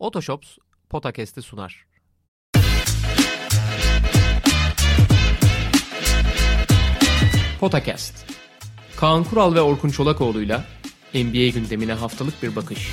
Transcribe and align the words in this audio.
Otoshops 0.00 0.58
Potakest'i 0.88 1.42
sunar. 1.42 1.86
Potakest. 7.60 8.26
Kaan 8.96 9.24
Kural 9.24 9.54
ve 9.54 9.60
Orkun 9.60 9.88
Çolakoğlu'yla 9.88 10.64
NBA 11.14 11.48
gündemine 11.48 11.92
haftalık 11.92 12.42
bir 12.42 12.56
bakış. 12.56 12.90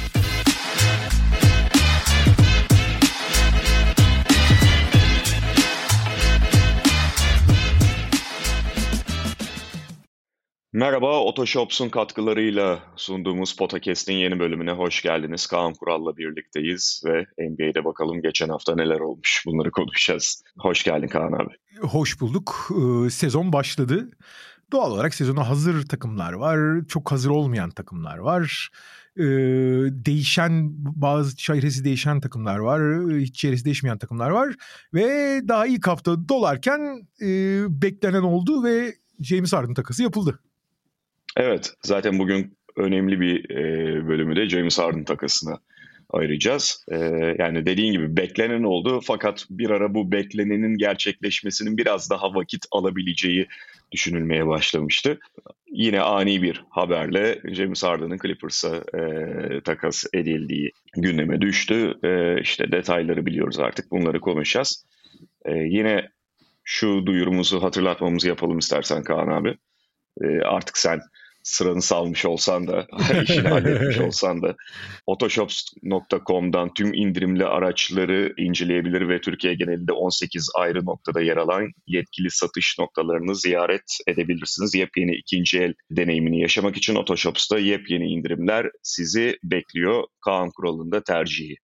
Merhaba, 10.78 11.20
Otoshops'un 11.24 11.90
katkılarıyla 11.90 12.80
sunduğumuz 12.96 13.56
Podcast'in 13.56 14.14
yeni 14.14 14.40
bölümüne 14.40 14.72
hoş 14.72 15.02
geldiniz. 15.02 15.48
Kaan 15.48 15.74
Kural'la 15.74 16.18
birlikteyiz 16.18 17.02
ve 17.06 17.26
NBA'de 17.50 17.86
bakalım 17.86 18.22
geçen 18.22 18.50
hafta 18.50 18.76
neler 18.76 19.00
olmuş 19.00 19.44
bunları 19.46 19.72
konuşacağız. 19.72 20.44
Hoş 20.60 20.84
geldin 20.84 21.08
Kaan 21.08 21.34
abi. 21.34 21.54
Hoş 21.82 22.22
bulduk. 22.22 22.70
Ee, 22.72 23.10
sezon 23.10 23.54
başladı. 23.54 24.10
Doğal 24.72 24.92
olarak 24.92 25.14
sezona 25.14 25.50
hazır 25.50 25.88
takımlar 25.88 26.34
var, 26.34 26.88
çok 26.88 27.12
hazır 27.12 27.30
olmayan 27.30 27.70
takımlar 27.70 28.18
var. 28.18 28.70
Ee, 29.18 29.24
değişen 30.06 30.70
bazı 30.78 31.38
çeyresi 31.38 31.84
değişen 31.84 32.22
takımlar 32.22 32.58
var, 32.58 33.12
hiç 33.20 33.36
çeyresi 33.36 33.66
değişmeyen 33.66 33.98
takımlar 33.98 34.30
var 34.30 34.56
ve 34.94 35.42
daha 35.48 35.68
ilk 35.68 35.88
hafta 35.88 36.30
dolarken 36.30 37.08
e, 37.22 37.28
beklenen 37.82 38.24
oldu 38.24 38.64
ve 38.64 38.94
James 39.20 39.54
Harden 39.54 39.74
takası 39.74 40.04
yapıldı. 40.04 40.40
Evet, 41.40 41.74
zaten 41.84 42.20
bugün 42.20 42.58
önemli 42.76 43.20
bir 43.20 43.50
e, 43.50 44.08
bölümü 44.08 44.36
de 44.36 44.50
James 44.50 44.80
Harden 44.80 45.04
takasına 45.04 45.60
ayıracağız. 46.10 46.86
E, 46.92 46.98
yani 47.40 47.66
dediğin 47.66 47.92
gibi 47.92 48.18
beklenen 48.18 48.64
oldu 48.64 49.02
fakat 49.04 49.46
bir 49.50 49.70
ara 49.70 49.94
bu 49.94 50.12
beklenenin 50.12 50.78
gerçekleşmesinin 50.78 51.78
biraz 51.78 52.10
daha 52.10 52.36
vakit 52.36 52.66
alabileceği 52.72 53.48
düşünülmeye 53.92 54.48
başlamıştı. 54.48 55.20
Yine 55.72 56.02
ani 56.02 56.42
bir 56.42 56.64
haberle 56.70 57.42
James 57.54 57.84
Harden'ın 57.84 58.18
Clippers'a 58.18 58.76
e, 58.78 59.62
takas 59.62 60.06
edildiği 60.14 60.72
gündeme 60.96 61.42
düştü. 61.42 61.94
E, 62.04 62.42
işte 62.42 62.72
detayları 62.72 63.26
biliyoruz 63.26 63.60
artık 63.60 63.92
bunları 63.92 64.20
konuşacağız. 64.20 64.86
E, 65.46 65.54
yine 65.54 66.10
şu 66.64 67.06
duyurumuzu 67.06 67.64
hatırlatmamızı 67.64 68.28
yapalım 68.28 68.58
istersen 68.58 69.04
Kaan 69.04 69.28
abi. 69.28 69.58
E, 70.22 70.42
artık 70.42 70.78
sen 70.78 71.02
sıranı 71.48 71.82
salmış 71.82 72.26
olsan 72.26 72.68
da, 72.68 72.88
işini 73.24 73.48
halletmiş 73.48 74.00
olsan 74.00 74.42
da 74.42 74.56
otoshops.com'dan 75.08 76.74
tüm 76.74 76.94
indirimli 76.94 77.46
araçları 77.46 78.34
inceleyebilir 78.38 79.10
ve 79.10 79.22
Türkiye 79.22 79.54
genelinde 79.54 79.92
18 79.92 80.50
ayrı 80.58 80.86
noktada 80.86 81.22
yer 81.22 81.38
alan 81.38 81.72
yetkili 81.88 82.32
satış 82.32 82.76
noktalarını 82.80 83.36
ziyaret 83.36 83.98
edebilirsiniz. 84.08 84.76
Yepyeni 84.76 85.16
ikinci 85.16 85.60
el 85.60 85.74
deneyimini 85.92 86.42
yaşamak 86.42 86.78
için 86.78 86.96
Otoshops'ta 86.96 87.60
yepyeni 87.60 88.08
indirimler 88.08 88.70
sizi 88.84 89.38
bekliyor. 89.44 90.04
Kaan 90.26 90.50
Kural'ın 90.56 91.02
tercihi. 91.08 91.56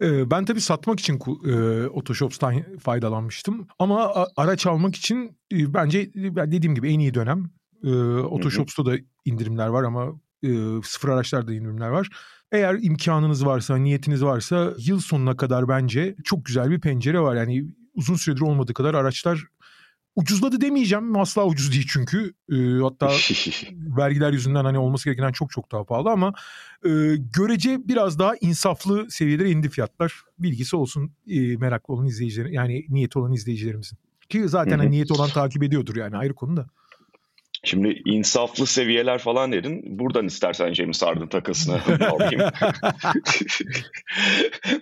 Ben 0.00 0.44
tabii 0.44 0.60
satmak 0.60 1.00
için 1.00 1.20
e, 1.48 1.86
Otoshops'tan 1.86 2.78
faydalanmıştım. 2.78 3.66
Ama 3.78 4.26
araç 4.36 4.66
almak 4.66 4.96
için 4.96 5.38
e, 5.52 5.74
bence 5.74 6.14
dediğim 6.14 6.74
gibi 6.74 6.92
en 6.92 6.98
iyi 6.98 7.14
dönem. 7.14 7.50
E, 7.84 7.92
Otoshops'ta 8.18 8.86
da 8.86 8.96
indirimler 9.24 9.66
var 9.66 9.82
ama 9.82 10.12
e, 10.42 10.48
sıfır 10.84 11.08
araçlarda 11.08 11.54
indirimler 11.54 11.88
var. 11.88 12.08
Eğer 12.52 12.78
imkanınız 12.80 13.46
varsa, 13.46 13.76
niyetiniz 13.76 14.24
varsa 14.24 14.74
yıl 14.78 15.00
sonuna 15.00 15.36
kadar 15.36 15.68
bence 15.68 16.16
çok 16.24 16.44
güzel 16.44 16.70
bir 16.70 16.80
pencere 16.80 17.20
var. 17.20 17.36
Yani 17.36 17.64
uzun 17.94 18.14
süredir 18.14 18.40
olmadığı 18.40 18.74
kadar 18.74 18.94
araçlar 18.94 19.44
ucuzladı 20.16 20.60
demeyeceğim. 20.60 21.16
Asla 21.16 21.46
ucuz 21.46 21.72
değil 21.72 21.86
çünkü. 21.88 22.34
E, 22.52 22.56
hatta 22.82 23.10
vergiler 23.72 24.32
yüzünden 24.32 24.64
hani 24.64 24.78
olması 24.78 25.04
gerekenden 25.04 25.32
çok 25.32 25.50
çok 25.50 25.72
daha 25.72 25.84
pahalı 25.84 26.10
ama 26.10 26.32
e, 26.84 26.90
görece 27.36 27.88
biraz 27.88 28.18
daha 28.18 28.32
insaflı 28.40 29.10
seviyelere 29.10 29.50
indi 29.50 29.68
fiyatlar. 29.68 30.22
Bilgisi 30.38 30.76
olsun 30.76 31.12
e, 31.26 31.56
meraklı 31.56 31.94
olan 31.94 32.06
izleyicilerin 32.06 32.52
yani 32.52 32.86
niyeti 32.88 33.18
olan 33.18 33.32
izleyicilerimizin. 33.32 33.98
Ki 34.28 34.48
zaten 34.48 34.78
hani 34.78 34.90
niyeti 34.90 35.12
olan 35.12 35.30
takip 35.30 35.62
ediyordur 35.62 35.96
yani 35.96 36.16
ayrı 36.16 36.34
konuda. 36.34 36.66
Şimdi 37.64 38.02
insaflı 38.04 38.66
seviyeler 38.66 39.18
falan 39.18 39.52
dedin. 39.52 39.98
Buradan 39.98 40.26
istersen 40.26 40.74
James 40.74 41.02
Harden 41.02 41.28
takasına 41.28 41.82
alayım. 42.10 42.42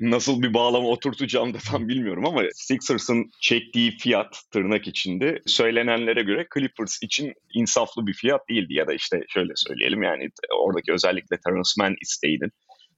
Nasıl 0.01 0.43
bir 0.43 0.55
bağlama 0.55 0.89
oturtacağım 0.89 1.55
da 1.55 1.59
tam 1.71 1.89
bilmiyorum 1.89 2.27
ama 2.27 2.43
Sixers'ın 2.55 3.31
çektiği 3.41 3.91
fiyat 3.91 4.43
tırnak 4.53 4.89
içinde 4.89 5.43
söylenenlere 5.47 6.23
göre 6.23 6.47
Clippers 6.55 6.99
için 7.03 7.33
insaflı 7.55 8.07
bir 8.07 8.15
fiyat 8.15 8.49
değildi. 8.49 8.75
Ya 8.75 8.87
da 8.87 8.95
işte 8.95 9.21
şöyle 9.29 9.53
söyleyelim 9.57 10.03
yani 10.03 10.29
oradaki 10.59 10.93
özellikle 10.93 11.37
Terrence 11.47 11.71
Mann 11.79 11.95
isteğinin 12.01 12.51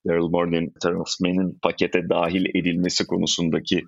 Daryl 0.06 0.30
Morey'nin 0.30 0.72
Terrence 0.82 1.12
Mann'in 1.20 1.58
pakete 1.62 2.08
dahil 2.08 2.46
edilmesi 2.54 3.06
konusundaki 3.06 3.84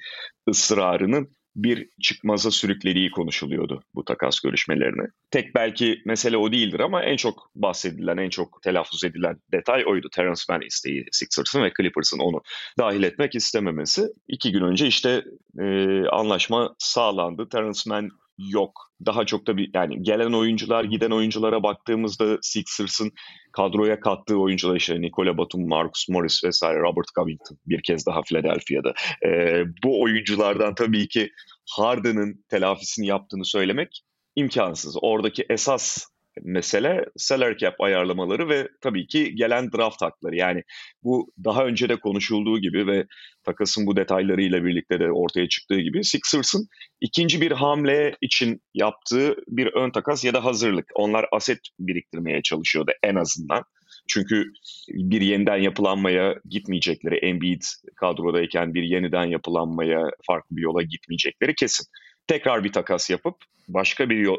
ısrarının 0.50 1.35
bir 1.56 1.88
çıkmaza 2.02 2.50
sürüklediği 2.50 3.10
konuşuluyordu 3.10 3.82
bu 3.94 4.04
takas 4.04 4.40
görüşmelerine. 4.40 5.06
Tek 5.30 5.54
belki 5.54 6.02
mesele 6.06 6.36
o 6.36 6.52
değildir 6.52 6.80
ama 6.80 7.02
en 7.02 7.16
çok 7.16 7.50
bahsedilen, 7.54 8.16
en 8.16 8.30
çok 8.30 8.62
telaffuz 8.62 9.04
edilen 9.04 9.36
detay 9.52 9.84
oydu. 9.86 10.08
Terence 10.14 10.42
Mann 10.48 10.62
isteği 10.62 11.04
Sixers'ın 11.12 11.62
ve 11.62 11.72
Clippers'ın 11.76 12.18
onu 12.18 12.42
dahil 12.78 13.02
etmek 13.02 13.34
istememesi. 13.34 14.02
İki 14.28 14.52
gün 14.52 14.62
önce 14.62 14.86
işte 14.86 15.24
e, 15.60 15.64
anlaşma 16.06 16.74
sağlandı. 16.78 17.48
Terence 17.48 17.80
Mann 17.86 18.10
yok. 18.38 18.72
Daha 19.06 19.26
çok 19.26 19.46
da 19.46 19.56
bir 19.56 19.70
yani 19.74 20.02
gelen 20.02 20.32
oyuncular, 20.32 20.84
giden 20.84 21.10
oyunculara 21.10 21.62
baktığımızda 21.62 22.38
Sixers'ın 22.42 23.12
kadroya 23.52 24.00
kattığı 24.00 24.36
oyuncular 24.36 24.76
işte 24.76 25.00
Nikola 25.00 25.38
Batum, 25.38 25.68
Marcus 25.68 26.08
Morris 26.08 26.44
vesaire, 26.44 26.78
Robert 26.78 27.06
Covington 27.14 27.58
bir 27.66 27.82
kez 27.82 28.06
daha 28.06 28.22
Philadelphia'da. 28.22 28.94
Ee, 29.26 29.64
bu 29.84 30.02
oyunculardan 30.02 30.74
tabii 30.74 31.08
ki 31.08 31.30
Harden'ın 31.70 32.44
telafisini 32.48 33.06
yaptığını 33.06 33.44
söylemek 33.44 34.02
imkansız. 34.36 34.96
Oradaki 35.02 35.46
esas 35.50 36.06
mesele 36.42 37.04
salary 37.16 37.56
cap 37.56 37.80
ayarlamaları 37.80 38.48
ve 38.48 38.68
tabii 38.80 39.06
ki 39.06 39.34
gelen 39.34 39.72
draft 39.72 40.02
hakları. 40.02 40.36
Yani 40.36 40.62
bu 41.02 41.32
daha 41.44 41.64
önce 41.64 41.88
de 41.88 41.96
konuşulduğu 41.96 42.58
gibi 42.58 42.86
ve 42.86 43.06
takasın 43.44 43.86
bu 43.86 43.96
detaylarıyla 43.96 44.64
birlikte 44.64 45.00
de 45.00 45.12
ortaya 45.12 45.48
çıktığı 45.48 45.80
gibi 45.80 46.04
Sixers'ın 46.04 46.68
ikinci 47.00 47.40
bir 47.40 47.52
hamle 47.52 48.16
için 48.20 48.62
yaptığı 48.74 49.36
bir 49.48 49.66
ön 49.66 49.90
takas 49.90 50.24
ya 50.24 50.34
da 50.34 50.44
hazırlık. 50.44 50.86
Onlar 50.94 51.26
aset 51.32 51.58
biriktirmeye 51.78 52.42
çalışıyordu 52.42 52.92
en 53.02 53.14
azından. 53.14 53.64
Çünkü 54.08 54.52
bir 54.88 55.20
yeniden 55.20 55.56
yapılanmaya 55.56 56.34
gitmeyecekleri, 56.48 57.16
Embiid 57.16 57.62
kadrodayken 57.96 58.74
bir 58.74 58.82
yeniden 58.82 59.24
yapılanmaya 59.24 60.10
farklı 60.26 60.56
bir 60.56 60.62
yola 60.62 60.82
gitmeyecekleri 60.82 61.54
kesin 61.54 61.86
tekrar 62.26 62.64
bir 62.64 62.72
takas 62.72 63.10
yapıp 63.10 63.36
başka 63.68 64.10
bir 64.10 64.30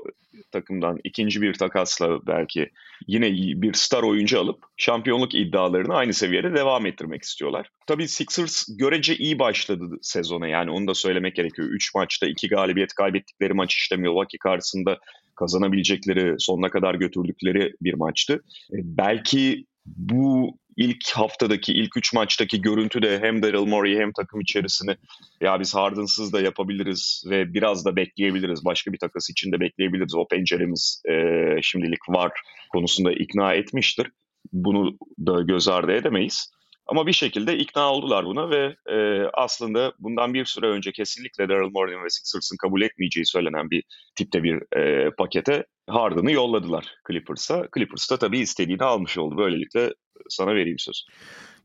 takımdan 0.51 0.99
ikinci 1.03 1.41
bir 1.41 1.53
takasla 1.53 2.27
belki 2.27 2.69
yine 3.07 3.31
bir 3.61 3.73
star 3.73 4.03
oyuncu 4.03 4.39
alıp 4.39 4.63
şampiyonluk 4.77 5.35
iddialarını 5.35 5.95
aynı 5.95 6.13
seviyede 6.13 6.53
devam 6.53 6.85
ettirmek 6.85 7.23
istiyorlar. 7.23 7.69
Tabii 7.87 8.07
Sixers 8.07 8.65
görece 8.77 9.15
iyi 9.15 9.39
başladı 9.39 9.97
sezona 10.01 10.47
yani 10.47 10.71
onu 10.71 10.87
da 10.87 10.93
söylemek 10.93 11.35
gerekiyor. 11.35 11.67
3 11.67 11.95
maçta 11.95 12.27
2 12.27 12.47
galibiyet 12.47 12.93
kaybettikleri 12.93 13.53
maç 13.53 13.75
işte 13.75 13.95
Milwaukee 13.95 14.37
karşısında 14.37 14.97
kazanabilecekleri 15.35 16.35
sonuna 16.39 16.69
kadar 16.69 16.95
götürdükleri 16.95 17.73
bir 17.81 17.93
maçtı. 17.93 18.33
E, 18.73 18.77
belki 18.83 19.65
bu 19.95 20.57
ilk 20.77 21.09
haftadaki, 21.13 21.73
ilk 21.73 21.97
üç 21.97 22.13
maçtaki 22.13 22.61
görüntü 22.61 23.01
de 23.01 23.19
hem 23.19 23.43
Daryl 23.43 23.65
Morey 23.65 23.97
hem 23.97 24.11
takım 24.11 24.41
içerisini 24.41 24.95
ya 25.41 25.59
biz 25.59 25.75
Harden'sız 25.75 26.33
da 26.33 26.41
yapabiliriz 26.41 27.23
ve 27.29 27.53
biraz 27.53 27.85
da 27.85 27.95
bekleyebiliriz. 27.95 28.65
Başka 28.65 28.93
bir 28.93 28.99
takas 28.99 29.29
için 29.29 29.51
de 29.51 29.59
bekleyebiliriz. 29.59 30.15
O 30.15 30.27
penceremiz 30.27 31.01
e, 31.09 31.13
şimdilik 31.61 32.09
var 32.09 32.31
konusunda 32.71 33.11
ikna 33.11 33.53
etmiştir. 33.53 34.07
Bunu 34.53 34.97
da 35.19 35.41
göz 35.41 35.67
ardı 35.67 35.91
edemeyiz. 35.91 36.51
Ama 36.87 37.07
bir 37.07 37.13
şekilde 37.13 37.57
ikna 37.57 37.93
oldular 37.93 38.25
buna 38.25 38.49
ve 38.49 38.75
e, 38.89 39.23
aslında 39.33 39.93
bundan 39.99 40.33
bir 40.33 40.45
süre 40.45 40.67
önce 40.67 40.91
kesinlikle 40.91 41.49
Daryl 41.49 41.71
Morey 41.71 42.03
ve 42.03 42.09
Sixers'ın 42.09 42.57
kabul 42.57 42.81
etmeyeceği 42.81 43.25
söylenen 43.25 43.71
bir 43.71 43.83
tipte 44.15 44.43
bir 44.43 44.77
e, 44.77 45.11
pakete 45.11 45.65
Harden'ı 45.87 46.31
yolladılar 46.31 46.95
Clippers'a. 47.07 47.67
Clippers 47.75 48.11
da 48.11 48.17
tabii 48.17 48.39
istediğini 48.39 48.83
almış 48.83 49.17
oldu. 49.17 49.37
Böylelikle 49.37 49.93
sana 50.29 50.55
vereyim 50.55 50.79
söz. 50.79 51.05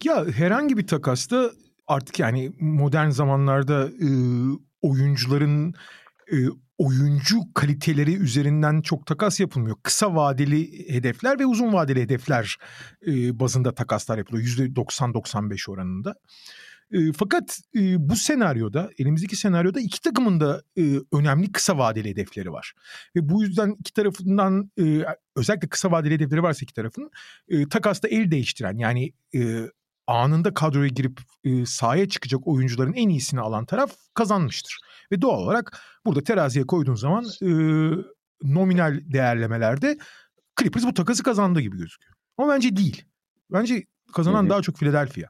Ya 0.05 0.27
herhangi 0.27 0.77
bir 0.77 0.87
takasta 0.87 1.51
artık 1.87 2.19
yani 2.19 2.53
modern 2.61 3.11
zamanlarda 3.11 3.89
e, 3.89 4.09
oyuncuların 4.83 5.75
e, 6.33 6.37
oyuncu 6.79 7.37
kaliteleri 7.55 8.15
üzerinden 8.15 8.81
çok 8.81 9.07
takas 9.07 9.41
yapılmıyor. 9.41 9.77
Kısa 9.83 10.15
vadeli 10.15 10.89
hedefler 10.95 11.39
ve 11.39 11.47
uzun 11.47 11.73
vadeli 11.73 12.03
hedefler 12.03 12.57
e, 13.07 13.41
bazında 13.41 13.75
takaslar 13.75 14.19
yapılıyor. 14.19 14.45
%90-95 14.45 15.71
oranında. 15.71 16.15
E, 16.93 17.13
fakat 17.13 17.59
e, 17.77 18.09
bu 18.09 18.17
senaryoda, 18.17 18.91
elimizdeki 18.99 19.37
senaryoda 19.37 19.81
iki 19.81 20.01
takımın 20.01 20.41
da 20.41 20.63
e, 20.79 20.83
önemli 21.13 21.53
kısa 21.53 21.79
vadeli 21.79 22.11
hedefleri 22.11 22.53
var. 22.53 22.75
Ve 23.17 23.29
bu 23.29 23.43
yüzden 23.43 23.77
iki 23.81 23.93
tarafından 23.93 24.71
e, 24.79 25.05
özellikle 25.37 25.69
kısa 25.69 25.91
vadeli 25.91 26.15
hedefleri 26.15 26.43
varsa 26.43 26.63
iki 26.63 26.75
tarafın 26.75 27.11
e, 27.49 27.69
takasta 27.69 28.09
el 28.09 28.31
değiştiren 28.31 28.79
yani 28.79 29.13
e, 29.35 29.69
anında 30.07 30.55
kadroya 30.55 30.89
girip 30.89 31.21
e, 31.45 31.67
sahaya 31.67 32.09
çıkacak 32.09 32.47
oyuncuların 32.47 32.93
en 32.93 33.09
iyisini 33.09 33.41
alan 33.41 33.65
taraf 33.65 33.93
kazanmıştır. 34.15 34.79
Ve 35.13 35.23
doğal 35.23 35.39
olarak 35.39 35.81
burada 36.07 36.25
teraziye 36.25 36.67
koyduğun 36.67 36.95
zaman 36.95 37.25
e, 37.43 37.51
nominal 38.43 39.01
değerlemelerde 39.05 39.99
Clippers 40.61 40.85
bu 40.85 40.95
takası 40.95 41.23
kazandığı 41.23 41.61
gibi 41.61 41.77
gözüküyor. 41.77 42.15
Ama 42.39 42.53
bence 42.53 42.77
değil. 42.77 43.05
Bence 43.53 43.85
kazanan 44.15 44.43
hı 44.43 44.47
hı. 44.47 44.51
daha 44.51 44.63
çok 44.63 44.77
Philadelphia. 44.77 45.29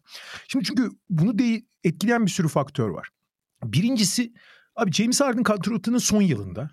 Şimdi 0.48 0.64
çünkü 0.64 0.90
bunu 1.10 1.38
de 1.38 1.62
etkileyen 1.84 2.26
bir 2.26 2.30
sürü 2.30 2.48
faktör 2.48 2.88
var. 2.88 3.08
Birincisi 3.64 4.32
abi 4.76 4.92
James 4.92 5.20
Harden 5.20 5.42
kontratının 5.42 5.98
son 5.98 6.22
yılında. 6.22 6.70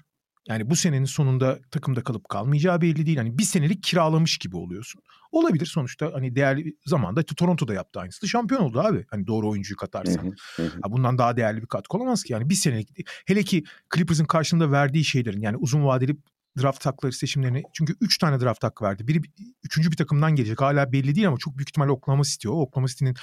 Yani 0.48 0.70
bu 0.70 0.76
senenin 0.76 1.06
sonunda 1.06 1.60
takımda 1.72 2.04
kalıp 2.04 2.30
kalmayacağı 2.30 2.82
belli 2.82 3.06
değil. 3.06 3.18
Hani 3.18 3.38
bir 3.38 3.44
senelik 3.44 3.84
kiralamış 3.84 4.38
gibi 4.38 4.58
oluyorsun. 4.58 5.02
Olabilir 5.32 5.66
sonuçta 5.66 6.12
hani 6.14 6.36
değerli 6.36 6.76
zamanda 6.86 7.24
Toronto'da 7.24 7.74
yaptı 7.74 8.00
aynısı. 8.00 8.28
Şampiyon 8.28 8.62
oldu 8.62 8.80
abi. 8.80 9.06
Hani 9.10 9.28
doğru 9.28 9.50
oyuncuyu 9.50 9.78
katarsan. 9.78 10.36
Hı. 10.56 10.66
Bundan 10.90 11.18
daha 11.18 11.38
değerli 11.38 11.62
bir 11.62 11.68
katkı 11.68 11.98
olamaz 11.98 12.24
ki. 12.24 12.34
Yani 12.34 12.50
bir 12.50 12.56
senelik 12.56 12.90
hele 13.26 13.44
ki 13.44 13.64
Clippers'ın 13.96 14.26
karşılığında 14.26 14.72
verdiği 14.72 15.04
şeylerin 15.04 15.42
yani 15.42 15.58
uzun 15.58 15.86
vadeli 15.86 16.18
draft 16.62 16.86
hakları 16.86 17.14
seçimlerini 17.14 17.64
çünkü 17.74 17.96
3 18.02 18.18
tane 18.18 18.40
draft 18.40 18.64
hakkı 18.64 18.86
verdi. 18.86 19.08
Biri 19.08 19.22
üçüncü 19.64 19.92
bir 19.92 19.98
takımdan 19.98 20.36
gelecek. 20.36 20.62
Hala 20.62 20.92
belli 20.92 21.16
değil 21.16 21.28
ama 21.28 21.38
çok 21.38 21.58
büyük 21.58 21.70
ihtimalle 21.70 21.92
Oklahoma 21.92 22.24
City 22.24 22.48
o. 22.48 22.52
Oklahoma 22.52 22.88
City'nin 22.88 23.16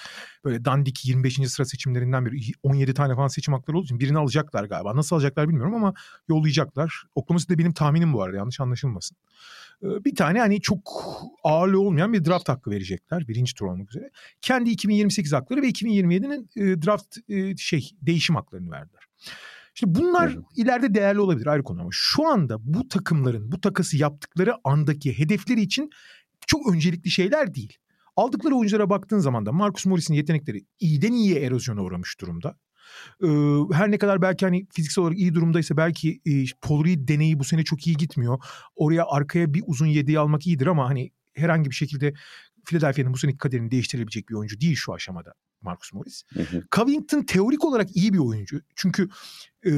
böyle 0.44 0.64
dandik 0.64 1.04
25. 1.04 1.34
sıra 1.48 1.66
seçimlerinden 1.66 2.26
biri 2.26 2.52
17 2.62 2.94
tane 2.94 3.14
falan 3.14 3.28
seçim 3.28 3.54
hakları 3.54 3.76
olduğu 3.76 3.84
için 3.84 4.00
birini 4.00 4.18
alacaklar 4.18 4.64
galiba. 4.64 4.96
Nasıl 4.96 5.16
alacaklar 5.16 5.48
bilmiyorum 5.48 5.74
ama 5.74 5.94
yollayacaklar. 6.28 7.04
Oklahoma 7.14 7.40
City 7.40 7.52
de 7.52 7.58
benim 7.58 7.72
tahminim 7.72 8.12
bu 8.12 8.22
arada 8.22 8.36
yanlış 8.36 8.60
anlaşılmasın. 8.60 9.16
Bir 9.82 10.14
tane 10.14 10.38
hani 10.38 10.60
çok 10.60 11.04
ağırlığı 11.44 11.80
olmayan 11.80 12.12
bir 12.12 12.24
draft 12.24 12.48
hakkı 12.48 12.70
verecekler 12.70 13.28
birinci 13.28 13.54
tur 13.54 13.66
olmak 13.66 13.90
üzere. 13.90 14.10
Kendi 14.40 14.70
2028 14.70 15.32
hakları 15.32 15.62
ve 15.62 15.68
2027'nin 15.68 16.48
draft 16.86 17.16
şey 17.60 17.90
değişim 18.02 18.36
haklarını 18.36 18.70
verdiler. 18.70 19.02
Şimdi 19.78 19.94
bunlar 19.94 20.28
evet. 20.28 20.44
ileride 20.56 20.94
değerli 20.94 21.20
olabilir 21.20 21.46
ayrı 21.46 21.62
konu 21.62 21.80
ama 21.80 21.90
şu 21.92 22.26
anda 22.26 22.56
bu 22.60 22.88
takımların 22.88 23.52
bu 23.52 23.60
takası 23.60 23.96
yaptıkları 23.96 24.54
andaki 24.64 25.18
hedefleri 25.18 25.60
için 25.60 25.90
çok 26.46 26.72
öncelikli 26.72 27.10
şeyler 27.10 27.54
değil. 27.54 27.76
Aldıkları 28.16 28.54
oyunculara 28.54 28.90
baktığın 28.90 29.18
zaman 29.18 29.46
da 29.46 29.52
Marcus 29.52 29.86
Morris'in 29.86 30.14
yetenekleri 30.14 30.64
iyiden 30.80 31.12
iyiye 31.12 31.40
erozyona 31.40 31.82
uğramış 31.82 32.20
durumda. 32.20 32.56
Ee, 33.22 33.26
her 33.72 33.90
ne 33.90 33.98
kadar 33.98 34.22
belki 34.22 34.44
hani 34.44 34.66
fiziksel 34.74 35.02
olarak 35.02 35.18
iyi 35.18 35.34
durumdaysa 35.34 35.76
belki 35.76 36.20
e, 36.26 36.44
Paul 36.62 36.84
Reed 36.84 37.08
deneyi 37.08 37.38
bu 37.38 37.44
sene 37.44 37.64
çok 37.64 37.86
iyi 37.86 37.96
gitmiyor. 37.96 38.38
Oraya 38.76 39.04
arkaya 39.06 39.54
bir 39.54 39.62
uzun 39.66 39.86
yediği 39.86 40.18
almak 40.18 40.46
iyidir 40.46 40.66
ama 40.66 40.88
hani 40.88 41.10
herhangi 41.34 41.70
bir 41.70 41.74
şekilde 41.74 42.14
Philadelphia'nın 42.64 43.12
bu 43.12 43.18
seneki 43.18 43.38
kaderini 43.38 43.70
değiştirebilecek 43.70 44.28
bir 44.28 44.34
oyuncu 44.34 44.60
değil 44.60 44.76
şu 44.76 44.92
aşamada. 44.92 45.34
Marcus 45.62 45.92
Morris. 45.92 46.24
Hı 46.34 46.42
hı. 46.42 46.64
Covington 46.72 47.22
teorik 47.22 47.64
olarak 47.64 47.96
iyi 47.96 48.12
bir 48.12 48.18
oyuncu. 48.18 48.60
Çünkü 48.74 49.08
e, 49.66 49.70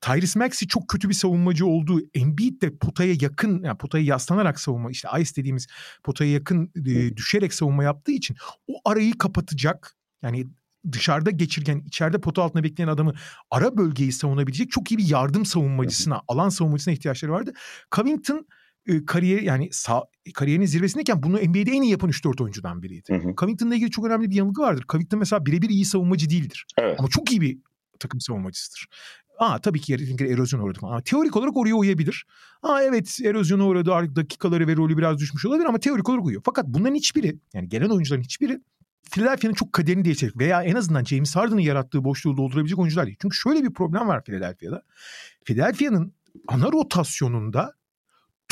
Tyrese 0.00 0.38
Maxey 0.38 0.68
çok 0.68 0.88
kötü 0.88 1.08
bir 1.08 1.14
savunmacı 1.14 1.66
olduğu 1.66 2.00
Embiid 2.14 2.62
de 2.62 2.76
potaya 2.76 3.14
yakın 3.20 3.62
yani 3.62 3.78
potaya 3.78 4.04
yaslanarak 4.04 4.60
savunma 4.60 4.90
işte 4.90 5.08
ice 5.20 5.36
dediğimiz 5.36 5.66
potaya 6.04 6.32
yakın 6.32 6.72
e, 6.76 7.16
düşerek 7.16 7.54
savunma 7.54 7.84
yaptığı 7.84 8.12
için 8.12 8.36
o 8.66 8.74
arayı 8.84 9.18
kapatacak 9.18 9.96
yani 10.22 10.46
dışarıda 10.92 11.30
geçirgen, 11.30 11.82
içeride 11.86 12.20
pota 12.20 12.42
altında 12.42 12.64
bekleyen 12.64 12.88
adamı 12.88 13.14
ara 13.50 13.76
bölgeyi 13.76 14.12
savunabilecek 14.12 14.70
çok 14.70 14.92
iyi 14.92 14.98
bir 14.98 15.08
yardım 15.08 15.46
savunmacısına, 15.46 16.22
alan 16.28 16.48
savunmacısına 16.48 16.94
ihtiyaçları 16.94 17.32
vardı. 17.32 17.52
Covington 17.92 18.46
e, 18.86 19.04
kariyer 19.04 19.42
yani 19.42 19.68
sağ, 19.72 20.02
kariyerinin 20.34 20.66
zirvesindeyken 20.66 21.22
bunu 21.22 21.36
NBA'de 21.36 21.70
en 21.70 21.82
iyi 21.82 21.90
yapan 21.90 22.10
3-4 22.10 22.42
oyuncudan 22.42 22.82
biriydi. 22.82 23.14
Hı 23.14 23.28
hı. 23.28 23.34
Covington'la 23.36 23.74
ilgili 23.74 23.90
çok 23.90 24.06
önemli 24.06 24.30
bir 24.30 24.34
yanılgı 24.34 24.62
vardır. 24.62 24.84
Covington 24.88 25.18
mesela 25.18 25.46
birebir 25.46 25.68
iyi 25.68 25.84
savunmacı 25.84 26.30
değildir. 26.30 26.66
Evet. 26.78 26.96
Ama 27.00 27.08
çok 27.08 27.30
iyi 27.30 27.40
bir 27.40 27.58
takım 27.98 28.20
savunmacısıdır. 28.20 28.86
Aa 29.38 29.58
tabii 29.58 29.80
ki 29.80 29.94
erozyon 30.20 30.60
uğradı 30.60 30.78
falan. 30.78 30.92
Ama 30.92 31.02
teorik 31.02 31.36
olarak 31.36 31.56
oraya 31.56 31.74
uyabilir. 31.74 32.26
Aa 32.62 32.82
evet 32.82 33.18
erozyona 33.24 33.66
uğradı 33.66 33.94
artık 33.94 34.16
dakikaları 34.16 34.66
ve 34.66 34.76
rolü 34.76 34.98
biraz 34.98 35.18
düşmüş 35.18 35.44
olabilir 35.46 35.66
ama 35.66 35.78
teorik 35.78 36.08
olarak 36.08 36.24
uyuyor. 36.24 36.42
Fakat 36.44 36.66
bunların 36.66 36.94
hiçbiri 36.94 37.38
yani 37.54 37.68
gelen 37.68 37.88
oyuncuların 37.88 38.22
hiçbiri 38.22 38.60
Philadelphia'nın 39.10 39.54
çok 39.54 39.72
kaderini 39.72 40.04
değiştirecek 40.04 40.38
veya 40.38 40.62
en 40.62 40.74
azından 40.74 41.04
James 41.04 41.36
Harden'ın 41.36 41.60
yarattığı 41.60 42.04
boşluğu 42.04 42.36
doldurabilecek 42.36 42.78
oyuncular 42.78 43.06
değil. 43.06 43.16
Çünkü 43.22 43.36
şöyle 43.36 43.62
bir 43.62 43.70
problem 43.70 44.08
var 44.08 44.24
Philadelphia'da. 44.24 44.82
Philadelphia'nın 45.44 46.14
ana 46.48 46.72
rotasyonunda 46.72 47.74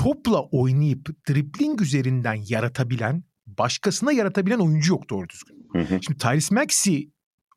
topla 0.03 0.43
oynayıp 0.43 1.09
dribling 1.29 1.81
üzerinden 1.81 2.39
yaratabilen, 2.49 3.25
başkasına 3.47 4.13
yaratabilen 4.13 4.59
oyuncu 4.59 4.93
yok 4.93 5.11
doğru 5.11 5.29
düzgün. 5.29 5.69
Hı 5.73 5.79
hı. 5.79 5.99
Şimdi 6.03 6.19
Tyrese 6.19 6.55
Maxey 6.55 7.11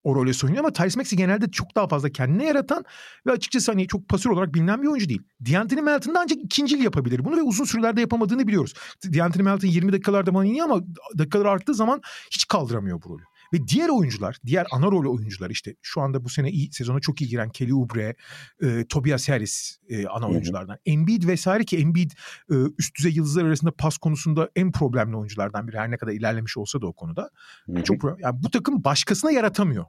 o 0.03 0.15
role 0.15 0.31
oynuyor 0.43 0.63
ama 0.63 0.73
Tyrese 0.73 0.99
Maxey 0.99 1.17
genelde 1.17 1.51
çok 1.51 1.75
daha 1.75 1.87
fazla 1.87 2.09
kendine 2.09 2.45
yaratan 2.45 2.85
ve 3.27 3.31
açıkçası 3.31 3.71
hani 3.71 3.87
çok 3.87 4.09
pasör 4.09 4.31
olarak 4.31 4.53
bilinen 4.53 4.81
bir 4.81 4.87
oyuncu 4.87 5.09
değil. 5.09 5.21
D'Anthony 5.51 5.81
Melton 5.81 6.15
da 6.15 6.19
ancak 6.19 6.37
ikincil 6.37 6.83
yapabilir 6.83 7.25
bunu 7.25 7.37
ve 7.37 7.41
uzun 7.41 7.65
sürelerde 7.65 8.01
yapamadığını 8.01 8.47
biliyoruz. 8.47 8.73
D'Anthony 9.05 9.43
Melton 9.43 9.67
20 9.67 9.91
dakikalarda 9.91 10.31
falan 10.31 10.45
iniyor 10.45 10.65
ama 10.65 10.81
dakikalar 11.17 11.45
arttığı 11.45 11.73
zaman 11.73 12.01
hiç 12.31 12.47
kaldıramıyor 12.47 13.01
bu 13.01 13.09
rolü. 13.09 13.23
Ve 13.53 13.67
diğer 13.67 13.89
oyuncular, 13.89 14.37
diğer 14.45 14.67
ana 14.71 14.85
rol 14.85 15.15
oyuncular 15.15 15.49
işte 15.49 15.75
şu 15.81 16.01
anda 16.01 16.23
bu 16.23 16.29
sene 16.29 16.51
iyi, 16.51 16.71
sezona 16.71 16.99
çok 16.99 17.21
iyi 17.21 17.27
giren 17.27 17.49
Kelly 17.49 17.73
Oubre, 17.73 18.15
e, 18.61 18.85
Tobias 18.89 19.29
Harris 19.29 19.77
e, 19.89 20.07
ana 20.07 20.27
oyunculardan. 20.27 20.77
Embiid 20.85 21.27
vesaire 21.27 21.63
ki 21.63 21.77
Embiid 21.77 22.11
e, 22.51 22.55
üst 22.77 22.97
düzey 22.97 23.11
yıldızlar 23.11 23.45
arasında 23.45 23.71
pas 23.71 23.97
konusunda 23.97 24.49
en 24.55 24.71
problemli 24.71 25.15
oyunculardan 25.15 25.67
biri. 25.67 25.77
Her 25.77 25.91
ne 25.91 25.97
kadar 25.97 26.11
ilerlemiş 26.11 26.57
olsa 26.57 26.81
da 26.81 26.87
o 26.87 26.93
konuda. 26.93 27.29
Yani 27.67 27.83
çok 27.83 28.01
problem. 28.01 28.17
Yani 28.19 28.43
bu 28.43 28.49
takım 28.49 28.83
başkasına 28.83 29.31
yaratamıyor. 29.31 29.85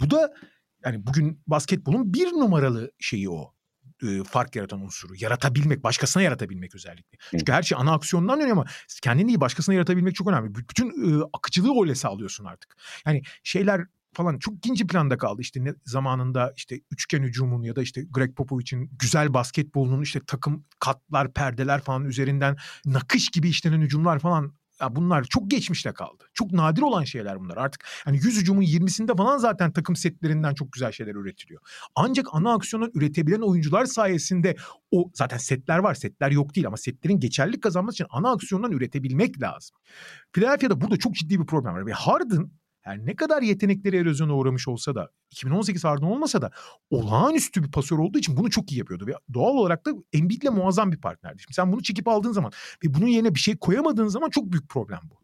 Bu 0.00 0.10
da 0.10 0.34
yani 0.84 1.06
bugün 1.06 1.40
basketbolun 1.46 2.14
bir 2.14 2.26
numaralı 2.26 2.92
şeyi 2.98 3.30
o 3.30 3.54
e, 4.02 4.24
fark 4.24 4.56
yaratan 4.56 4.80
unsuru. 4.80 5.14
Yaratabilmek, 5.18 5.84
başkasına 5.84 6.22
yaratabilmek 6.22 6.74
özellikle. 6.74 7.18
Çünkü 7.30 7.52
her 7.52 7.62
şey 7.62 7.78
ana 7.80 7.92
aksiyondan 7.92 8.40
dönüyor 8.40 8.56
ama 8.56 8.66
kendini 9.02 9.30
iyi 9.30 9.40
başkasına 9.40 9.74
yaratabilmek 9.74 10.14
çok 10.14 10.28
önemli. 10.28 10.54
Bütün 10.54 10.88
e, 10.88 11.24
akıcılığı 11.32 11.80
öyle 11.82 11.94
sağlıyorsun 11.94 12.44
artık. 12.44 12.76
Yani 13.06 13.22
şeyler 13.42 13.86
falan 14.14 14.38
çok 14.38 14.54
ikinci 14.54 14.86
planda 14.86 15.18
kaldı. 15.18 15.42
İşte 15.42 15.64
ne, 15.64 15.74
zamanında 15.84 16.52
işte 16.56 16.80
üçgen 16.90 17.22
hücumun 17.22 17.62
ya 17.62 17.76
da 17.76 17.82
işte 17.82 18.04
Greg 18.10 18.36
Popovich'in 18.36 18.90
güzel 18.98 19.34
basketbolunun 19.34 20.02
işte 20.02 20.20
takım 20.26 20.64
katlar, 20.78 21.32
perdeler 21.32 21.80
falan 21.80 22.04
üzerinden 22.04 22.56
nakış 22.84 23.28
gibi 23.28 23.48
işlenen 23.48 23.80
hücumlar 23.80 24.18
falan 24.18 24.54
ya 24.82 24.96
bunlar 24.96 25.24
çok 25.24 25.50
geçmişte 25.50 25.92
kaldı. 25.92 26.24
Çok 26.34 26.52
nadir 26.52 26.82
olan 26.82 27.04
şeyler 27.04 27.40
bunlar. 27.40 27.56
Artık 27.56 27.84
hani 28.04 28.16
100 28.16 28.40
hücumun 28.40 28.62
20'sinde 28.62 29.16
falan 29.16 29.38
zaten 29.38 29.72
takım 29.72 29.96
setlerinden 29.96 30.54
çok 30.54 30.72
güzel 30.72 30.92
şeyler 30.92 31.14
üretiliyor. 31.14 31.60
Ancak 31.94 32.26
ana 32.32 32.54
aksiyonu 32.54 32.90
üretebilen 32.94 33.40
oyuncular 33.40 33.84
sayesinde 33.84 34.56
o 34.90 35.10
zaten 35.14 35.36
setler 35.36 35.78
var. 35.78 35.94
Setler 35.94 36.30
yok 36.30 36.54
değil 36.54 36.66
ama 36.66 36.76
setlerin 36.76 37.20
geçerlilik 37.20 37.62
kazanması 37.62 37.94
için 37.94 38.06
ana 38.10 38.30
aksiyondan 38.30 38.72
üretebilmek 38.72 39.42
lazım. 39.42 39.76
Philadelphia'da 40.32 40.80
burada 40.80 40.96
çok 40.96 41.14
ciddi 41.14 41.40
bir 41.40 41.46
problem 41.46 41.74
var. 41.74 41.86
Ve 41.86 41.92
Harden 41.92 42.50
her 42.82 43.06
ne 43.06 43.16
kadar 43.16 43.42
yetenekleri 43.42 43.96
erozyona 43.96 44.36
uğramış 44.36 44.68
olsa 44.68 44.94
da 44.94 45.10
2018 45.30 45.84
Harden 45.84 46.06
olmasa 46.06 46.42
da 46.42 46.50
olağanüstü 46.90 47.62
bir 47.62 47.70
pasör 47.70 47.98
olduğu 47.98 48.18
için 48.18 48.36
bunu 48.36 48.50
çok 48.50 48.72
iyi 48.72 48.78
yapıyordu. 48.78 49.06
Ve 49.06 49.12
doğal 49.34 49.54
olarak 49.54 49.86
da 49.86 49.90
Embiid'le 50.12 50.50
muazzam 50.50 50.92
bir 50.92 51.00
partnerdi. 51.00 51.42
Şimdi 51.42 51.54
sen 51.54 51.72
bunu 51.72 51.82
çekip 51.82 52.08
aldığın 52.08 52.32
zaman 52.32 52.52
ve 52.84 52.94
bunun 52.94 53.06
yerine 53.06 53.34
bir 53.34 53.40
şey 53.40 53.56
koyamadığın 53.56 54.08
zaman 54.08 54.30
çok 54.30 54.52
büyük 54.52 54.68
problem 54.68 55.00
bu. 55.04 55.22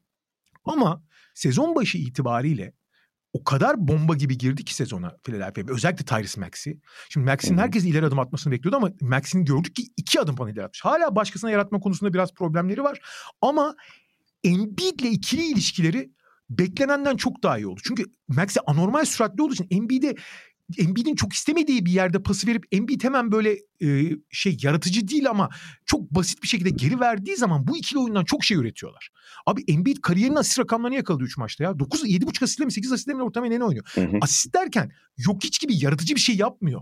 Ama 0.64 1.02
sezon 1.34 1.74
başı 1.74 1.98
itibariyle 1.98 2.72
o 3.32 3.44
kadar 3.44 3.88
bomba 3.88 4.14
gibi 4.14 4.38
girdi 4.38 4.64
ki 4.64 4.74
sezona 4.74 5.16
Philadelphia. 5.24 5.72
Özellikle 5.72 6.04
Tyrese 6.04 6.40
Maxey. 6.40 6.80
Şimdi 7.08 7.26
Maxey'in 7.26 7.58
herkes 7.58 7.84
ileri 7.84 8.06
adım 8.06 8.18
atmasını 8.18 8.52
bekliyordu 8.52 8.76
ama 8.76 8.90
Maxey'in 9.00 9.44
gördük 9.44 9.76
ki 9.76 9.82
iki 9.96 10.20
adım 10.20 10.36
falan 10.36 10.52
ileri 10.52 10.64
atmış. 10.64 10.84
Hala 10.84 11.16
başkasına 11.16 11.50
yaratma 11.50 11.80
konusunda 11.80 12.14
biraz 12.14 12.34
problemleri 12.34 12.82
var. 12.82 13.00
Ama 13.40 13.74
Embiid'le 14.44 15.04
ikili 15.04 15.46
ilişkileri 15.46 16.10
beklenenden 16.50 17.16
çok 17.16 17.42
daha 17.42 17.58
iyi 17.58 17.66
oldu. 17.66 17.80
Çünkü 17.84 18.04
Max'e 18.28 18.60
anormal 18.66 19.04
süratli 19.04 19.42
olduğu 19.42 19.54
için 19.54 19.68
Embiid'e 19.70 20.14
Embiid'in 20.78 21.14
çok 21.14 21.32
istemediği 21.32 21.86
bir 21.86 21.92
yerde 21.92 22.22
pası 22.22 22.46
verip 22.46 22.64
Embiid 22.72 23.04
hemen 23.04 23.32
böyle 23.32 23.58
e, 23.82 24.16
şey 24.30 24.58
yaratıcı 24.62 25.08
değil 25.08 25.30
ama 25.30 25.48
çok 25.86 26.10
basit 26.10 26.42
bir 26.42 26.48
şekilde 26.48 26.70
geri 26.70 27.00
verdiği 27.00 27.36
zaman 27.36 27.66
bu 27.66 27.76
ikili 27.76 27.98
oyundan 27.98 28.24
çok 28.24 28.44
şey 28.44 28.56
üretiyorlar. 28.56 29.10
Abi 29.46 29.64
Embiid 29.68 29.96
kariyerinin 30.02 30.36
asist 30.36 30.58
rakamlarını 30.58 30.96
yakaladı 30.96 31.24
3 31.24 31.38
maçta 31.38 31.64
ya. 31.64 31.78
9 31.78 32.04
7.5 32.04 32.44
asistle 32.44 32.64
mi 32.64 32.72
8 32.72 32.92
asistle 32.92 33.14
mi 33.14 33.22
ortamı 33.22 33.50
ne 33.50 33.64
oynuyor. 33.64 33.84
Hı 33.94 34.00
hı. 34.00 34.18
Asist 34.20 34.54
derken 34.54 34.90
yok 35.16 35.44
hiç 35.44 35.60
gibi 35.60 35.84
yaratıcı 35.84 36.14
bir 36.14 36.20
şey 36.20 36.36
yapmıyor. 36.36 36.80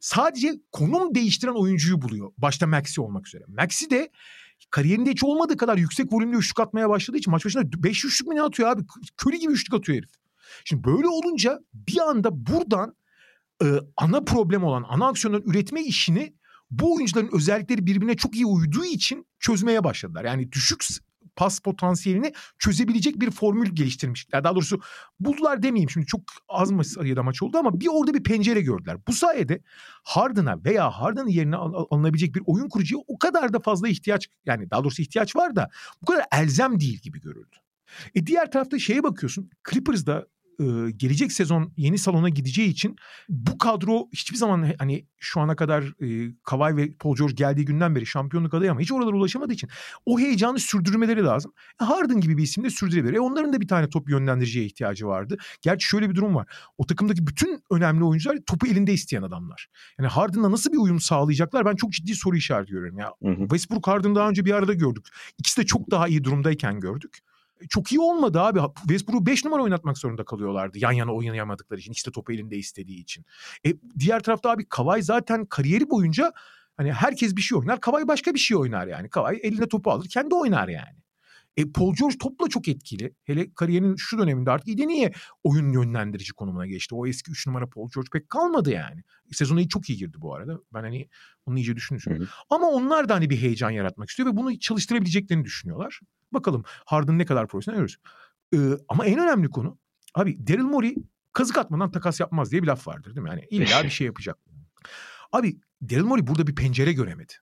Sadece 0.00 0.60
konum 0.72 1.14
değiştiren 1.14 1.52
oyuncuyu 1.52 2.02
buluyor. 2.02 2.32
Başta 2.38 2.66
Maxi 2.66 3.00
olmak 3.00 3.26
üzere. 3.26 3.44
Maxi 3.48 3.90
de 3.90 4.10
kariyerinde 4.70 5.10
hiç 5.10 5.24
olmadığı 5.24 5.56
kadar 5.56 5.78
yüksek 5.78 6.12
volümlü 6.12 6.36
üçlük 6.36 6.60
atmaya 6.60 6.88
başladığı 6.88 7.18
için 7.18 7.30
maç 7.30 7.44
başına 7.44 7.62
5 7.72 8.04
üçlük 8.04 8.28
mü 8.28 8.34
ne 8.34 8.42
atıyor 8.42 8.68
abi? 8.68 8.82
Köri 9.16 9.38
gibi 9.38 9.52
üçlük 9.52 9.74
atıyor 9.74 9.98
herif. 9.98 10.10
Şimdi 10.64 10.84
böyle 10.84 11.08
olunca 11.08 11.58
bir 11.74 12.10
anda 12.10 12.46
buradan 12.46 12.94
e, 13.62 13.66
ana 13.96 14.20
problem 14.20 14.64
olan 14.64 14.84
ana 14.88 15.06
aksiyonları 15.06 15.42
üretme 15.46 15.82
işini 15.82 16.34
bu 16.70 16.94
oyuncuların 16.94 17.30
özellikleri 17.32 17.86
birbirine 17.86 18.16
çok 18.16 18.34
iyi 18.34 18.46
uyduğu 18.46 18.84
için 18.84 19.26
çözmeye 19.40 19.84
başladılar. 19.84 20.24
Yani 20.24 20.52
düşük 20.52 20.84
pas 21.38 21.60
potansiyelini 21.60 22.32
çözebilecek 22.58 23.20
bir 23.20 23.30
formül 23.30 23.68
geliştirmişler. 23.74 24.44
Daha 24.44 24.54
doğrusu 24.54 24.80
buldular 25.20 25.62
demeyeyim 25.62 25.90
şimdi 25.90 26.06
çok 26.06 26.20
az 26.48 26.70
mı 26.70 26.84
sayıda 26.84 27.22
maç 27.22 27.42
oldu 27.42 27.58
ama 27.58 27.80
bir 27.80 27.88
orada 27.92 28.14
bir 28.14 28.22
pencere 28.22 28.60
gördüler. 28.60 28.96
Bu 29.08 29.12
sayede 29.12 29.60
Harden'a 30.04 30.64
veya 30.64 30.90
Harden'ın 30.90 31.28
yerine 31.28 31.56
al- 31.56 31.86
alınabilecek 31.90 32.34
bir 32.34 32.42
oyun 32.46 32.68
kurucuya 32.68 33.02
o 33.06 33.18
kadar 33.18 33.52
da 33.52 33.60
fazla 33.60 33.88
ihtiyaç 33.88 34.28
yani 34.46 34.70
daha 34.70 34.84
doğrusu 34.84 35.02
ihtiyaç 35.02 35.36
var 35.36 35.56
da 35.56 35.68
bu 36.02 36.06
kadar 36.06 36.24
elzem 36.32 36.80
değil 36.80 36.98
gibi 36.98 37.20
görüldü. 37.20 37.56
E 38.14 38.26
diğer 38.26 38.50
tarafta 38.50 38.78
şeye 38.78 39.02
bakıyorsun 39.02 39.50
Clippers'da 39.70 40.26
e, 40.60 40.90
gelecek 40.90 41.32
sezon 41.32 41.72
yeni 41.76 41.98
salona 41.98 42.28
gideceği 42.28 42.68
için 42.68 42.96
bu 43.28 43.58
kadro 43.58 44.08
hiçbir 44.12 44.36
zaman 44.36 44.74
hani 44.78 45.06
şu 45.18 45.40
ana 45.40 45.56
kadar 45.56 45.82
e, 45.82 46.34
Kawhi 46.44 46.76
ve 46.76 46.92
Paul 46.92 47.16
George 47.16 47.34
geldiği 47.34 47.64
günden 47.64 47.94
beri 47.94 48.06
şampiyonluk 48.06 48.54
adayı 48.54 48.70
ama 48.70 48.80
hiç 48.80 48.92
oralara 48.92 49.16
ulaşamadığı 49.16 49.52
için 49.52 49.68
o 50.06 50.18
heyecanı 50.18 50.58
sürdürmeleri 50.58 51.24
lazım. 51.24 51.52
E, 51.82 51.84
Harden 51.84 52.20
gibi 52.20 52.36
bir 52.36 52.42
isim 52.42 52.64
de 52.64 52.70
sürdürebilir. 52.70 53.14
E, 53.14 53.20
onların 53.20 53.52
da 53.52 53.60
bir 53.60 53.68
tane 53.68 53.88
top 53.88 54.10
yönlendiriciye 54.10 54.64
ihtiyacı 54.64 55.06
vardı. 55.06 55.36
Gerçi 55.62 55.86
şöyle 55.86 56.10
bir 56.10 56.14
durum 56.14 56.34
var. 56.34 56.46
O 56.78 56.86
takımdaki 56.86 57.26
bütün 57.26 57.62
önemli 57.70 58.04
oyuncular 58.04 58.38
topu 58.46 58.66
elinde 58.66 58.92
isteyen 58.92 59.22
adamlar. 59.22 59.68
Yani 59.98 60.08
Harden'la 60.08 60.50
nasıl 60.50 60.72
bir 60.72 60.78
uyum 60.78 61.00
sağlayacaklar 61.00 61.64
ben 61.64 61.76
çok 61.76 61.92
ciddi 61.92 62.14
soru 62.14 62.36
işareti 62.36 62.72
görüyorum. 62.72 62.98
Ya 62.98 63.12
Hı 63.22 63.28
hı. 63.28 63.40
Westbrook 63.40 63.88
Harden 63.88 64.14
daha 64.14 64.28
önce 64.28 64.44
bir 64.44 64.52
arada 64.52 64.72
gördük. 64.72 65.06
İkisi 65.38 65.60
de 65.60 65.66
çok 65.66 65.90
daha 65.90 66.08
iyi 66.08 66.24
durumdayken 66.24 66.80
gördük. 66.80 67.18
Çok 67.68 67.92
iyi 67.92 68.00
olmadı 68.00 68.40
abi. 68.40 68.60
Westbrook'u 68.80 69.26
5 69.26 69.44
numara 69.44 69.62
oynatmak 69.62 69.98
zorunda 69.98 70.24
kalıyorlardı. 70.24 70.78
Yan 70.78 70.92
yana 70.92 71.14
oynayamadıkları 71.14 71.80
için. 71.80 71.92
De 71.92 72.12
topu 72.12 72.32
elinde 72.32 72.56
istediği 72.56 73.00
için. 73.00 73.24
E, 73.66 73.74
diğer 73.98 74.22
tarafta 74.22 74.50
abi 74.50 74.68
Kawhi 74.68 75.02
zaten 75.02 75.44
kariyeri 75.44 75.90
boyunca 75.90 76.32
hani 76.76 76.92
herkes 76.92 77.36
bir 77.36 77.42
şey 77.42 77.58
oynar. 77.58 77.80
Kawhi 77.80 78.08
başka 78.08 78.34
bir 78.34 78.38
şey 78.38 78.56
oynar 78.56 78.86
yani. 78.86 79.10
Kawhi 79.10 79.36
eline 79.36 79.68
topu 79.68 79.90
alır 79.90 80.08
kendi 80.08 80.34
oynar 80.34 80.68
yani. 80.68 80.97
E, 81.58 81.72
Paul 81.72 81.94
George 81.94 82.18
topla 82.18 82.48
çok 82.48 82.68
etkili. 82.68 83.14
Hele 83.24 83.54
kariyerinin 83.54 83.96
şu 83.96 84.18
döneminde 84.18 84.50
artık 84.50 84.68
iyi 84.68 84.78
de 84.78 84.88
niye 84.88 85.12
oyun 85.44 85.72
yönlendirici 85.72 86.32
konumuna 86.32 86.66
geçti. 86.66 86.94
O 86.94 87.06
eski 87.06 87.30
3 87.30 87.46
numara 87.46 87.66
Paul 87.66 87.88
George 87.94 88.08
pek 88.12 88.30
kalmadı 88.30 88.70
yani. 88.70 89.02
Sezona 89.32 89.60
iyi- 89.60 89.68
çok 89.68 89.90
iyi 89.90 89.98
girdi 89.98 90.16
bu 90.20 90.34
arada. 90.34 90.58
Ben 90.74 90.82
hani 90.82 91.08
onu 91.46 91.58
iyice 91.58 91.76
düşünüyorum. 91.76 92.12
Hı 92.18 92.24
hı. 92.24 92.28
Ama 92.50 92.66
onlar 92.68 93.08
da 93.08 93.14
hani 93.14 93.30
bir 93.30 93.36
heyecan 93.40 93.70
yaratmak 93.70 94.08
istiyor 94.08 94.28
ve 94.32 94.36
bunu 94.36 94.58
çalıştırabileceklerini 94.58 95.44
düşünüyorlar. 95.44 96.00
Bakalım 96.32 96.64
Harden 96.66 97.18
ne 97.18 97.24
kadar 97.24 97.48
profesyonel 97.48 97.78
görürüz. 97.78 97.96
Ee, 98.54 98.58
ama 98.88 99.06
en 99.06 99.18
önemli 99.18 99.50
konu 99.50 99.78
abi 100.14 100.46
Daryl 100.46 100.62
Morey 100.62 100.94
kazık 101.32 101.58
atmadan 101.58 101.90
takas 101.90 102.20
yapmaz 102.20 102.50
diye 102.52 102.62
bir 102.62 102.66
laf 102.66 102.88
vardır 102.88 103.14
değil 103.14 103.22
mi? 103.22 103.28
Yani 103.30 103.44
illa 103.50 103.64
bir 103.84 103.90
şey 103.90 104.06
yapacak. 104.06 104.38
Abi 105.32 105.60
Daryl 105.82 106.04
Morey 106.04 106.26
burada 106.26 106.46
bir 106.46 106.54
pencere 106.54 106.92
göremedi. 106.92 107.32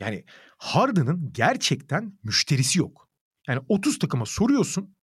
Yani 0.00 0.24
Harden'ın 0.58 1.30
gerçekten 1.32 2.18
müşterisi 2.22 2.78
yok. 2.78 3.09
Yani 3.50 3.64
30 3.68 3.98
takıma 3.98 4.26
soruyorsun. 4.26 4.96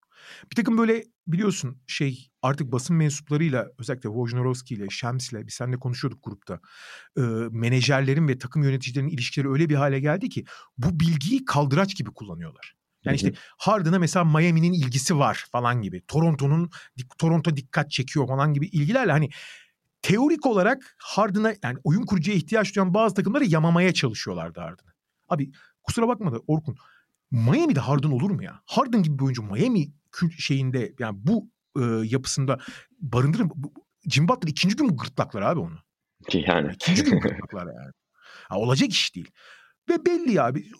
Bir 0.52 0.56
takım 0.56 0.78
böyle 0.78 1.04
biliyorsun 1.28 1.82
şey 1.88 2.30
artık 2.42 2.72
basın 2.72 2.96
mensuplarıyla 2.96 3.68
özellikle 3.80 4.10
Wojnarowski 4.10 4.74
ile 4.74 4.90
Shams 4.90 5.32
ile 5.32 5.48
biz 5.48 5.54
seninle 5.54 5.80
konuşuyorduk 5.80 6.24
grupta. 6.24 6.60
Ee, 7.18 7.22
menajerlerin 7.52 8.28
ve 8.28 8.38
takım 8.38 8.64
yöneticilerinin 8.64 9.12
ilişkileri 9.12 9.50
öyle 9.50 9.70
bir 9.70 9.76
hale 9.76 10.00
geldi 10.00 10.30
ki 10.30 10.46
bu 10.78 11.00
bilgiyi 11.00 11.46
kaldıraç 11.46 11.96
gibi 11.96 12.10
kullanıyorlar. 12.10 12.76
Yani 13.04 13.16
işte 13.16 13.34
Harden'a 13.58 14.00
mesela 14.00 14.26
Miami'nin 14.26 14.74
ilgisi 14.74 15.18
var 15.18 15.46
falan 15.52 15.82
gibi. 15.82 16.02
Toronto'nun 16.08 16.70
Toronto 17.18 17.56
dikkat 17.56 17.92
çekiyor 17.92 18.28
falan 18.28 18.54
gibi 18.54 18.68
ilgilerle 18.68 19.12
hani 19.12 19.30
teorik 20.02 20.46
olarak 20.46 20.96
Harden'a 20.98 21.54
yani 21.64 21.78
oyun 21.84 22.06
kurucuya 22.06 22.38
ihtiyaç 22.38 22.76
duyan 22.76 22.94
bazı 22.94 23.16
takımları 23.16 23.46
yamamaya 23.46 23.94
çalışıyorlardı 23.94 24.60
Harden'ı. 24.60 24.94
Abi 25.30 25.52
kusura 25.84 26.08
bakma 26.08 26.32
da 26.32 26.40
Orkun 26.48 26.78
Miami'de 27.32 27.80
Harden 27.80 28.12
olur 28.12 28.32
mu 28.32 28.44
ya? 28.44 28.62
Harden 28.66 29.04
gibi 29.04 29.20
bir 29.20 29.24
oyuncu 29.24 29.44
Miami 29.44 29.88
şeyinde 30.38 30.94
yani 31.00 31.18
bu 31.20 31.50
e, 31.80 31.84
yapısında 32.08 32.60
barındırır 33.00 33.44
mı? 33.44 33.52
Jim 34.06 34.28
Butler 34.28 34.50
ikinci 34.50 34.76
gün 34.76 34.88
gırtlaklar 34.88 35.42
abi 35.42 35.60
onu. 35.60 35.78
Yani. 36.34 36.72
İkinci 36.74 37.04
gün 37.04 37.20
gırtlaklar 37.20 37.66
yani. 37.66 37.92
Ha, 38.50 38.60
olacak 38.60 38.90
iş 38.90 39.16
değil. 39.16 39.32
Ve 39.90 40.06
belli 40.06 40.34
ya 40.34 40.46
abi 40.46 40.72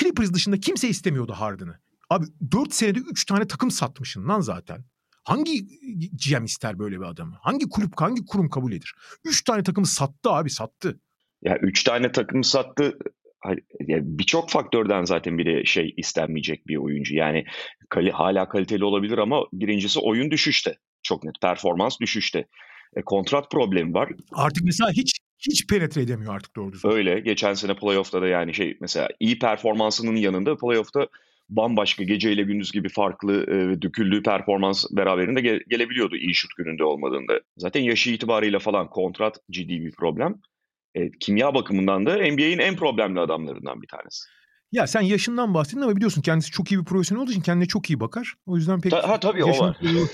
Clippers 0.00 0.32
dışında 0.32 0.60
kimse 0.60 0.88
istemiyordu 0.88 1.32
Harden'ı. 1.32 1.78
Abi 2.10 2.26
4 2.52 2.74
senede 2.74 2.98
3 2.98 3.24
tane 3.24 3.46
takım 3.46 3.70
satmışsın 3.70 4.28
lan 4.28 4.40
zaten. 4.40 4.84
Hangi 5.24 5.66
GM 6.12 6.44
ister 6.44 6.78
böyle 6.78 7.00
bir 7.00 7.04
adamı? 7.04 7.36
Hangi 7.40 7.68
kulüp, 7.68 7.92
hangi 7.96 8.26
kurum 8.26 8.48
kabul 8.48 8.72
eder? 8.72 8.92
3 9.24 9.44
tane 9.44 9.62
takımı 9.62 9.86
sattı 9.86 10.30
abi 10.30 10.50
sattı. 10.50 11.00
Ya 11.42 11.58
üç 11.58 11.84
tane 11.84 12.12
takım 12.12 12.44
sattı. 12.44 12.98
Birçok 13.88 14.50
faktörden 14.50 15.04
zaten 15.04 15.38
biri 15.38 15.66
şey 15.66 15.94
istenmeyecek 15.96 16.66
bir 16.66 16.76
oyuncu. 16.76 17.14
Yani 17.14 17.44
kali, 17.88 18.10
hala 18.10 18.48
kaliteli 18.48 18.84
olabilir 18.84 19.18
ama 19.18 19.44
birincisi 19.52 20.00
oyun 20.00 20.30
düşüşte. 20.30 20.74
Çok 21.02 21.24
net. 21.24 21.34
Performans 21.42 22.00
düşüşte. 22.00 22.46
E, 22.96 23.02
kontrat 23.02 23.50
problemi 23.50 23.94
var. 23.94 24.10
Artık 24.32 24.64
mesela 24.64 24.90
hiç 24.90 25.12
hiç 25.38 25.66
penetre 25.66 26.02
edemiyor 26.02 26.34
artık 26.34 26.56
doğru 26.56 26.72
düzgün. 26.72 26.90
Öyle. 26.90 27.20
Geçen 27.20 27.54
sene 27.54 27.74
playoff'ta 27.74 28.22
da 28.22 28.28
yani 28.28 28.54
şey 28.54 28.76
mesela 28.80 29.08
iyi 29.20 29.38
performansının 29.38 30.16
yanında 30.16 30.56
playoff'ta 30.56 31.08
bambaşka 31.48 32.04
geceyle 32.04 32.42
gündüz 32.42 32.72
gibi 32.72 32.88
farklı 32.88 33.42
e, 33.42 33.82
döküldüğü 33.82 34.22
performans 34.22 34.84
beraberinde 34.90 35.40
ge- 35.40 35.68
gelebiliyordu 35.68 36.16
iyi 36.16 36.34
şut 36.34 36.50
gününde 36.56 36.84
olmadığında. 36.84 37.40
Zaten 37.56 37.80
yaşı 37.80 38.10
itibarıyla 38.10 38.58
falan 38.58 38.90
kontrat 38.90 39.38
ciddi 39.50 39.84
bir 39.84 39.92
problem. 39.92 40.34
E, 40.94 41.10
kimya 41.10 41.54
bakımından 41.54 42.06
da 42.06 42.16
NBA'in 42.16 42.58
en 42.58 42.76
problemli 42.76 43.20
adamlarından 43.20 43.82
bir 43.82 43.86
tanesi. 43.86 44.24
Ya 44.72 44.86
sen 44.86 45.00
yaşından 45.00 45.54
bahsettin 45.54 45.80
ama 45.80 45.96
biliyorsun 45.96 46.22
kendisi 46.22 46.50
çok 46.50 46.72
iyi 46.72 46.80
bir 46.80 46.84
profesyonel 46.84 47.22
olduğu 47.22 47.30
için 47.30 47.40
kendine 47.40 47.68
çok 47.68 47.90
iyi 47.90 48.00
bakar. 48.00 48.34
O 48.46 48.56
yüzden 48.56 48.80
pek 48.80 48.92
Ta- 48.92 49.08
ha 49.08 49.20
tabii 49.20 49.44
o 49.44 49.46
yaşının, 49.46 49.68
var. 49.68 49.76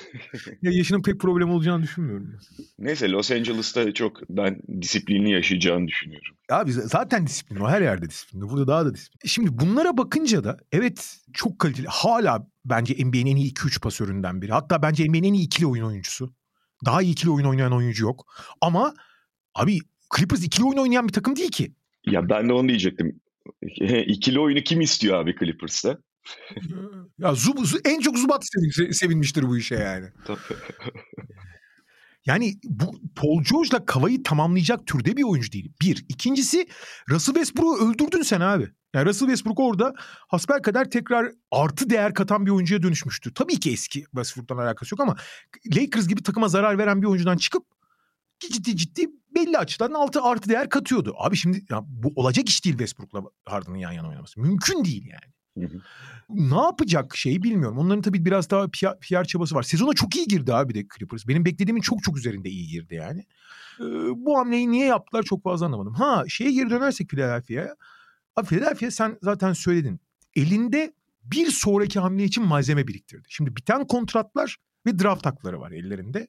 ya 0.63 0.71
yaşının 0.73 1.03
pek 1.03 1.21
problem 1.21 1.51
olacağını 1.51 1.83
düşünmüyorum. 1.83 2.39
Neyse 2.79 3.11
Los 3.11 3.31
Angeles'ta 3.31 3.95
çok 3.95 4.31
ben 4.31 4.61
disiplinli 4.83 5.31
yaşayacağını 5.31 5.89
düşünüyorum. 5.89 6.37
Abi 6.51 6.73
zaten 6.73 7.27
disiplin 7.27 7.61
o 7.61 7.69
her 7.69 7.83
yerde 7.83 8.11
disiplin. 8.11 8.51
Burada 8.51 8.67
daha 8.67 8.87
da 8.87 8.95
disiplin. 8.95 9.29
Şimdi 9.29 9.61
bunlara 9.61 9.97
bakınca 9.97 10.45
da 10.45 10.57
evet 10.73 11.17
çok 11.33 11.59
kaliteli. 11.59 11.87
Hala 11.91 12.47
bence 12.65 12.95
NBA'nin 13.05 13.27
en 13.27 13.37
iyi 13.37 13.53
2-3 13.53 13.81
pasöründen 13.81 14.43
biri. 14.43 14.53
Hatta 14.53 14.83
bence 14.83 15.09
NBA'nin 15.09 15.29
en 15.29 15.35
iyi 15.35 15.47
ikili 15.47 15.67
oyun 15.67 15.85
oyuncusu. 15.85 16.35
Daha 16.85 17.03
iyi 17.03 17.13
ikili 17.13 17.31
oyun 17.31 17.47
oynayan 17.47 17.73
oyuncu 17.73 18.05
yok. 18.05 18.27
Ama 18.61 18.95
abi 19.55 19.79
Clippers 20.17 20.45
ikili 20.45 20.65
oyun 20.65 20.79
oynayan 20.79 21.09
bir 21.09 21.13
takım 21.13 21.37
değil 21.37 21.51
ki. 21.51 21.73
Ya 22.07 22.29
ben 22.29 22.49
de 22.49 22.53
onu 22.53 22.69
diyecektim. 22.69 23.21
İkili 24.07 24.41
oyunu 24.41 24.61
kim 24.61 24.81
istiyor 24.81 25.17
abi 25.21 25.37
Clippers'ta? 25.41 25.99
ya 27.19 27.35
Zub, 27.35 27.59
Zub- 27.59 27.89
en 27.89 28.01
çok 28.01 28.19
Zubat 28.19 28.43
sevin- 28.45 28.93
sevinmiştir 28.93 29.43
bu 29.43 29.59
işe 29.59 29.75
yani. 29.75 30.07
Tabii. 30.27 30.39
Yani 32.27 32.55
bu 32.65 33.01
Paul 33.17 33.43
George'la 33.51 33.87
Kava'yı 33.87 34.23
tamamlayacak 34.23 34.87
türde 34.87 35.17
bir 35.17 35.23
oyuncu 35.23 35.53
değil. 35.53 35.73
Bir. 35.83 36.05
İkincisi 36.09 36.67
Russell 37.11 37.35
Westbrook'u 37.35 37.89
öldürdün 37.89 38.23
sen 38.23 38.41
abi. 38.41 38.69
Yani 38.95 39.09
Russell 39.09 39.27
Westbrook 39.29 39.61
orada 39.61 39.95
hasbelkader 40.29 40.91
tekrar 40.91 41.33
artı 41.51 41.91
değer 41.91 42.15
katan 42.15 42.47
bir 42.47 42.51
oyuncuya 42.51 42.83
dönüşmüştü. 42.83 43.35
Tabii 43.35 43.61
ki 43.61 43.73
eski 43.73 44.01
Westbrook'tan 44.03 44.57
alakası 44.57 44.95
yok 44.95 45.01
ama 45.01 45.17
Lakers 45.77 46.09
gibi 46.09 46.23
takıma 46.23 46.49
zarar 46.49 46.79
veren 46.79 47.03
bir 47.03 47.07
oyuncudan 47.07 47.37
çıkıp 47.37 47.65
ciddi 48.41 48.77
ciddi 48.77 49.07
belli 49.37 49.59
açıdan 49.59 49.93
altı 49.93 50.23
artı 50.23 50.51
değer 50.51 50.69
katıyordu. 50.69 51.15
Abi 51.19 51.37
şimdi 51.37 51.65
ya 51.71 51.85
bu 51.87 52.13
olacak 52.17 52.49
iş 52.49 52.65
değil 52.65 52.79
Westbrook'la 52.79 53.23
Harden'ın 53.45 53.77
yan 53.77 53.93
yana 53.93 54.09
oynaması. 54.09 54.41
Mümkün 54.41 54.85
değil 54.85 55.07
yani. 55.07 55.33
Hı 55.59 55.75
hı. 55.75 55.81
Ne 56.29 56.61
yapacak 56.61 57.17
şey 57.17 57.43
bilmiyorum. 57.43 57.79
Onların 57.79 58.03
tabii 58.03 58.25
biraz 58.25 58.51
daha 58.51 58.69
PR, 58.69 59.01
PR 59.01 59.25
çabası 59.25 59.55
var. 59.55 59.63
Sezona 59.63 59.93
çok 59.93 60.17
iyi 60.17 60.27
girdi 60.27 60.55
abi 60.55 60.75
de 60.75 60.87
Clippers. 60.99 61.29
Benim 61.29 61.45
beklediğimin 61.45 61.81
çok 61.81 62.03
çok 62.03 62.17
üzerinde 62.19 62.49
iyi 62.49 62.69
girdi 62.69 62.95
yani. 62.95 63.25
Ee, 63.81 63.85
bu 64.17 64.39
hamleyi 64.39 64.71
niye 64.71 64.87
yaptılar 64.87 65.23
çok 65.23 65.43
fazla 65.43 65.67
anlamadım. 65.67 65.95
Ha 65.95 66.25
şeye 66.29 66.53
geri 66.53 66.71
dönersek 66.71 67.09
Philadelphia'ya. 67.09 67.77
Abi 68.37 68.47
Philadelphia 68.47 68.91
sen 68.91 69.19
zaten 69.23 69.53
söyledin. 69.53 70.01
Elinde 70.37 70.93
bir 71.25 71.47
sonraki 71.51 72.01
hamle 72.01 72.25
için 72.25 72.45
malzeme 72.45 72.89
biriktirdi. 72.89 73.27
Şimdi 73.29 73.57
biten 73.57 73.87
kontratlar 73.87 74.57
ve 74.87 74.99
draft 74.99 75.27
hakları 75.27 75.61
var 75.61 75.71
ellerinde. 75.71 76.29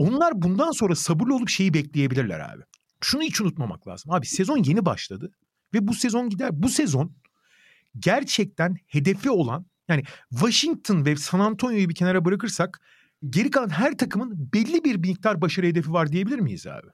Onlar 0.00 0.42
bundan 0.42 0.70
sonra 0.70 0.94
sabırlı 0.94 1.34
olup 1.34 1.48
şeyi 1.48 1.74
bekleyebilirler 1.74 2.40
abi. 2.40 2.62
Şunu 3.00 3.22
hiç 3.22 3.40
unutmamak 3.40 3.88
lazım. 3.88 4.12
Abi 4.12 4.26
sezon 4.26 4.56
yeni 4.56 4.84
başladı. 4.84 5.32
Ve 5.74 5.88
bu 5.88 5.94
sezon 5.94 6.28
gider. 6.28 6.50
Bu 6.52 6.68
sezon 6.68 7.12
gerçekten 7.98 8.76
hedefi 8.86 9.30
olan 9.30 9.66
yani 9.88 10.02
Washington 10.30 11.06
ve 11.06 11.16
San 11.16 11.40
Antonio'yu 11.40 11.88
bir 11.88 11.94
kenara 11.94 12.24
bırakırsak 12.24 12.80
geri 13.30 13.50
kalan 13.50 13.68
her 13.68 13.98
takımın 13.98 14.50
belli 14.54 14.84
bir 14.84 14.96
miktar 14.96 15.40
başarı 15.40 15.66
hedefi 15.66 15.92
var 15.92 16.12
diyebilir 16.12 16.38
miyiz 16.38 16.66
abi? 16.66 16.86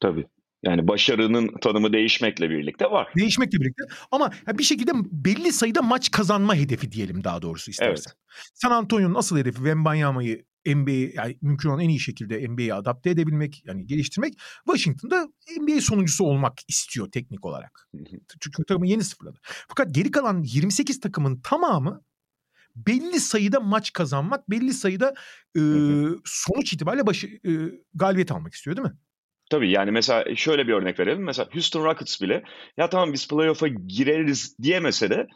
Tabii. 0.00 0.26
Yani 0.62 0.88
başarının 0.88 1.50
tanımı 1.62 1.92
değişmekle 1.92 2.50
birlikte 2.50 2.84
var. 2.84 3.08
Değişmekle 3.16 3.60
birlikte 3.60 3.82
ama 4.10 4.30
bir 4.48 4.64
şekilde 4.64 4.92
belli 4.94 5.52
sayıda 5.52 5.82
maç 5.82 6.10
kazanma 6.10 6.54
hedefi 6.54 6.92
diyelim 6.92 7.24
daha 7.24 7.42
doğrusu 7.42 7.70
istersen. 7.70 8.12
San 8.54 8.70
Antonio'nun 8.70 9.14
asıl 9.14 9.38
hedefi 9.38 9.56
Wembanyama'yı 9.56 10.44
NBA 10.66 11.22
yani 11.22 11.38
mümkün 11.42 11.68
olan 11.68 11.80
en 11.80 11.88
iyi 11.88 12.00
şekilde 12.00 12.48
NBA'yi 12.48 12.74
adapte 12.74 13.10
edebilmek 13.10 13.62
yani 13.64 13.86
geliştirmek 13.86 14.34
Washington'da 14.66 15.28
NBA 15.60 15.80
sonuncusu 15.80 16.24
olmak 16.24 16.58
istiyor 16.68 17.10
teknik 17.10 17.44
olarak. 17.44 17.88
Çünkü 18.40 18.64
takımı 18.64 18.86
yeni 18.86 19.04
sıfırladı. 19.04 19.38
Fakat 19.42 19.94
geri 19.94 20.10
kalan 20.10 20.42
28 20.42 21.00
takımın 21.00 21.40
tamamı 21.40 22.02
belli 22.76 23.20
sayıda 23.20 23.60
maç 23.60 23.92
kazanmak, 23.92 24.50
belli 24.50 24.72
sayıda 24.72 25.14
e, 25.56 25.60
sonuç 26.24 26.72
itibariyle 26.72 27.06
başı, 27.06 27.26
e, 27.26 27.50
galibiyet 27.94 28.32
almak 28.32 28.54
istiyor 28.54 28.76
değil 28.76 28.88
mi? 28.88 28.94
Tabii 29.50 29.70
yani 29.70 29.90
mesela 29.90 30.36
şöyle 30.36 30.66
bir 30.68 30.72
örnek 30.72 31.00
verelim. 31.00 31.24
Mesela 31.24 31.48
Houston 31.52 31.84
Rockets 31.84 32.22
bile 32.22 32.42
ya 32.76 32.88
tamam 32.88 33.12
biz 33.12 33.28
playoff'a 33.28 33.68
gireriz 33.68 34.56
diyemese 34.62 35.10
de 35.10 35.26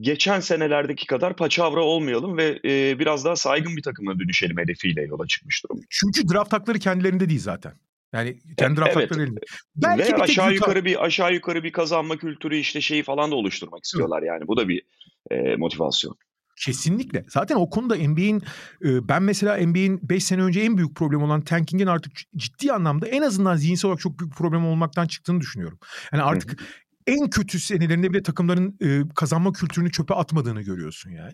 geçen 0.00 0.40
senelerdeki 0.40 1.06
kadar 1.06 1.36
paçavra 1.36 1.82
olmayalım 1.82 2.36
ve 2.36 2.60
e, 2.64 2.98
biraz 2.98 3.24
daha 3.24 3.36
saygın 3.36 3.76
bir 3.76 3.82
takıma 3.82 4.18
dönüşelim 4.18 4.58
hedefiyle 4.58 5.02
yola 5.02 5.26
çıkmış 5.26 5.64
durumda. 5.64 5.86
Çünkü 5.90 6.28
draft 6.28 6.52
hakları 6.52 6.78
kendilerinde 6.78 7.28
değil 7.28 7.40
zaten. 7.40 7.72
Yani 8.12 8.38
kendi 8.58 8.80
draft 8.80 8.96
evet. 8.96 9.10
hakları 9.10 9.22
elinde. 9.26 9.40
Belki 9.76 10.12
ve 10.12 10.16
bir 10.16 10.20
aşağı 10.20 10.54
yukarı 10.54 10.84
bir 10.84 11.04
aşağı 11.04 11.34
yukarı 11.34 11.64
bir 11.64 11.72
kazanma 11.72 12.16
kültürü 12.16 12.56
işte 12.56 12.80
şeyi 12.80 13.02
falan 13.02 13.30
da 13.30 13.34
oluşturmak 13.34 13.84
istiyorlar 13.84 14.22
yani. 14.22 14.46
Bu 14.46 14.56
da 14.56 14.68
bir 14.68 14.82
e, 15.30 15.56
motivasyon. 15.56 16.16
Kesinlikle. 16.64 17.24
Zaten 17.28 17.56
o 17.56 17.70
konuda 17.70 17.96
NBA'in 17.96 18.42
ben 18.82 19.22
mesela 19.22 19.66
NBA'in 19.66 20.08
5 20.08 20.24
sene 20.24 20.42
önce 20.42 20.60
en 20.60 20.76
büyük 20.76 20.96
problem 20.96 21.22
olan 21.22 21.40
tankingin 21.40 21.86
artık 21.86 22.12
ciddi 22.36 22.72
anlamda 22.72 23.08
en 23.08 23.22
azından 23.22 23.56
zihinsel 23.56 23.88
olarak 23.88 24.00
çok 24.00 24.18
büyük 24.18 24.34
problem 24.34 24.66
olmaktan 24.66 25.06
çıktığını 25.06 25.40
düşünüyorum. 25.40 25.78
Yani 26.12 26.22
artık 26.22 26.62
en 27.06 27.30
kötü 27.30 27.60
senelerinde 27.60 28.12
bile 28.12 28.22
takımların 28.22 28.78
kazanma 29.14 29.52
kültürünü 29.52 29.90
çöpe 29.90 30.14
atmadığını 30.14 30.62
görüyorsun 30.62 31.10
yani. 31.10 31.32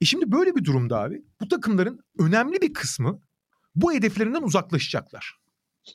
E 0.00 0.04
şimdi 0.04 0.32
böyle 0.32 0.56
bir 0.56 0.64
durumda 0.64 1.00
abi 1.00 1.22
bu 1.40 1.48
takımların 1.48 2.00
önemli 2.18 2.62
bir 2.62 2.74
kısmı 2.74 3.20
bu 3.74 3.92
hedeflerinden 3.92 4.42
uzaklaşacaklar. 4.42 5.34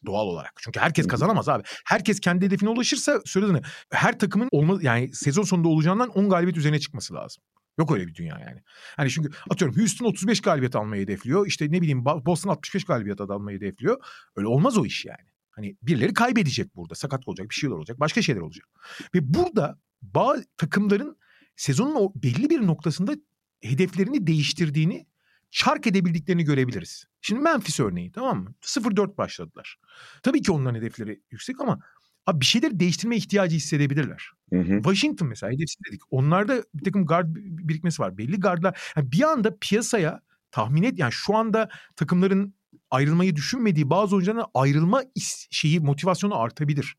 Doğal 0.05 0.25
olarak. 0.27 0.53
Çünkü 0.57 0.79
herkes 0.79 1.07
kazanamaz 1.07 1.49
abi. 1.49 1.63
Herkes 1.85 2.19
kendi 2.19 2.45
hedefine 2.45 2.69
ulaşırsa 2.69 3.21
söylediğini 3.25 3.61
her 3.91 4.19
takımın 4.19 4.49
olma 4.51 4.79
yani 4.81 5.13
sezon 5.13 5.43
sonunda 5.43 5.67
olacağından 5.67 6.09
10 6.09 6.29
galibiyet 6.29 6.57
üzerine 6.57 6.79
çıkması 6.79 7.13
lazım. 7.13 7.43
Yok 7.79 7.91
öyle 7.91 8.07
bir 8.07 8.15
dünya 8.15 8.39
yani. 8.39 8.63
Hani 8.95 9.09
çünkü 9.09 9.29
atıyorum 9.49 9.77
Houston 9.77 10.05
35 10.05 10.41
galibiyet 10.41 10.75
almayı 10.75 11.03
hedefliyor. 11.03 11.47
İşte 11.47 11.71
ne 11.71 11.81
bileyim 11.81 12.05
Boston 12.05 12.49
65 12.49 12.83
galibiyet 12.83 13.21
almayı 13.21 13.57
hedefliyor. 13.57 14.03
Öyle 14.35 14.47
olmaz 14.47 14.77
o 14.77 14.85
iş 14.85 15.05
yani. 15.05 15.27
Hani 15.57 15.77
birileri 15.81 16.13
kaybedecek 16.13 16.75
burada. 16.75 16.95
Sakat 16.95 17.27
olacak, 17.27 17.49
bir 17.49 17.55
şeyler 17.55 17.75
olacak, 17.75 17.99
başka 17.99 18.21
şeyler 18.21 18.41
olacak. 18.41 18.67
Ve 19.15 19.33
burada 19.33 19.79
bazı 20.01 20.45
takımların 20.57 21.17
sezonun 21.55 21.95
o 21.95 22.13
belli 22.15 22.49
bir 22.49 22.67
noktasında 22.67 23.15
hedeflerini 23.61 24.27
değiştirdiğini, 24.27 25.07
çark 25.51 25.87
edebildiklerini 25.87 26.43
görebiliriz. 26.43 27.05
Şimdi 27.21 27.41
Memphis 27.41 27.79
örneği 27.79 28.11
tamam 28.11 28.43
mı? 28.43 28.53
0-4 28.61 29.17
başladılar. 29.17 29.77
Tabii 30.23 30.41
ki 30.41 30.51
onların 30.51 30.79
hedefleri 30.79 31.21
yüksek 31.31 31.61
ama 31.61 31.79
Abi 32.27 32.41
bir 32.41 32.45
şeyleri 32.45 32.79
değiştirme 32.79 33.17
ihtiyacı 33.17 33.55
hissedebilirler. 33.55 34.31
Hı 34.53 34.59
hı. 34.59 34.75
Washington 34.75 35.27
mesela 35.27 35.53
hedefsiz 35.53 35.77
dedik. 35.87 36.01
Onlarda 36.11 36.63
bir 36.73 36.83
takım 36.83 37.05
guard 37.05 37.35
birikmesi 37.35 38.01
var. 38.01 38.17
Belli 38.17 38.39
gardlar. 38.39 38.93
Yani 38.95 39.11
bir 39.11 39.21
anda 39.21 39.57
piyasaya 39.61 40.21
tahmin 40.51 40.83
et 40.83 40.99
yani 40.99 41.11
şu 41.11 41.35
anda 41.35 41.69
takımların 41.95 42.53
ayrılmayı 42.91 43.35
düşünmediği 43.35 43.89
bazı 43.89 44.15
oyuncuların 44.15 44.45
ayrılma 44.53 45.03
şeyi 45.51 45.79
motivasyonu 45.79 46.39
artabilir. 46.39 46.97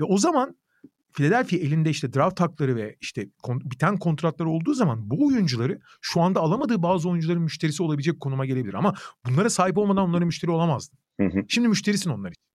Ve 0.00 0.04
o 0.04 0.18
zaman 0.18 0.56
Philadelphia 1.12 1.56
elinde 1.56 1.90
işte 1.90 2.12
draft 2.12 2.40
hakları 2.40 2.76
ve 2.76 2.96
işte 3.00 3.28
kon- 3.42 3.70
biten 3.70 3.96
kontratları 3.96 4.48
olduğu 4.48 4.74
zaman 4.74 5.10
bu 5.10 5.26
oyuncuları 5.26 5.80
şu 6.00 6.20
anda 6.20 6.40
alamadığı 6.40 6.82
bazı 6.82 7.08
oyuncuların 7.08 7.42
müşterisi 7.42 7.82
olabilecek 7.82 8.20
konuma 8.20 8.46
gelebilir. 8.46 8.74
Ama 8.74 8.94
bunlara 9.26 9.50
sahip 9.50 9.78
olmadan 9.78 10.08
onların 10.08 10.26
müşteri 10.26 10.50
olamazdı. 10.50 10.96
Hı 11.20 11.26
hı. 11.26 11.44
Şimdi 11.48 11.68
müşterisin 11.68 12.10
onlar 12.10 12.30
için. 12.30 12.49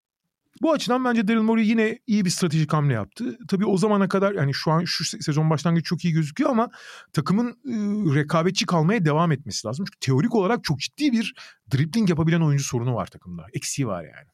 Bu 0.62 0.72
açıdan 0.72 1.06
bence 1.06 1.28
Daryl 1.28 1.42
Morey 1.42 1.68
yine 1.68 2.00
iyi 2.08 2.26
bir 2.26 2.30
stratejik 2.30 2.74
hamle 2.74 2.94
yaptı. 2.94 3.38
Tabii 3.48 3.66
o 3.66 3.78
zamana 3.78 4.10
kadar 4.10 4.34
yani 4.34 4.54
şu 4.54 4.72
an 4.72 4.84
şu 4.86 5.06
sezon 5.06 5.50
başlangıcı 5.50 5.84
çok 5.84 6.06
iyi 6.06 6.14
gözüküyor 6.14 6.50
ama 6.50 6.70
takımın 7.14 7.50
e, 7.50 7.76
rekabetçi 8.16 8.66
kalmaya 8.66 9.06
devam 9.06 9.32
etmesi 9.32 9.68
lazım. 9.68 9.86
Çünkü 9.86 10.00
teorik 10.00 10.36
olarak 10.36 10.64
çok 10.64 10.80
ciddi 10.80 11.12
bir 11.12 11.34
dribbling 11.74 12.10
yapabilen 12.10 12.42
oyuncu 12.42 12.64
sorunu 12.64 12.96
var 12.96 13.08
takımda. 13.08 13.46
Eksiği 13.54 13.88
var 13.88 14.04
yani. 14.04 14.28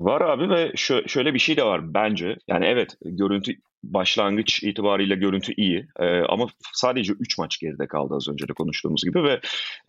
Var 0.00 0.20
abi 0.20 0.50
ve 0.50 0.70
şö- 0.70 1.08
şöyle 1.08 1.34
bir 1.34 1.38
şey 1.38 1.56
de 1.56 1.64
var 1.64 1.94
bence. 1.94 2.36
Yani 2.48 2.64
evet 2.64 2.96
görüntü 3.04 3.52
başlangıç 3.84 4.62
itibariyle 4.62 5.14
görüntü 5.14 5.52
iyi 5.56 5.86
ee, 6.00 6.20
ama 6.20 6.46
sadece 6.72 7.12
3 7.12 7.38
maç 7.38 7.58
geride 7.58 7.86
kaldı 7.86 8.14
az 8.14 8.28
önce 8.28 8.48
de 8.48 8.52
konuştuğumuz 8.52 9.04
gibi 9.04 9.22
ve 9.22 9.40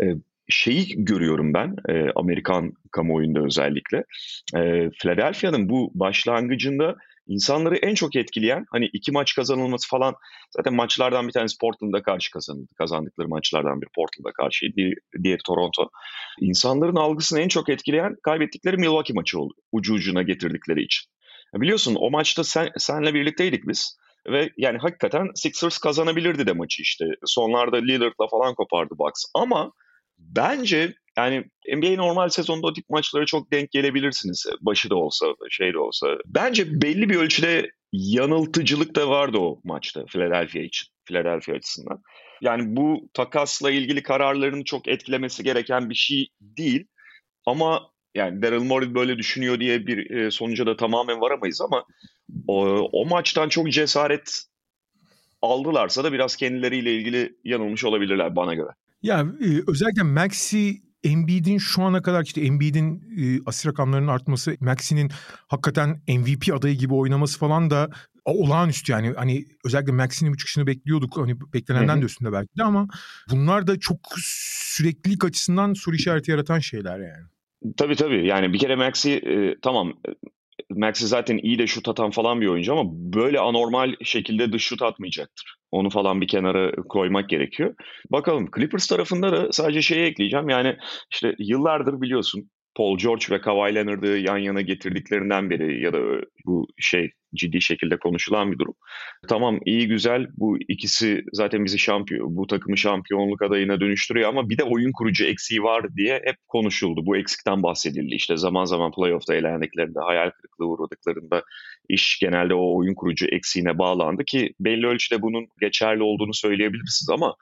e, 0.02 0.06
şeyi 0.50 1.06
görüyorum 1.06 1.54
ben 1.54 1.76
e, 1.90 2.12
Amerikan 2.16 2.74
kamuoyunda 2.92 3.40
özellikle. 3.46 3.98
E, 4.56 4.90
Philadelphia'nın 4.90 5.70
bu 5.70 5.92
başlangıcında 5.94 6.96
insanları 7.28 7.76
en 7.76 7.96
çok 7.96 8.16
etkileyen 8.16 8.66
hani 8.72 8.90
iki 8.94 9.12
maç 9.12 9.36
kazanılması 9.36 9.90
falan 9.90 10.16
zaten 10.52 10.74
maçlardan 10.74 11.28
bir 11.28 11.34
tanesi 11.34 11.58
Portland'a 11.62 12.04
karşı 12.04 12.32
kazanıldı. 12.32 12.74
Kazandıkları 12.78 13.28
maçlardan 13.28 13.82
bir 13.82 13.88
Portland'a 13.96 14.32
karşı 14.34 14.66
diğeri 15.24 15.42
Toronto. 15.48 15.90
İnsanların 16.42 16.96
algısını 16.96 17.40
en 17.40 17.48
çok 17.48 17.70
etkileyen 17.70 18.16
kaybettikleri 18.24 18.78
Milwaukee 18.78 19.14
maçı 19.14 19.40
oldu. 19.40 19.54
Ucu 19.72 19.94
ucuna 19.94 20.22
getirdikleri 20.22 20.82
için. 20.82 21.10
Biliyorsun 21.54 21.96
o 22.00 22.12
maçta 22.12 22.44
sen, 22.44 22.70
senle 22.78 23.14
birlikteydik 23.14 23.68
biz. 23.68 23.98
Ve 24.28 24.50
yani 24.58 24.78
hakikaten 24.78 25.28
Sixers 25.36 25.78
kazanabilirdi 25.78 26.48
de 26.48 26.54
maçı 26.54 26.82
işte. 26.82 27.06
Sonlarda 27.26 27.78
Lillard'la 27.78 28.28
falan 28.32 28.56
kopardı 28.56 28.94
Bucks. 29.00 29.26
Ama 29.36 29.72
Bence 30.20 30.94
yani 31.18 31.44
NBA 31.76 31.96
normal 31.96 32.30
sezonda 32.30 32.68
o 32.68 32.74
tip 32.74 32.90
maçlara 32.90 33.26
çok 33.26 33.52
denk 33.52 33.72
gelebilirsiniz. 33.72 34.46
Başı 34.62 34.90
da 34.90 34.96
olsa, 34.96 35.26
şey 35.50 35.74
de 35.74 35.80
olsa. 35.80 36.08
Bence 36.26 36.82
belli 36.82 37.10
bir 37.10 37.16
ölçüde 37.16 37.72
yanıltıcılık 37.92 38.96
da 38.96 39.10
vardı 39.10 39.38
o 39.38 39.62
maçta 39.64 40.06
Philadelphia 40.06 40.60
için. 40.60 40.88
Philadelphia 41.06 41.54
açısından. 41.54 42.02
Yani 42.42 42.76
bu 42.76 43.10
takasla 43.14 43.72
ilgili 43.72 44.04
kararlarını 44.04 44.64
çok 44.64 44.88
etkilemesi 44.88 45.44
gereken 45.44 45.90
bir 45.90 45.96
şey 45.96 46.28
değil. 46.42 46.88
Ama 47.46 47.90
yani 48.16 48.42
Daryl 48.42 48.64
Morey 48.64 48.96
böyle 48.96 49.18
düşünüyor 49.18 49.60
diye 49.60 49.88
bir 49.88 50.12
e, 50.12 50.32
sonuca 50.32 50.66
da 50.66 50.78
tamamen 50.78 51.22
varamayız 51.22 51.62
ama 51.62 51.86
o, 52.48 52.66
o 52.92 53.06
maçtan 53.06 53.50
çok 53.50 53.72
cesaret 53.72 54.42
aldılarsa 55.42 56.04
da 56.04 56.14
biraz 56.14 56.36
kendileriyle 56.36 56.96
ilgili 56.96 57.36
yanılmış 57.44 57.86
olabilirler 57.86 58.36
bana 58.36 58.54
göre. 58.54 58.70
Ya 59.02 59.20
e, 59.20 59.48
özellikle 59.68 60.04
Maxi 60.04 60.82
Embiid'in 61.04 61.58
şu 61.58 61.84
ana 61.84 62.02
kadar 62.02 62.24
işte 62.24 62.42
Embiid'in 62.42 63.04
e, 63.18 63.40
asist 63.46 63.68
rakamlarının 63.68 64.08
artması, 64.08 64.58
Maxi'nin 64.60 65.12
hakikaten 65.48 66.02
MVP 66.08 66.54
adayı 66.54 66.76
gibi 66.76 66.94
oynaması 66.94 67.40
falan 67.40 67.70
da 67.70 67.90
olağanüstü 68.26 68.92
yani. 68.92 69.14
Hani 69.16 69.46
özellikle 69.66 69.92
Maxi'nin 69.92 70.34
bu 70.34 70.38
çıkışını 70.38 70.68
bekliyorduk. 70.68 71.18
Hani 71.18 71.36
beklenenden 71.54 72.02
de 72.02 72.06
üstünde 72.06 72.32
belki 72.32 72.58
de 72.58 72.64
ama 72.64 72.88
bunlar 73.32 73.68
da 73.68 73.80
çok 73.80 74.00
süreklilik 74.18 75.26
açısından 75.26 75.74
soru 75.74 75.96
işareti 75.96 76.32
yaratan 76.32 76.60
şeyler 76.60 77.00
yani. 77.00 77.26
Tabii 77.78 77.96
tabii. 77.96 78.28
Yani 78.28 78.54
bir 78.54 78.60
kere 78.60 78.76
Maxi 78.76 79.12
e, 79.12 79.56
tamam 79.62 79.94
Maxi 80.70 81.08
zaten 81.08 81.38
iyi 81.38 81.60
de 81.60 81.68
şut 81.68 81.88
atan 81.88 82.12
falan 82.12 82.42
bir 82.42 82.48
oyuncu 82.48 82.74
ama 82.74 82.84
böyle 82.94 83.40
anormal 83.40 83.94
şekilde 84.04 84.52
dış 84.52 84.64
şut 84.64 84.82
atmayacaktır. 84.82 85.59
Onu 85.72 85.90
falan 85.90 86.22
bir 86.22 86.28
kenara 86.28 86.72
koymak 86.72 87.30
gerekiyor. 87.30 87.76
Bakalım 88.12 88.50
Clippers 88.56 88.88
tarafında 88.88 89.32
da 89.32 89.52
sadece 89.52 89.82
şeyi 89.82 90.06
ekleyeceğim. 90.06 90.50
Yani 90.50 90.78
işte 91.12 91.36
yıllardır 91.40 92.02
biliyorsun 92.02 92.50
Paul 92.76 92.98
George 92.98 93.26
ve 93.30 93.42
Kawhi 93.42 93.76
Leonard'ı 93.76 94.08
yan 94.08 94.38
yana 94.38 94.62
getirdiklerinden 94.62 95.50
beri 95.50 95.84
ya 95.84 95.94
da 95.94 96.00
bu 96.46 96.68
şey 96.78 97.12
ciddi 97.36 97.62
şekilde 97.62 97.98
konuşulan 97.98 98.52
bir 98.52 98.60
durum. 98.60 98.74
Tamam 99.28 99.60
iyi 99.66 99.88
güzel 99.88 100.28
bu 100.38 100.58
ikisi 100.68 101.24
zaten 101.34 101.66
bizi 101.66 101.80
şampiyon, 101.80 102.36
bu 102.36 102.48
takımı 102.48 102.78
şampiyonluk 102.78 103.42
adayına 103.42 103.80
dönüştürüyor 103.80 104.30
ama 104.30 104.50
bir 104.50 104.58
de 104.58 104.64
oyun 104.64 104.92
kurucu 104.92 105.26
eksiği 105.26 105.64
var 105.64 105.96
diye 105.96 106.22
hep 106.26 106.36
konuşuldu. 106.48 107.06
Bu 107.06 107.18
eksikten 107.18 107.64
bahsedildi. 107.64 108.16
İşte 108.16 108.38
zaman 108.38 108.66
zaman 108.66 108.92
playoff'ta 108.92 109.36
eğlendiklerinde, 109.36 110.00
hayal 110.00 110.30
kırıklığı 110.30 110.66
uğradıklarında 110.66 111.44
iş 111.90 112.20
genelde 112.20 112.54
o 112.54 112.78
oyun 112.78 112.94
kurucu 112.94 113.26
eksiğine 113.26 113.78
bağlandı 113.78 114.26
ki 114.26 114.54
belli 114.60 114.88
ölçüde 114.88 115.22
bunun 115.22 115.48
geçerli 115.62 116.04
olduğunu 116.04 116.34
söyleyebilirsiniz 116.34 117.10
ama 117.10 117.36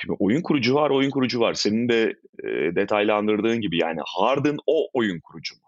Şimdi 0.00 0.16
oyun 0.18 0.42
kurucu 0.42 0.74
var, 0.74 0.90
oyun 0.90 1.10
kurucu 1.10 1.40
var. 1.40 1.54
Senin 1.54 1.88
de 1.88 2.14
e, 2.44 2.48
detaylandırdığın 2.76 3.60
gibi 3.60 3.78
yani 3.78 4.00
Harden 4.06 4.56
o 4.66 4.88
oyun 4.94 5.20
kurucu 5.20 5.54
mu? 5.54 5.60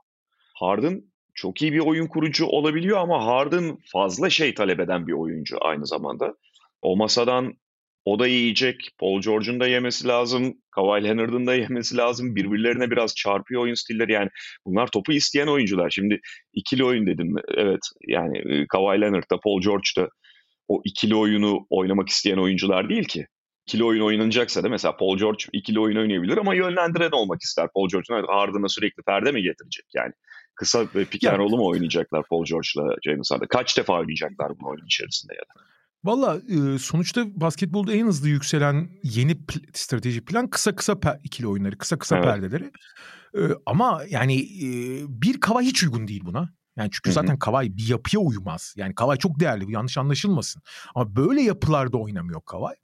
Harden 0.55 1.03
çok 1.35 1.63
iyi 1.63 1.73
bir 1.73 1.79
oyun 1.79 2.07
kurucu 2.07 2.47
olabiliyor 2.47 2.99
ama 2.99 3.27
Harden 3.27 3.79
fazla 3.93 4.31
şey 4.31 4.55
talep 4.55 4.81
eden 4.81 5.07
bir 5.07 5.13
oyuncu 5.13 5.59
aynı 5.61 5.87
zamanda. 5.87 6.35
O 6.83 6.97
masadan 6.97 7.55
o 8.05 8.19
da 8.19 8.27
yiyecek. 8.27 8.91
Paul 8.99 9.21
George'un 9.21 9.61
da 9.61 9.67
yemesi 9.67 10.09
lazım. 10.09 10.55
Kawhi 10.71 11.05
Leonard'ın 11.05 11.47
da 11.47 11.55
yemesi 11.65 11.97
lazım. 11.97 12.37
Birbirlerine 12.37 12.91
biraz 12.91 13.15
çarpıyor 13.15 13.63
oyun 13.63 13.75
stilleri. 13.75 14.13
Yani 14.13 14.29
bunlar 14.67 14.87
topu 14.87 15.13
isteyen 15.13 15.47
oyuncular. 15.47 15.91
Şimdi 15.91 16.21
ikili 16.53 16.85
oyun 16.85 17.07
dedim. 17.07 17.35
Evet 17.57 17.81
yani 18.09 18.39
e, 18.39 18.67
Kawhi 18.67 19.01
Leonard 19.01 19.31
da 19.33 19.41
Paul 19.45 19.61
George 19.61 19.89
da 19.97 20.09
o 20.69 20.83
ikili 20.85 21.15
oyunu 21.15 21.67
oynamak 21.71 22.09
isteyen 22.09 22.37
oyuncular 22.37 22.89
değil 22.89 23.05
ki. 23.05 23.27
ikili 23.67 23.85
oyun 23.85 24.03
oynanacaksa 24.03 24.63
da 24.63 24.69
mesela 24.69 24.97
Paul 24.97 25.19
George 25.19 25.45
ikili 25.53 25.81
oyun 25.81 25.97
oynayabilir 25.97 26.37
ama 26.37 26.55
yönlendiren 26.55 27.11
olmak 27.11 27.43
ister. 27.43 27.69
Paul 27.75 27.89
George'un 27.89 28.25
ardına 28.29 28.69
sürekli 28.69 29.03
perde 29.03 29.33
mi 29.33 29.43
getirecek 29.43 29.87
yani? 29.95 30.13
Kısa 30.61 30.87
pick 30.87 31.25
and 31.25 31.39
roll'u 31.39 31.57
mu 31.57 31.67
oynayacaklar 31.67 32.23
Paul 32.31 32.45
George'la 32.45 32.97
James 33.03 33.31
Harden? 33.31 33.47
Kaç 33.47 33.79
defa 33.79 33.93
oynayacaklar 33.93 34.61
bu 34.61 34.69
oyun 34.69 34.87
içerisinde 34.87 35.35
ya 35.35 35.41
da? 35.41 35.61
Valla 36.05 36.37
e, 36.37 36.79
sonuçta 36.79 37.25
basketbolda 37.41 37.93
en 37.93 38.07
hızlı 38.07 38.29
yükselen 38.29 38.89
yeni 39.03 39.33
pl- 39.33 39.71
strateji 39.73 40.25
plan 40.25 40.51
kısa 40.51 40.77
kısa 40.77 40.93
per- 40.93 41.21
ikili 41.25 41.47
oyunları, 41.47 41.79
kısa 41.79 41.99
kısa 41.99 42.17
evet. 42.17 42.25
perdeleri. 42.25 42.73
E, 43.35 43.41
ama 43.67 44.03
yani 44.09 44.41
e, 44.41 44.69
bir 45.09 45.41
kava 45.41 45.61
hiç 45.61 45.83
uygun 45.83 46.09
değil 46.09 46.23
buna. 46.25 46.49
Yani 46.77 46.91
çünkü 46.93 47.13
zaten 47.13 47.39
Kavay 47.39 47.77
bir 47.77 47.89
yapıya 47.89 48.21
uymaz. 48.21 48.75
Yani 48.77 48.95
Kavay 48.95 49.17
çok 49.17 49.41
değerli, 49.41 49.73
yanlış 49.73 49.99
anlaşılmasın. 49.99 50.63
Ama 50.95 51.17
böyle 51.17 51.43
yapılarda 51.43 51.99
oynamıyor 51.99 52.41
Kavay. 52.47 52.75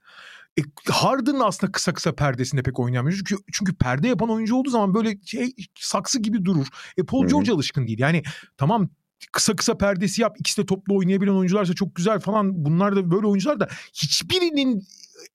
E, 0.58 0.62
Harden 0.90 1.40
aslında 1.40 1.72
kısa 1.72 1.94
kısa 1.94 2.14
perdesinde 2.14 2.62
pek 2.62 2.80
oynamıyor. 2.80 3.16
Çünkü, 3.16 3.36
çünkü 3.52 3.74
perde 3.74 4.08
yapan 4.08 4.30
oyuncu 4.30 4.56
olduğu 4.56 4.70
zaman 4.70 4.94
böyle 4.94 5.18
şey 5.24 5.54
saksı 5.74 6.18
gibi 6.18 6.44
durur. 6.44 6.66
E 6.96 7.02
Paul 7.02 7.26
George 7.26 7.52
alışkın 7.52 7.86
değil. 7.86 7.98
Yani 7.98 8.22
tamam 8.56 8.90
kısa 9.32 9.56
kısa 9.56 9.78
perdesi 9.78 10.22
yap. 10.22 10.36
İkisi 10.40 10.62
de 10.62 10.66
toplu 10.66 10.96
oynayabilen 10.96 11.32
oyuncularsa 11.32 11.74
çok 11.74 11.94
güzel 11.94 12.20
falan. 12.20 12.64
Bunlar 12.64 12.96
da 12.96 13.10
böyle 13.10 13.26
oyuncular 13.26 13.60
da 13.60 13.68
hiçbirinin 13.94 14.86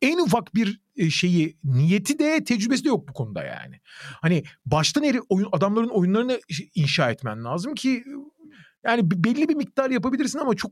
en 0.01 0.19
ufak 0.19 0.55
bir 0.55 0.81
e, 0.95 1.09
şeyi 1.09 1.57
niyeti 1.63 2.19
de 2.19 2.43
tecrübesi 2.43 2.83
de 2.83 2.87
yok 2.89 3.07
bu 3.07 3.13
konuda 3.13 3.43
yani. 3.43 3.79
Hani 4.21 4.43
baştan 4.65 5.03
eri 5.03 5.21
oyun 5.29 5.49
adamların 5.51 5.89
oyunlarını 5.89 6.39
inşa 6.75 7.11
etmen 7.11 7.43
lazım 7.43 7.75
ki 7.75 8.03
yani 8.85 9.11
belli 9.11 9.49
bir 9.49 9.55
miktar 9.55 9.89
yapabilirsin 9.89 10.39
ama 10.39 10.55
çok 10.55 10.71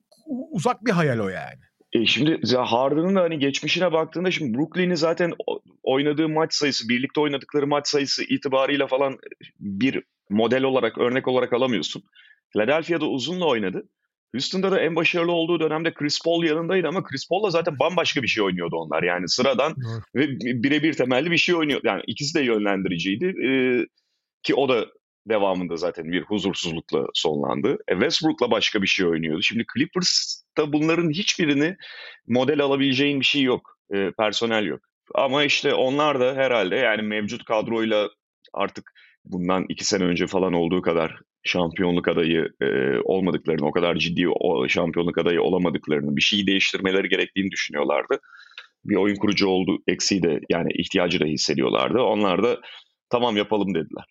uzak 0.51 0.85
bir 0.85 0.91
hayal 0.91 1.19
o 1.19 1.29
yani. 1.29 1.68
E 1.93 2.06
şimdi 2.06 2.56
Harden'ın 2.58 3.15
da 3.15 3.21
hani 3.21 3.39
geçmişine 3.39 3.91
baktığında 3.91 4.32
şimdi 4.32 4.58
Brooklyn'i 4.58 4.97
zaten 4.97 5.34
oynadığı 5.84 6.30
maç 6.30 6.54
sayısı, 6.54 6.89
birlikte 6.89 7.21
oynadıkları 7.21 7.67
maç 7.67 7.88
sayısı 7.88 8.23
itibarıyla 8.23 8.88
falan 8.88 9.17
bir 9.60 10.04
model 10.30 10.63
olarak, 10.63 10.97
örnek 10.97 11.28
olarak 11.28 11.54
alamıyorsun. 11.54 12.04
Philadelphia'da 12.54 13.06
uzunla 13.06 13.45
oynadı. 13.45 13.84
Houston'da 14.34 14.71
da 14.71 14.80
en 14.80 14.95
başarılı 14.95 15.32
olduğu 15.32 15.60
dönemde 15.60 15.93
Chris 15.93 16.23
Paul 16.25 16.43
yanındaydı 16.43 16.88
ama 16.88 17.04
Chris 17.04 17.30
Paul'la 17.30 17.49
zaten 17.49 17.80
bambaşka 17.80 18.21
bir 18.21 18.28
şey 18.28 18.43
oynuyordu 18.43 18.75
onlar. 18.75 19.04
Yani 19.04 19.30
sıradan 19.30 19.75
ve 20.15 20.28
birebir 20.63 20.93
temelli 20.93 21.32
bir 21.32 21.38
şey 21.38 21.56
oynuyor. 21.56 21.82
Yani 21.84 22.02
ikisi 22.08 22.39
de 22.39 22.43
yönlendiriciydi. 22.43 23.25
Ee, 23.25 23.86
ki 24.43 24.56
o 24.56 24.69
da 24.69 24.86
devamında 25.29 25.77
zaten 25.77 26.11
bir 26.11 26.21
huzursuzlukla 26.21 27.05
sonlandı. 27.13 27.77
E 27.87 27.93
Westbrook'la 27.93 28.51
başka 28.51 28.81
bir 28.81 28.87
şey 28.87 29.05
oynuyordu. 29.05 29.41
Şimdi 29.41 29.65
Clippers'ta 29.73 30.73
bunların 30.73 31.09
hiçbirini 31.09 31.75
model 32.27 32.61
alabileceğin 32.61 33.19
bir 33.19 33.25
şey 33.25 33.41
yok. 33.41 33.77
E, 33.93 34.11
personel 34.11 34.65
yok. 34.65 34.79
Ama 35.15 35.43
işte 35.43 35.73
onlar 35.73 36.19
da 36.19 36.35
herhalde 36.35 36.75
yani 36.75 37.01
mevcut 37.01 37.45
kadroyla 37.45 38.09
artık 38.53 38.91
bundan 39.25 39.65
iki 39.69 39.85
sene 39.85 40.03
önce 40.03 40.27
falan 40.27 40.53
olduğu 40.53 40.81
kadar 40.81 41.19
şampiyonluk 41.43 42.07
adayı 42.07 42.49
e, 42.61 42.99
olmadıklarını, 43.03 43.65
o 43.65 43.71
kadar 43.71 43.95
ciddi 43.95 44.29
o 44.29 44.67
şampiyonluk 44.67 45.17
adayı 45.17 45.41
olamadıklarını, 45.41 46.15
bir 46.15 46.21
şeyi 46.21 46.47
değiştirmeleri 46.47 47.09
gerektiğini 47.09 47.51
düşünüyorlardı. 47.51 48.19
Bir 48.85 48.95
oyun 48.95 49.15
kurucu 49.15 49.47
oldu 49.47 49.77
eksiği 49.87 50.23
de 50.23 50.39
yani 50.49 50.71
ihtiyacı 50.73 51.19
da 51.19 51.25
hissediyorlardı. 51.25 52.01
Onlar 52.01 52.43
da 52.43 52.61
tamam 53.09 53.37
yapalım 53.37 53.75
dediler. 53.75 54.05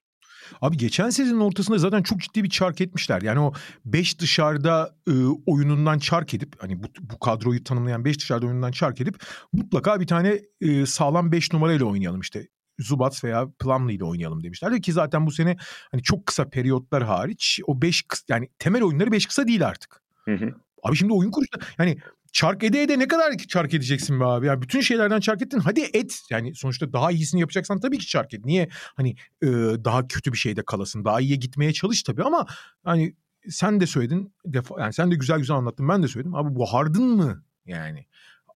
Abi 0.60 0.76
geçen 0.76 1.10
sezonun 1.10 1.40
ortasında 1.40 1.78
zaten 1.78 2.02
çok 2.02 2.20
ciddi 2.20 2.44
bir 2.44 2.50
çark 2.50 2.80
etmişler. 2.80 3.22
Yani 3.22 3.40
o 3.40 3.52
5 3.84 4.18
dışarıda 4.18 4.94
e, 5.06 5.12
oyunundan 5.46 5.98
çark 5.98 6.34
edip 6.34 6.54
hani 6.58 6.82
bu, 6.82 6.86
bu 7.00 7.18
kadroyu 7.18 7.64
tanımlayan 7.64 8.04
5 8.04 8.18
dışarıda 8.18 8.46
oyunundan 8.46 8.72
çark 8.72 9.00
edip 9.00 9.24
mutlaka 9.52 10.00
bir 10.00 10.06
tane 10.06 10.40
e, 10.60 10.86
sağlam 10.86 11.32
5 11.32 11.52
numarayla 11.52 11.86
oynayalım 11.86 12.20
işte. 12.20 12.48
Zubat 12.78 13.24
veya 13.24 13.48
Plumlee 13.58 13.94
ile 13.94 14.04
oynayalım 14.04 14.42
demişler. 14.42 14.82
Ki 14.82 14.92
zaten 14.92 15.26
bu 15.26 15.30
sene 15.30 15.56
hani 15.90 16.02
çok 16.02 16.26
kısa 16.26 16.48
periyotlar 16.50 17.02
hariç 17.02 17.60
o 17.66 17.82
5 17.82 18.04
yani 18.28 18.48
temel 18.58 18.82
oyunları 18.82 19.12
5 19.12 19.26
kısa 19.26 19.46
değil 19.46 19.66
artık. 19.66 20.02
Hı 20.24 20.34
hı. 20.34 20.54
Abi 20.82 20.96
şimdi 20.96 21.12
oyun 21.12 21.30
kuruşu 21.30 21.50
yani 21.78 21.98
çark 22.32 22.64
ede 22.64 22.82
ede 22.82 22.98
ne 22.98 23.08
kadar 23.08 23.36
çark 23.36 23.74
edeceksin 23.74 24.20
be 24.20 24.24
abi? 24.24 24.46
Yani 24.46 24.62
bütün 24.62 24.80
şeylerden 24.80 25.20
çark 25.20 25.42
ettin. 25.42 25.58
Hadi 25.58 25.80
et. 25.80 26.20
Yani 26.30 26.54
sonuçta 26.54 26.92
daha 26.92 27.10
iyisini 27.10 27.40
yapacaksan 27.40 27.80
tabii 27.80 27.98
ki 27.98 28.06
çark 28.06 28.34
et. 28.34 28.44
Niye 28.44 28.68
hani 28.72 29.10
e, 29.42 29.46
daha 29.84 30.08
kötü 30.08 30.32
bir 30.32 30.38
şeyde 30.38 30.62
kalasın? 30.64 31.04
Daha 31.04 31.20
iyiye 31.20 31.36
gitmeye 31.36 31.72
çalış 31.72 32.02
tabii 32.02 32.22
ama 32.22 32.46
hani 32.84 33.14
sen 33.48 33.80
de 33.80 33.86
söyledin. 33.86 34.34
Defa, 34.44 34.80
yani 34.80 34.92
sen 34.92 35.10
de 35.10 35.14
güzel 35.14 35.38
güzel 35.38 35.56
anlattın. 35.56 35.88
Ben 35.88 36.02
de 36.02 36.08
söyledim. 36.08 36.34
Abi 36.34 36.54
bu 36.54 36.66
Harden 36.66 37.02
mı? 37.02 37.44
Yani 37.66 38.06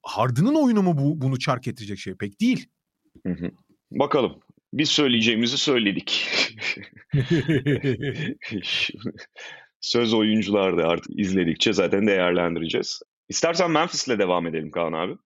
Harden'ın 0.03 0.55
oyunu 0.55 0.83
mu 0.83 0.99
bu, 0.99 1.21
bunu 1.21 1.39
çark 1.39 1.69
ettirecek 1.69 1.99
şey? 1.99 2.15
Pek 2.15 2.41
değil. 2.41 2.69
Hı 3.27 3.33
hı. 3.33 3.51
Bakalım. 3.91 4.41
Biz 4.73 4.89
söyleyeceğimizi 4.89 5.59
söyledik. 5.59 6.29
Söz 9.83 10.15
oyuncular 10.15 10.79
da 10.79 10.89
artık 10.89 11.21
izledikçe 11.21 11.73
zaten 11.73 12.07
değerlendireceğiz. 12.07 13.03
İstersen 13.33 13.71
Memphis'le 13.71 14.19
devam 14.19 14.47
edelim 14.47 14.71
Kaan 14.71 14.93
abi. 14.93 15.17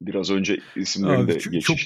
Biraz 0.00 0.30
önce 0.30 0.60
isimlerini 0.76 1.28
de 1.28 1.32
geçiş. 1.32 1.64
Çok 1.66 1.78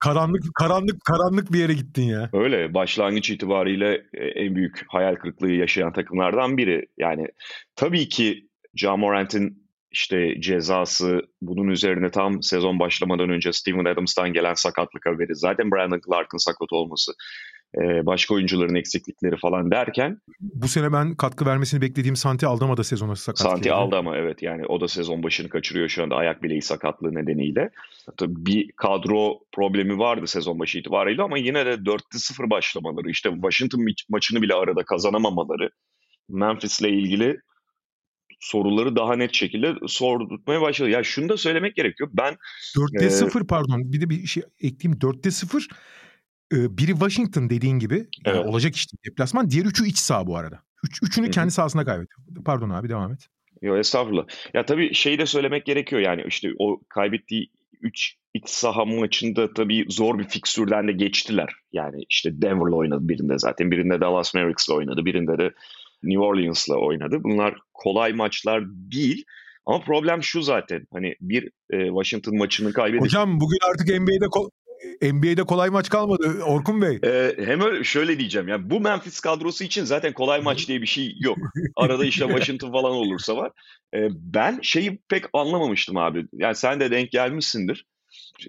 karanlık 0.00 0.54
karanlık 0.54 1.04
karanlık 1.04 1.52
bir 1.52 1.58
yere 1.58 1.72
gittin 1.72 2.02
ya. 2.02 2.30
Öyle 2.32 2.74
başlangıç 2.74 3.30
itibariyle 3.30 4.04
e, 4.14 4.24
en 4.26 4.54
büyük 4.56 4.84
hayal 4.88 5.14
kırıklığı 5.14 5.50
yaşayan 5.50 5.92
takımlardan 5.92 6.56
biri. 6.56 6.86
Yani 6.98 7.26
tabii 7.76 8.08
ki 8.08 8.48
Ja 8.74 8.96
Morant'in 8.96 9.64
işte 9.90 10.40
cezası 10.40 11.22
bunun 11.42 11.68
üzerine 11.68 12.10
tam 12.10 12.42
sezon 12.42 12.78
başlamadan 12.78 13.30
önce 13.30 13.52
Steven 13.52 13.84
Adams'tan 13.84 14.32
gelen 14.32 14.54
sakatlık 14.54 15.06
haberi 15.06 15.36
zaten 15.36 15.70
Brandon 15.70 16.00
Clark'ın 16.06 16.38
sakat 16.38 16.72
olması 16.72 17.12
başka 18.06 18.34
oyuncuların 18.34 18.74
eksiklikleri 18.74 19.36
falan 19.36 19.70
derken. 19.70 20.18
Bu 20.40 20.68
sene 20.68 20.92
ben 20.92 21.14
katkı 21.14 21.46
vermesini 21.46 21.80
beklediğim 21.80 22.16
Santi 22.16 22.46
Aldama 22.46 22.76
da 22.76 22.84
sezona 22.84 23.16
sakat. 23.16 23.38
Santi 23.38 23.62
geldi. 23.62 23.74
Aldama 23.74 24.16
evet 24.16 24.42
yani 24.42 24.66
o 24.66 24.80
da 24.80 24.88
sezon 24.88 25.22
başını 25.22 25.48
kaçırıyor 25.48 25.88
şu 25.88 26.02
anda 26.02 26.16
ayak 26.16 26.42
bileği 26.42 26.62
sakatlığı 26.62 27.14
nedeniyle. 27.14 27.70
Tabii 28.16 28.46
bir 28.46 28.72
kadro 28.72 29.38
problemi 29.52 29.98
vardı 29.98 30.26
sezon 30.26 30.58
başı 30.58 30.78
itibariyle 30.78 31.22
ama 31.22 31.38
yine 31.38 31.66
de 31.66 31.74
4'te 31.74 32.18
0 32.18 32.50
başlamaları 32.50 33.10
işte 33.10 33.30
Washington 33.30 33.86
maçını 34.08 34.42
bile 34.42 34.54
arada 34.54 34.84
kazanamamaları 34.84 35.70
Memphis'le 36.28 36.82
ilgili 36.82 37.40
soruları 38.40 38.96
daha 38.96 39.16
net 39.16 39.34
şekilde 39.34 39.74
sordurtmaya 39.86 40.60
başladı. 40.60 40.90
Ya 40.90 41.04
şunu 41.04 41.28
da 41.28 41.36
söylemek 41.36 41.76
gerekiyor. 41.76 42.10
Ben 42.12 42.36
4'te 42.76 43.04
e, 43.04 43.10
0 43.10 43.46
pardon 43.46 43.92
bir 43.92 44.00
de 44.00 44.10
bir 44.10 44.26
şey 44.26 44.42
ekleyeyim 44.60 44.98
4'te 44.98 45.30
0 45.30 45.68
biri 46.52 46.90
Washington 46.90 47.50
dediğin 47.50 47.78
gibi 47.78 47.94
evet. 47.94 48.36
yani 48.36 48.38
olacak 48.38 48.76
işte 48.76 48.96
deplasman. 49.06 49.50
Diğer 49.50 49.64
üçü 49.64 49.86
iç 49.86 49.98
saha 49.98 50.26
bu 50.26 50.36
arada. 50.36 50.62
Üç, 50.84 51.02
üçünü 51.02 51.24
Hı-hı. 51.24 51.32
kendi 51.32 51.50
sahasında 51.50 51.84
kaybetti. 51.84 52.14
Pardon 52.44 52.70
abi 52.70 52.88
devam 52.88 53.12
et. 53.12 53.28
Yok 53.62 53.78
estağfurullah. 53.78 54.24
Ya 54.54 54.64
tabii 54.64 54.94
şeyi 54.94 55.18
de 55.18 55.26
söylemek 55.26 55.66
gerekiyor 55.66 56.02
yani 56.02 56.24
işte 56.26 56.50
o 56.58 56.80
kaybettiği 56.88 57.50
3 57.80 58.16
iç 58.34 58.48
saha 58.48 58.84
maçında 58.84 59.54
tabii 59.54 59.86
zor 59.88 60.18
bir 60.18 60.24
fikstürden 60.24 60.88
de 60.88 60.92
geçtiler. 60.92 61.52
Yani 61.72 62.02
işte 62.10 62.42
Denver'la 62.42 62.76
oynadı 62.76 63.08
birinde 63.08 63.38
zaten. 63.38 63.70
Birinde 63.70 64.00
Dallas 64.00 64.34
Mavericks'la 64.34 64.74
oynadı. 64.74 65.04
Birinde 65.04 65.38
de 65.38 65.52
New 66.02 66.22
Orleans'la 66.22 66.76
oynadı. 66.76 67.24
Bunlar 67.24 67.54
kolay 67.74 68.12
maçlar 68.12 68.64
değil. 68.68 69.24
Ama 69.66 69.80
problem 69.80 70.22
şu 70.22 70.42
zaten. 70.42 70.86
Hani 70.92 71.14
bir 71.20 71.50
e, 71.70 71.86
Washington 71.86 72.38
maçını 72.38 72.72
kaybedip... 72.72 73.02
Hocam 73.02 73.40
bugün 73.40 73.58
artık 73.70 74.00
NBA'de 74.00 74.24
ko- 74.24 74.50
NBA'de 75.02 75.42
kolay 75.42 75.70
maç 75.70 75.88
kalmadı 75.88 76.42
Orkun 76.46 76.82
Bey. 76.82 76.98
Ee, 77.04 77.36
hem 77.38 77.60
öyle 77.60 77.84
şöyle 77.84 78.18
diyeceğim. 78.18 78.48
Yani 78.48 78.70
bu 78.70 78.80
Memphis 78.80 79.20
kadrosu 79.20 79.64
için 79.64 79.84
zaten 79.84 80.12
kolay 80.12 80.40
maç 80.40 80.68
diye 80.68 80.82
bir 80.82 80.86
şey 80.86 81.16
yok. 81.20 81.38
Arada 81.76 82.04
işte 82.04 82.24
Washington 82.28 82.72
falan 82.72 82.92
olursa 82.92 83.36
var. 83.36 83.52
Ee, 83.94 84.08
ben 84.12 84.58
şeyi 84.62 84.98
pek 85.08 85.24
anlamamıştım 85.32 85.96
abi. 85.96 86.26
Yani 86.32 86.54
sen 86.54 86.80
de 86.80 86.90
denk 86.90 87.10
gelmişsindir. 87.10 87.86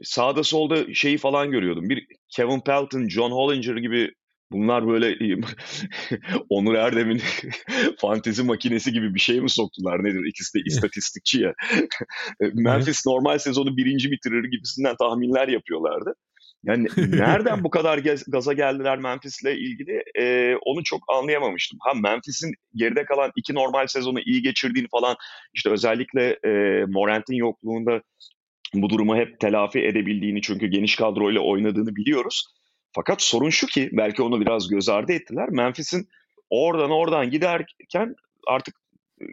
Sağda 0.03 0.43
solda 0.43 0.93
şeyi 0.93 1.17
falan 1.17 1.51
görüyordum. 1.51 1.89
Bir 1.89 2.07
Kevin 2.29 2.59
Pelton, 2.59 3.07
John 3.07 3.31
Hollinger 3.31 3.77
gibi 3.77 4.11
Bunlar 4.51 4.87
böyle 4.87 5.17
Onur 6.49 6.75
Erdem'in 6.75 7.21
fantezi 7.97 8.43
makinesi 8.43 8.91
gibi 8.91 9.15
bir 9.15 9.19
şey 9.19 9.41
mi 9.41 9.49
soktular 9.49 10.03
nedir? 10.03 10.25
İkisi 10.29 10.59
de 10.59 10.63
istatistikçi 10.65 11.41
ya. 11.41 11.53
Memphis 12.53 13.05
normal 13.05 13.37
sezonu 13.37 13.77
birinci 13.77 14.11
bitirir 14.11 14.43
gibisinden 14.43 14.95
tahminler 14.95 15.47
yapıyorlardı. 15.47 16.15
Yani 16.65 16.87
nereden 16.97 17.63
bu 17.63 17.69
kadar 17.69 17.97
gaza 18.27 18.53
geldiler 18.53 18.97
Memphis'le 18.97 19.45
ilgili 19.45 20.03
e, 20.19 20.55
onu 20.65 20.83
çok 20.83 20.99
anlayamamıştım. 21.07 21.79
Ha 21.81 21.93
Memphis'in 21.93 22.53
geride 22.75 23.05
kalan 23.05 23.31
iki 23.35 23.55
normal 23.55 23.87
sezonu 23.87 24.19
iyi 24.19 24.41
geçirdiğini 24.41 24.87
falan 24.87 25.15
işte 25.53 25.69
özellikle 25.69 26.39
e, 26.45 26.83
Morant'in 26.85 27.35
yokluğunda 27.35 28.01
bu 28.73 28.89
durumu 28.89 29.15
hep 29.15 29.39
telafi 29.39 29.79
edebildiğini 29.79 30.41
çünkü 30.41 30.67
geniş 30.67 30.95
kadroyla 30.95 31.41
oynadığını 31.41 31.95
biliyoruz. 31.95 32.45
Fakat 32.91 33.21
sorun 33.21 33.49
şu 33.49 33.67
ki 33.67 33.89
belki 33.93 34.23
onu 34.23 34.41
biraz 34.41 34.67
göz 34.69 34.89
ardı 34.89 35.13
ettiler. 35.13 35.49
Memphis'in 35.49 36.07
oradan 36.49 36.91
oradan 36.91 37.29
giderken 37.29 38.15
artık 38.47 38.75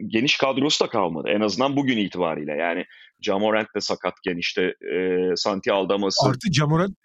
geniş 0.07 0.37
kadrosu 0.37 0.85
da 0.85 0.89
kalmadı. 0.89 1.29
En 1.29 1.41
azından 1.41 1.75
bugün 1.75 1.97
itibariyle. 1.97 2.51
Yani 2.51 2.85
Jamorant 3.21 3.75
de 3.75 3.81
sakatken 3.81 4.37
işte 4.37 4.61
e, 4.95 5.19
Santi 5.35 5.71
Aldamas'ı. 5.71 6.29
Artı 6.29 6.53
Jamorant 6.53 6.95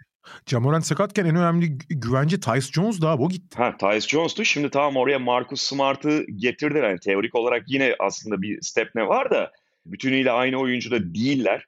Jamorant 0.46 0.86
sakatken 0.86 1.24
en 1.24 1.36
önemli 1.36 1.78
güvence 1.88 2.40
Tyus 2.40 2.72
Jones 2.72 3.00
da 3.00 3.16
o 3.16 3.28
gitti. 3.28 3.58
Ha 3.58 3.76
Tyus 3.76 4.08
Jones'tu. 4.08 4.44
Şimdi 4.44 4.70
tamam 4.70 4.96
oraya 4.96 5.18
Marcus 5.18 5.60
Smart'ı 5.60 6.24
getirdiler. 6.36 6.88
Yani 6.88 7.00
teorik 7.00 7.34
olarak 7.34 7.62
yine 7.66 7.96
aslında 7.98 8.42
bir 8.42 8.58
step 8.62 8.94
ne 8.94 9.08
var 9.08 9.30
da 9.30 9.52
bütünüyle 9.86 10.30
aynı 10.30 10.56
oyuncuda 10.56 11.14
değiller. 11.14 11.64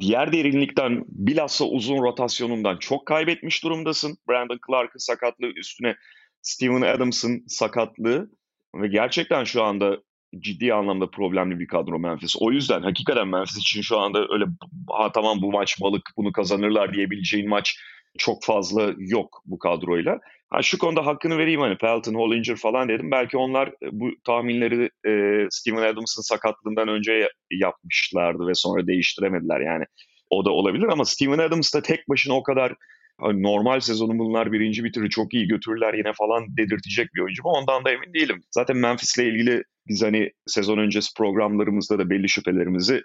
Diğer 0.00 0.32
derinlikten 0.32 1.04
bilhassa 1.08 1.64
uzun 1.64 2.02
rotasyonundan 2.02 2.76
çok 2.76 3.06
kaybetmiş 3.06 3.64
durumdasın. 3.64 4.16
Brandon 4.28 4.58
Clark'ın 4.66 4.98
sakatlığı 4.98 5.52
üstüne 5.56 5.96
Steven 6.42 6.82
Adams'ın 6.82 7.44
sakatlığı 7.48 8.30
ve 8.74 8.88
gerçekten 8.88 9.44
şu 9.44 9.62
anda 9.62 9.98
ciddi 10.38 10.74
anlamda 10.74 11.10
problemli 11.10 11.58
bir 11.58 11.66
kadro 11.66 11.98
Memphis. 11.98 12.36
O 12.40 12.52
yüzden 12.52 12.82
hakikaten 12.82 13.28
Memphis 13.28 13.58
için 13.58 13.82
şu 13.82 13.98
anda 13.98 14.26
öyle 14.30 14.44
ha 14.88 15.12
tamam 15.12 15.42
bu 15.42 15.52
maç 15.52 15.80
balık 15.80 16.10
bunu 16.16 16.32
kazanırlar 16.32 16.94
diyebileceğin 16.94 17.48
maç 17.48 17.78
çok 18.18 18.44
fazla 18.44 18.94
yok 18.98 19.42
bu 19.44 19.58
kadroyla. 19.58 20.20
Ha 20.50 20.62
şu 20.62 20.78
konuda 20.78 21.06
hakkını 21.06 21.38
vereyim 21.38 21.60
hani 21.60 21.76
Pelton, 21.76 22.14
Hollinger 22.14 22.56
falan 22.56 22.88
dedim. 22.88 23.10
Belki 23.10 23.36
onlar 23.36 23.68
e, 23.68 23.88
bu 23.92 24.10
tahminleri 24.24 24.90
e, 25.06 25.46
Steven 25.50 25.82
Adams'ın 25.82 26.22
sakatlığından 26.22 26.88
önce 26.88 27.28
yapmışlardı 27.50 28.46
ve 28.46 28.54
sonra 28.54 28.86
değiştiremediler 28.86 29.60
yani. 29.60 29.84
O 30.30 30.44
da 30.44 30.50
olabilir 30.50 30.88
ama 30.88 31.04
Steven 31.04 31.38
Adams 31.38 31.74
da 31.74 31.82
tek 31.82 32.08
başına 32.08 32.34
o 32.34 32.42
kadar 32.42 32.74
hani 33.20 33.42
normal 33.42 33.80
sezonu 33.80 34.18
bunlar 34.18 34.52
birinci 34.52 34.84
bitirir 34.84 35.10
çok 35.10 35.34
iyi 35.34 35.48
götürürler 35.48 35.94
yine 35.94 36.12
falan 36.12 36.56
dedirtecek 36.56 37.14
bir 37.14 37.20
oyuncu 37.20 37.42
mu 37.42 37.50
ondan 37.50 37.84
da 37.84 37.90
emin 37.90 38.14
değilim. 38.14 38.42
Zaten 38.50 38.76
Memphis'le 38.76 39.18
ilgili 39.18 39.62
biz 39.88 40.02
hani 40.02 40.30
sezon 40.46 40.78
öncesi 40.78 41.10
programlarımızda 41.16 41.98
da 41.98 42.10
belli 42.10 42.28
şüphelerimizi 42.28 43.02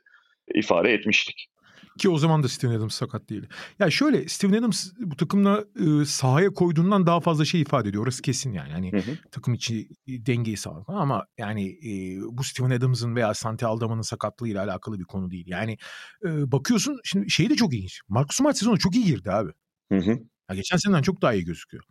ifade 0.55 0.93
etmiştik. 0.93 1.47
Ki 1.97 2.09
o 2.09 2.17
zaman 2.17 2.43
da 2.43 2.47
Steven 2.47 2.73
Adams 2.73 2.95
sakat 2.95 3.29
değil. 3.29 3.47
Ya 3.79 3.91
şöyle 3.91 4.27
Steven 4.27 4.53
Adams 4.53 4.91
bu 4.99 5.15
takımla 5.15 5.63
e, 5.79 6.05
sahaya 6.05 6.49
koyduğundan 6.49 7.07
daha 7.07 7.19
fazla 7.19 7.45
şey 7.45 7.61
ifade 7.61 7.89
ediyor. 7.89 8.03
Orası 8.03 8.21
kesin 8.21 8.53
yani. 8.53 8.71
Hani 8.71 8.91
hı 8.91 8.97
hı. 8.97 9.17
takım 9.31 9.53
içi 9.53 9.89
dengeyi 10.07 10.57
sağlamak 10.57 10.89
ama 10.89 11.25
yani 11.37 11.69
e, 11.69 12.21
bu 12.31 12.43
Steven 12.43 12.69
Adams'ın 12.69 13.15
veya 13.15 13.33
Santi 13.33 13.65
Aldaman'ın 13.65 14.01
sakatlığıyla 14.01 14.63
alakalı 14.63 14.99
bir 14.99 15.03
konu 15.03 15.31
değil. 15.31 15.45
Yani 15.47 15.77
e, 16.25 16.51
bakıyorsun 16.51 16.99
şimdi 17.03 17.31
şey 17.31 17.49
de 17.49 17.55
çok 17.55 17.73
ilginç. 17.73 18.01
Marcus 18.07 18.37
Smart 18.37 18.57
sezonu 18.57 18.79
çok 18.79 18.95
iyi 18.95 19.05
girdi 19.05 19.31
abi. 19.31 19.51
Hı 19.91 19.97
hı. 19.97 20.19
Ya 20.49 20.55
geçen 20.55 20.77
seneden 20.77 21.01
çok 21.01 21.21
daha 21.21 21.33
iyi 21.33 21.45
gözüküyor. 21.45 21.83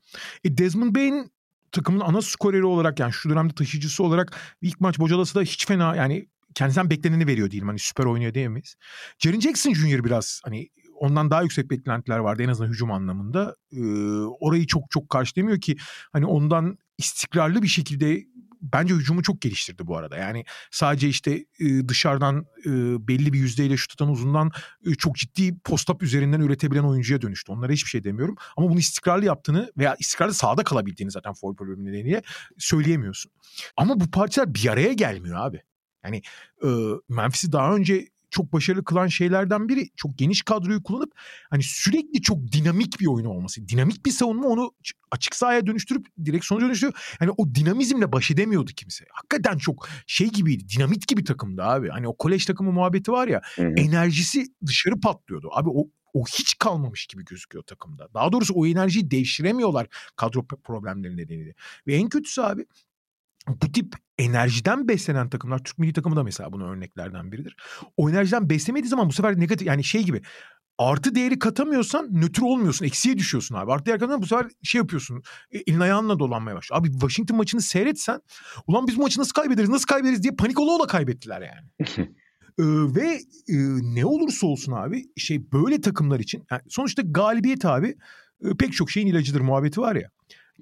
E 0.44 0.58
Desmond 0.58 0.96
Bain 0.96 1.32
takımın 1.72 2.00
ana 2.00 2.22
skoreri 2.22 2.64
olarak 2.64 3.00
yani 3.00 3.12
şu 3.12 3.30
dönemde 3.30 3.54
taşıyıcısı 3.54 4.04
olarak 4.04 4.36
ilk 4.62 4.80
maç 4.80 4.98
bocalası 4.98 5.34
da 5.34 5.42
hiç 5.42 5.66
fena 5.66 5.96
yani 5.96 6.28
kendisinden 6.54 6.90
bekleneni 6.90 7.26
veriyor 7.26 7.50
değilim. 7.50 7.68
Hani 7.68 7.78
süper 7.78 8.04
oynuyor 8.04 8.34
diyemeyiz. 8.34 8.74
Jaren 9.18 9.40
Jackson 9.40 9.74
Jr. 9.74 10.04
biraz 10.04 10.40
hani 10.44 10.68
ondan 10.94 11.30
daha 11.30 11.42
yüksek 11.42 11.70
beklentiler 11.70 12.18
vardı 12.18 12.42
en 12.42 12.48
azından 12.48 12.70
hücum 12.70 12.92
anlamında. 12.92 13.56
Ee, 13.72 13.80
orayı 14.40 14.66
çok 14.66 14.90
çok 14.90 15.08
karşılamıyor 15.08 15.60
ki 15.60 15.76
hani 16.12 16.26
ondan 16.26 16.78
istikrarlı 16.98 17.62
bir 17.62 17.68
şekilde 17.68 18.24
bence 18.62 18.94
hücumu 18.94 19.22
çok 19.22 19.40
geliştirdi 19.40 19.86
bu 19.86 19.96
arada. 19.96 20.16
Yani 20.16 20.44
sadece 20.70 21.08
işte 21.08 21.44
dışarıdan 21.88 22.46
belli 23.08 23.32
bir 23.32 23.38
yüzdeyle 23.38 23.76
şut 23.76 23.92
atan 23.92 24.08
uzundan 24.08 24.50
çok 24.98 25.16
ciddi 25.16 25.58
post-up 25.58 26.02
üzerinden 26.02 26.40
üretebilen 26.40 26.82
oyuncuya 26.82 27.22
dönüştü. 27.22 27.52
Onlara 27.52 27.72
hiçbir 27.72 27.90
şey 27.90 28.04
demiyorum. 28.04 28.36
Ama 28.56 28.70
bunu 28.70 28.78
istikrarlı 28.78 29.24
yaptığını 29.24 29.72
veya 29.78 29.96
istikrarlı 29.98 30.34
sahada 30.34 30.64
kalabildiğini 30.64 31.10
zaten 31.10 31.32
foul 31.32 31.56
problemi 31.56 31.84
nedeniyle 31.84 32.22
söyleyemiyorsun. 32.58 33.32
Ama 33.76 34.00
bu 34.00 34.10
parçalar 34.10 34.54
bir 34.54 34.68
araya 34.68 34.92
gelmiyor 34.92 35.36
abi. 35.40 35.62
Yani 36.04 36.22
Memphis'i 37.08 37.52
daha 37.52 37.76
önce 37.76 38.08
çok 38.30 38.52
başarılı 38.52 38.84
kılan 38.84 39.06
şeylerden 39.06 39.68
biri 39.68 39.88
çok 39.96 40.18
geniş 40.18 40.42
kadroyu 40.42 40.82
kullanıp 40.82 41.12
hani 41.50 41.62
sürekli 41.62 42.22
çok 42.22 42.52
dinamik 42.52 43.00
bir 43.00 43.06
oyun 43.06 43.26
olması. 43.26 43.68
Dinamik 43.68 44.06
bir 44.06 44.10
savunma 44.10 44.48
onu 44.48 44.72
açık 45.10 45.36
sahaya 45.36 45.66
dönüştürüp 45.66 46.06
direkt 46.24 46.44
sonuca 46.44 46.66
dönüştürüyor. 46.66 47.16
Yani 47.20 47.30
o 47.36 47.54
dinamizmle 47.54 48.12
baş 48.12 48.30
edemiyordu 48.30 48.70
kimse. 48.76 49.04
Hakikaten 49.12 49.58
çok 49.58 49.88
şey 50.06 50.30
gibiydi. 50.30 50.68
Dinamit 50.76 51.08
gibi 51.08 51.24
takımdı 51.24 51.62
abi. 51.62 51.88
Hani 51.88 52.08
o 52.08 52.16
kolej 52.16 52.46
takımı 52.46 52.72
muhabbeti 52.72 53.12
var 53.12 53.28
ya. 53.28 53.40
Hı 53.56 53.62
hı. 53.62 53.74
Enerjisi 53.76 54.46
dışarı 54.66 55.00
patlıyordu. 55.00 55.48
Abi 55.52 55.68
o 55.68 55.84
o 56.14 56.24
hiç 56.24 56.58
kalmamış 56.58 57.06
gibi 57.06 57.24
gözüküyor 57.24 57.64
takımda. 57.64 58.08
Daha 58.14 58.32
doğrusu 58.32 58.54
o 58.54 58.66
enerjiyi 58.66 59.10
devşiremiyorlar 59.10 59.86
kadro 60.16 60.46
problemleri 60.46 61.16
nedeniyle. 61.16 61.54
Ve 61.86 61.94
en 61.94 62.08
kötüsü 62.08 62.40
abi 62.40 62.66
bu 63.48 63.72
tip 63.72 63.94
enerjiden 64.18 64.88
beslenen 64.88 65.30
takımlar 65.30 65.58
Türk 65.58 65.78
milli 65.78 65.92
takımı 65.92 66.16
da 66.16 66.22
mesela 66.22 66.52
buna 66.52 66.64
örneklerden 66.64 67.32
biridir. 67.32 67.56
O 67.96 68.10
enerjiden 68.10 68.50
beslemediği 68.50 68.88
zaman 68.88 69.08
bu 69.08 69.12
sefer 69.12 69.40
negatif 69.40 69.66
yani 69.66 69.84
şey 69.84 70.04
gibi 70.04 70.22
artı 70.78 71.14
değeri 71.14 71.38
katamıyorsan 71.38 72.08
nötr 72.12 72.42
olmuyorsun. 72.42 72.84
Eksiye 72.84 73.18
düşüyorsun 73.18 73.54
abi. 73.54 73.72
Artı 73.72 73.86
değer 73.86 73.98
katamıyorsan 73.98 74.22
bu 74.22 74.26
sefer 74.26 74.56
şey 74.62 74.78
yapıyorsun. 74.78 75.22
E, 75.52 75.58
elin 75.58 75.80
ayağınla 75.80 76.18
dolanmaya 76.18 76.56
başlıyor. 76.56 76.80
Abi 76.80 76.92
Washington 76.92 77.36
maçını 77.36 77.60
seyretsen 77.60 78.20
ulan 78.66 78.86
biz 78.86 78.98
bu 78.98 79.02
maçı 79.02 79.20
nasıl 79.20 79.32
kaybederiz 79.32 79.68
nasıl 79.68 79.86
kaybederiz 79.86 80.22
diye 80.22 80.34
panik 80.34 80.60
ola 80.60 80.72
ola 80.72 80.86
kaybettiler 80.86 81.42
yani. 81.42 81.90
ee, 82.58 82.64
ve 82.96 83.20
e, 83.48 83.56
ne 83.94 84.04
olursa 84.04 84.46
olsun 84.46 84.72
abi 84.72 85.04
şey 85.16 85.52
böyle 85.52 85.80
takımlar 85.80 86.20
için 86.20 86.44
yani 86.50 86.62
sonuçta 86.68 87.02
galibiyet 87.02 87.64
abi 87.64 87.96
e, 88.44 88.48
pek 88.58 88.72
çok 88.72 88.90
şeyin 88.90 89.06
ilacıdır 89.06 89.40
muhabbeti 89.40 89.80
var 89.80 89.96
ya. 89.96 90.10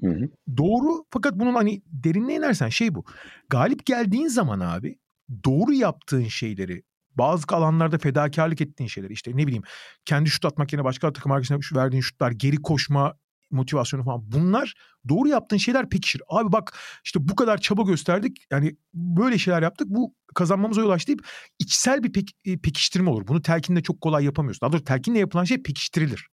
Hı 0.04 0.10
hı. 0.10 0.30
Doğru 0.56 1.04
fakat 1.10 1.34
bunun 1.34 1.54
hani 1.54 1.82
derinliğe 1.86 2.38
inersen 2.38 2.68
şey 2.68 2.94
bu. 2.94 3.04
Galip 3.50 3.86
geldiğin 3.86 4.28
zaman 4.28 4.60
abi 4.60 4.98
doğru 5.44 5.72
yaptığın 5.72 6.24
şeyleri 6.24 6.82
bazı 7.14 7.44
alanlarda 7.52 7.98
fedakarlık 7.98 8.60
ettiğin 8.60 8.88
şeyler 8.88 9.10
işte 9.10 9.30
ne 9.34 9.46
bileyim 9.46 9.62
kendi 10.04 10.30
şut 10.30 10.44
atmak 10.44 10.72
yerine 10.72 10.84
başka 10.84 11.12
takım 11.12 11.32
arkadaşına 11.32 11.82
verdiğin 11.82 12.02
şutlar 12.02 12.30
geri 12.30 12.56
koşma 12.56 13.16
motivasyonu 13.50 14.04
falan 14.04 14.32
bunlar 14.32 14.74
doğru 15.08 15.28
yaptığın 15.28 15.56
şeyler 15.56 15.88
pekişir. 15.88 16.22
Abi 16.28 16.52
bak 16.52 16.78
işte 17.04 17.28
bu 17.28 17.36
kadar 17.36 17.58
çaba 17.58 17.82
gösterdik 17.82 18.46
yani 18.50 18.76
böyle 18.94 19.38
şeyler 19.38 19.62
yaptık 19.62 19.88
bu 19.90 20.14
kazanmamıza 20.34 20.80
yol 20.80 20.90
açtı 20.90 21.06
deyip 21.06 21.26
içsel 21.58 22.02
bir 22.02 22.12
pek, 22.12 22.30
e, 22.44 22.58
pekiştirme 22.58 23.10
olur. 23.10 23.26
Bunu 23.26 23.42
telkinle 23.42 23.82
çok 23.82 24.00
kolay 24.00 24.24
yapamıyorsun. 24.24 24.60
Daha 24.60 24.72
doğrusu 24.72 24.84
telkinle 24.84 25.18
yapılan 25.18 25.44
şey 25.44 25.62
pekiştirilir. 25.62 26.28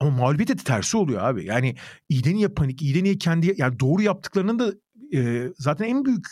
Ama 0.00 0.10
mağlubiyet 0.10 0.48
de 0.48 0.56
tersi 0.56 0.96
oluyor 0.96 1.22
abi. 1.22 1.44
Yani 1.44 1.76
iyiden 2.08 2.34
iyiye 2.34 2.48
panik, 2.48 2.82
iyiden 2.82 3.04
iyiye 3.04 3.18
kendi 3.18 3.54
yani 3.56 3.80
doğru 3.80 4.02
yaptıklarının 4.02 4.58
da 4.58 4.72
e, 5.18 5.48
zaten 5.58 5.84
en 5.84 6.04
büyük 6.04 6.26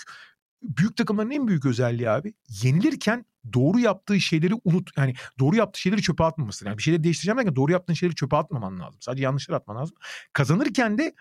büyük 0.63 0.97
takımların 0.97 1.31
en 1.31 1.49
büyük 1.49 1.67
özelliği 1.67 2.11
abi 2.11 2.35
yenilirken 2.63 3.25
doğru 3.53 3.79
yaptığı 3.79 4.21
şeyleri 4.21 4.55
unut 4.65 4.91
yani 4.99 5.15
doğru 5.39 5.57
yaptığı 5.57 5.81
şeyleri 5.81 6.03
çöpe 6.03 6.25
atmaması. 6.25 6.67
Yani 6.67 6.79
bir 6.79 6.83
şeyleri 6.83 7.05
değiştireceğim 7.05 7.39
derken 7.39 7.57
doğru 7.57 7.73
yaptığın 7.73 7.95
şeyleri 7.95 8.15
çöpe 8.17 8.37
atmaman 8.37 8.81
lazım. 8.81 9.01
Sadece 9.01 9.25
yanlışları 9.25 9.57
atman 9.57 9.77
lazım. 9.77 9.97
Kazanırken 10.33 10.99
de 10.99 11.15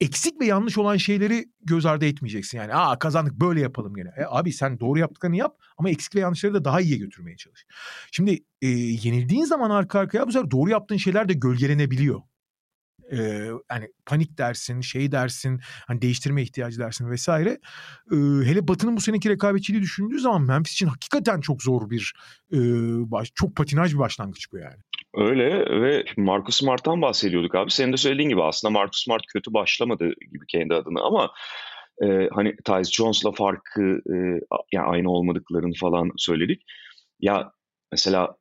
eksik 0.00 0.40
ve 0.40 0.46
yanlış 0.46 0.78
olan 0.78 0.96
şeyleri 0.96 1.44
göz 1.64 1.86
ardı 1.86 2.06
etmeyeceksin. 2.06 2.58
Yani 2.58 2.74
aa 2.74 2.98
kazandık 2.98 3.34
böyle 3.40 3.60
yapalım 3.60 3.94
gene. 3.94 4.08
E, 4.16 4.24
abi 4.28 4.52
sen 4.52 4.80
doğru 4.80 4.98
yaptıklarını 4.98 5.36
yap 5.36 5.56
ama 5.78 5.90
eksik 5.90 6.14
ve 6.14 6.20
yanlışları 6.20 6.54
da 6.54 6.64
daha 6.64 6.80
iyiye 6.80 6.98
götürmeye 6.98 7.36
çalış. 7.36 7.66
Şimdi 8.12 8.44
e, 8.62 8.68
yenildiğin 8.68 9.44
zaman 9.44 9.70
arka 9.70 9.98
arkaya 9.98 10.26
bu 10.26 10.32
sefer 10.32 10.50
doğru 10.50 10.70
yaptığın 10.70 10.96
şeyler 10.96 11.28
de 11.28 11.32
gölgelenebiliyor. 11.32 12.20
E, 13.12 13.18
yani 13.70 13.88
panik 14.06 14.38
dersin, 14.38 14.80
şey 14.80 15.12
dersin, 15.12 15.60
hani 15.86 16.02
değiştirme 16.02 16.42
ihtiyacı 16.42 16.78
dersin 16.78 17.10
vesaire. 17.10 17.50
E, 18.12 18.16
hele 18.16 18.68
Batı'nın 18.68 18.96
bu 18.96 19.00
seneki 19.00 19.30
rekabetçiliği 19.30 19.82
düşündüğü 19.82 20.20
zaman 20.20 20.42
Memphis 20.42 20.72
için 20.72 20.86
hakikaten 20.86 21.40
çok 21.40 21.62
zor 21.62 21.90
bir, 21.90 22.14
e, 22.52 22.58
baş, 23.10 23.32
çok 23.34 23.56
patinaj 23.56 23.94
bir 23.94 23.98
başlangıç 23.98 24.52
bu 24.52 24.58
yani. 24.58 24.82
Öyle 25.16 25.80
ve 25.82 26.04
Marcus 26.16 26.56
Smart'tan 26.56 27.02
bahsediyorduk 27.02 27.54
abi. 27.54 27.70
Senin 27.70 27.92
de 27.92 27.96
söylediğin 27.96 28.28
gibi 28.28 28.42
aslında 28.42 28.72
Marcus 28.72 29.04
Smart 29.04 29.22
kötü 29.32 29.52
başlamadı 29.52 30.12
gibi 30.32 30.46
kendi 30.48 30.74
adına 30.74 31.00
ama 31.00 31.30
e, 32.02 32.28
hani 32.32 32.56
Tyus 32.64 32.92
Jones'la 32.92 33.32
farkı 33.32 33.82
e, 33.82 34.14
yani 34.72 34.86
aynı 34.86 35.10
olmadıklarını 35.10 35.74
falan 35.80 36.10
söyledik. 36.16 36.62
Ya 37.20 37.52
mesela 37.92 38.36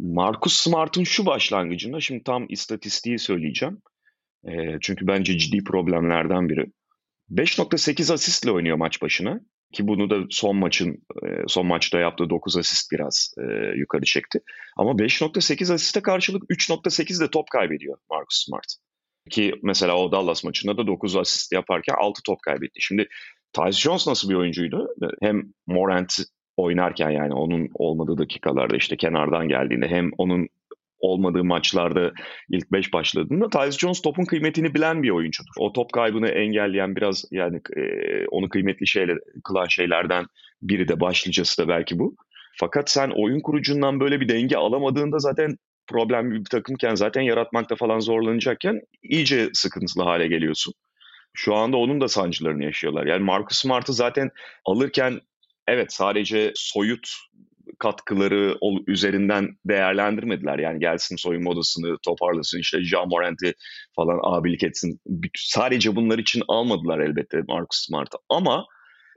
Marcus 0.00 0.52
Smart'ın 0.52 1.04
şu 1.04 1.26
başlangıcında 1.26 2.00
şimdi 2.00 2.24
tam 2.24 2.46
istatistiği 2.48 3.18
söyleyeceğim. 3.18 3.82
E, 4.48 4.78
çünkü 4.80 5.06
bence 5.06 5.38
ciddi 5.38 5.64
problemlerden 5.64 6.48
biri. 6.48 6.66
5.8 7.30 8.12
asistle 8.12 8.50
oynuyor 8.50 8.76
maç 8.76 9.02
başına. 9.02 9.40
Ki 9.72 9.88
bunu 9.88 10.10
da 10.10 10.16
son 10.30 10.56
maçın 10.56 11.02
son 11.46 11.66
maçta 11.66 11.98
yaptığı 11.98 12.30
9 12.30 12.56
asist 12.56 12.92
biraz 12.92 13.34
e, 13.38 13.42
yukarı 13.76 14.04
çekti. 14.04 14.40
Ama 14.76 14.90
5.8 14.90 15.74
asiste 15.74 16.02
karşılık 16.02 16.42
3.8 16.42 17.20
de 17.20 17.30
top 17.30 17.50
kaybediyor 17.50 17.98
Marcus 18.10 18.44
Smart. 18.46 18.66
Ki 19.30 19.54
mesela 19.62 19.96
o 19.96 20.12
Dallas 20.12 20.44
maçında 20.44 20.76
da 20.76 20.86
9 20.86 21.16
asist 21.16 21.52
yaparken 21.52 21.94
6 21.98 22.22
top 22.26 22.42
kaybetti. 22.42 22.80
Şimdi 22.80 23.08
Tyus 23.52 23.78
Jones 23.78 24.06
nasıl 24.06 24.30
bir 24.30 24.34
oyuncuydu? 24.34 24.88
Hem 25.22 25.42
Morant 25.66 26.18
oynarken 26.56 27.10
yani 27.10 27.34
onun 27.34 27.68
olmadığı 27.74 28.18
dakikalarda 28.18 28.76
işte 28.76 28.96
kenardan 28.96 29.48
geldiğinde 29.48 29.88
hem 29.88 30.10
onun 30.18 30.48
olmadığı 31.02 31.44
maçlarda 31.44 32.12
ilk 32.48 32.72
5 32.72 32.92
başladığında 32.92 33.48
Tyus 33.48 33.78
Jones 33.78 34.02
topun 34.02 34.24
kıymetini 34.24 34.74
bilen 34.74 35.02
bir 35.02 35.10
oyuncudur. 35.10 35.52
O 35.58 35.72
top 35.72 35.92
kaybını 35.92 36.28
engelleyen 36.28 36.96
biraz 36.96 37.24
yani 37.30 37.60
e, 37.76 37.82
onu 38.26 38.48
kıymetli 38.48 38.86
şeyler 38.86 39.18
kılan 39.44 39.66
şeylerden 39.66 40.26
biri 40.62 40.88
de 40.88 41.00
başlıcası 41.00 41.62
da 41.62 41.68
belki 41.68 41.98
bu. 41.98 42.16
Fakat 42.56 42.90
sen 42.90 43.10
oyun 43.10 43.40
kurucundan 43.40 44.00
böyle 44.00 44.20
bir 44.20 44.28
denge 44.28 44.56
alamadığında 44.56 45.18
zaten 45.18 45.56
problemli 45.86 46.40
bir 46.40 46.44
takımken 46.44 46.94
zaten 46.94 47.22
yaratmakta 47.22 47.76
falan 47.76 48.00
zorlanacakken 48.00 48.80
iyice 49.02 49.50
sıkıntılı 49.52 50.04
hale 50.04 50.26
geliyorsun. 50.26 50.74
Şu 51.34 51.54
anda 51.54 51.76
onun 51.76 52.00
da 52.00 52.08
sancılarını 52.08 52.64
yaşıyorlar. 52.64 53.06
Yani 53.06 53.24
Marcus 53.24 53.58
Smart'ı 53.58 53.92
zaten 53.92 54.30
alırken 54.64 55.20
evet 55.68 55.92
sadece 55.92 56.52
soyut 56.54 57.08
katkıları 57.82 58.58
üzerinden 58.86 59.48
değerlendirmediler. 59.64 60.58
Yani 60.58 60.80
gelsin 60.80 61.16
soyunma 61.16 61.50
odasını 61.50 61.96
toparlasın 62.04 62.58
işte 62.58 62.84
Jean 62.84 63.08
Morant'i 63.08 63.54
falan 63.96 64.20
abilik 64.22 64.62
etsin. 64.62 65.00
Sadece 65.36 65.96
bunlar 65.96 66.18
için 66.18 66.42
almadılar 66.48 66.98
elbette 66.98 67.42
Marcus 67.48 67.86
Smart'ı. 67.86 68.16
Ama 68.28 68.66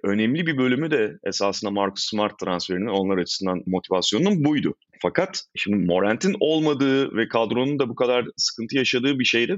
önemli 0.03 0.47
bir 0.47 0.57
bölümü 0.57 0.91
de 0.91 1.17
esasında 1.23 1.71
Marcus 1.71 2.03
Smart 2.09 2.39
transferinin 2.39 2.87
onlar 2.87 3.17
açısından 3.17 3.63
motivasyonunun 3.65 4.45
buydu. 4.45 4.75
Fakat 5.01 5.43
şimdi 5.55 5.85
Morant'in 5.85 6.35
olmadığı 6.39 7.15
ve 7.15 7.27
kadronun 7.27 7.79
da 7.79 7.89
bu 7.89 7.95
kadar 7.95 8.25
sıkıntı 8.37 8.77
yaşadığı 8.77 9.19
bir 9.19 9.25
şeyde 9.25 9.57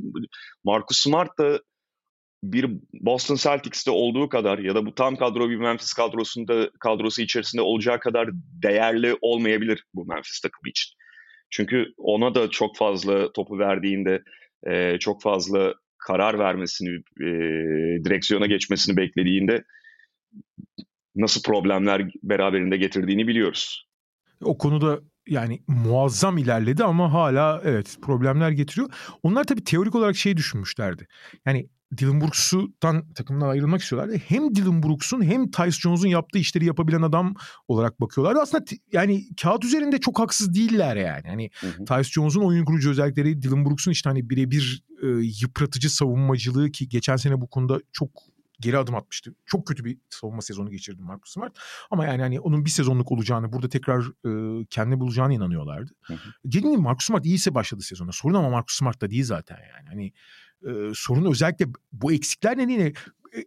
Marcus 0.64 0.98
Smart 0.98 1.40
da 1.40 1.60
bir 2.44 2.72
Boston 2.94 3.36
Celtics'te 3.36 3.92
olduğu 3.92 4.30
kadar 4.30 4.60
ya 4.60 4.76
da 4.76 4.86
bu 4.86 4.96
tam 4.96 5.16
kadro 5.16 5.50
bir 5.50 5.56
Memphis 5.56 5.94
kadrosunda 5.94 6.70
kadrosu 6.80 7.22
içerisinde 7.22 7.62
olacağı 7.62 8.00
kadar 8.00 8.30
değerli 8.34 9.18
olmayabilir 9.22 9.84
bu 9.94 10.06
Memphis 10.06 10.40
takımı 10.40 10.70
için. 10.70 10.98
Çünkü 11.50 11.94
ona 11.98 12.36
da 12.36 12.50
çok 12.50 12.78
fazla 12.78 13.32
topu 13.34 13.60
verdiğinde 13.60 14.24
e, 14.68 15.00
çok 15.00 15.22
fazla 15.22 15.74
karar 15.98 16.40
vermesini, 16.40 16.90
e, 17.22 17.30
direksiyona 18.06 18.46
geçmesini 18.46 18.98
beklediğinde 18.98 19.64
nasıl 21.16 21.42
problemler 21.42 22.12
beraberinde 22.24 22.78
getirdiğini 22.78 23.28
biliyoruz. 23.28 23.88
O 24.44 24.58
konuda 24.58 25.00
yani 25.28 25.64
muazzam 25.68 26.38
ilerledi 26.38 26.84
ama 26.84 27.14
hala 27.14 27.62
evet 27.66 27.98
problemler 28.02 28.52
getiriyor. 28.52 28.90
Onlar 29.24 29.44
tabii 29.44 29.64
teorik 29.64 29.96
olarak 29.96 30.16
şey 30.16 30.38
düşünmüşlerdi. 30.38 31.08
Yani 31.46 31.70
Dylan 31.98 32.22
Brooks'tan 32.22 33.14
takımdan 33.14 33.48
ayrılmak 33.48 33.82
istiyorlardı. 33.82 34.18
Hem 34.28 34.56
Dylan 34.56 34.84
Brooks'un 34.84 35.22
hem 35.22 35.52
Tyus 35.52 35.80
Jones'un 35.80 36.08
yaptığı 36.08 36.40
işleri 36.40 36.66
yapabilen 36.66 37.02
adam 37.02 37.36
olarak 37.68 38.02
bakıyorlardı. 38.02 38.40
Aslında 38.42 38.66
yani 38.92 39.26
kağıt 39.42 39.66
üzerinde 39.66 40.00
çok 40.00 40.20
haksız 40.20 40.54
değiller 40.54 40.96
yani. 40.96 41.28
Hani 41.28 41.50
Tyus 41.86 42.12
Jones'un 42.12 42.42
oyun 42.42 42.66
kurucu 42.66 42.90
özellikleri 42.90 43.42
Dylan 43.42 43.66
Brooks'un 43.66 43.92
işte 43.92 44.10
hani 44.10 44.30
birebir 44.30 44.84
e, 45.04 45.08
yıpratıcı 45.42 45.90
savunmacılığı 45.90 46.72
ki 46.72 46.90
geçen 46.90 47.16
sene 47.16 47.42
bu 47.42 47.48
konuda 47.48 47.80
çok 47.92 48.10
geri 48.60 48.78
adım 48.78 48.96
atmıştı. 48.96 49.36
Çok 49.46 49.68
kötü 49.68 49.86
bir 49.86 49.98
savunma 50.10 50.42
sezonu 50.42 50.70
geçirdi 50.70 51.02
Marcus 51.02 51.34
Smart. 51.34 51.58
Ama 51.92 52.06
yani 52.06 52.22
hani 52.22 52.40
onun 52.40 52.66
bir 52.66 52.70
sezonluk 52.70 53.12
olacağını, 53.12 53.54
burada 53.54 53.70
tekrar 53.70 54.02
e, 54.02 54.66
kendi 54.66 55.00
bulacağını 55.00 55.34
inanıyorlardı. 55.34 55.92
Dediğim 56.46 56.72
gibi 56.72 56.82
Marcus 56.82 57.08
Smart 57.08 57.26
iyiyse 57.26 57.54
başladı 57.56 57.82
sezona. 57.82 58.12
Sorun 58.12 58.34
ama 58.34 58.50
Marcus 58.50 58.78
Smart 58.78 59.02
da 59.02 59.10
değil 59.10 59.24
zaten 59.24 59.58
yani. 59.58 59.88
Hani 59.90 60.14
e, 60.68 60.92
sorun 60.94 61.32
özellikle 61.32 61.66
bu 61.92 62.14
eksikler 62.14 62.58
nedeniyle 62.58 62.94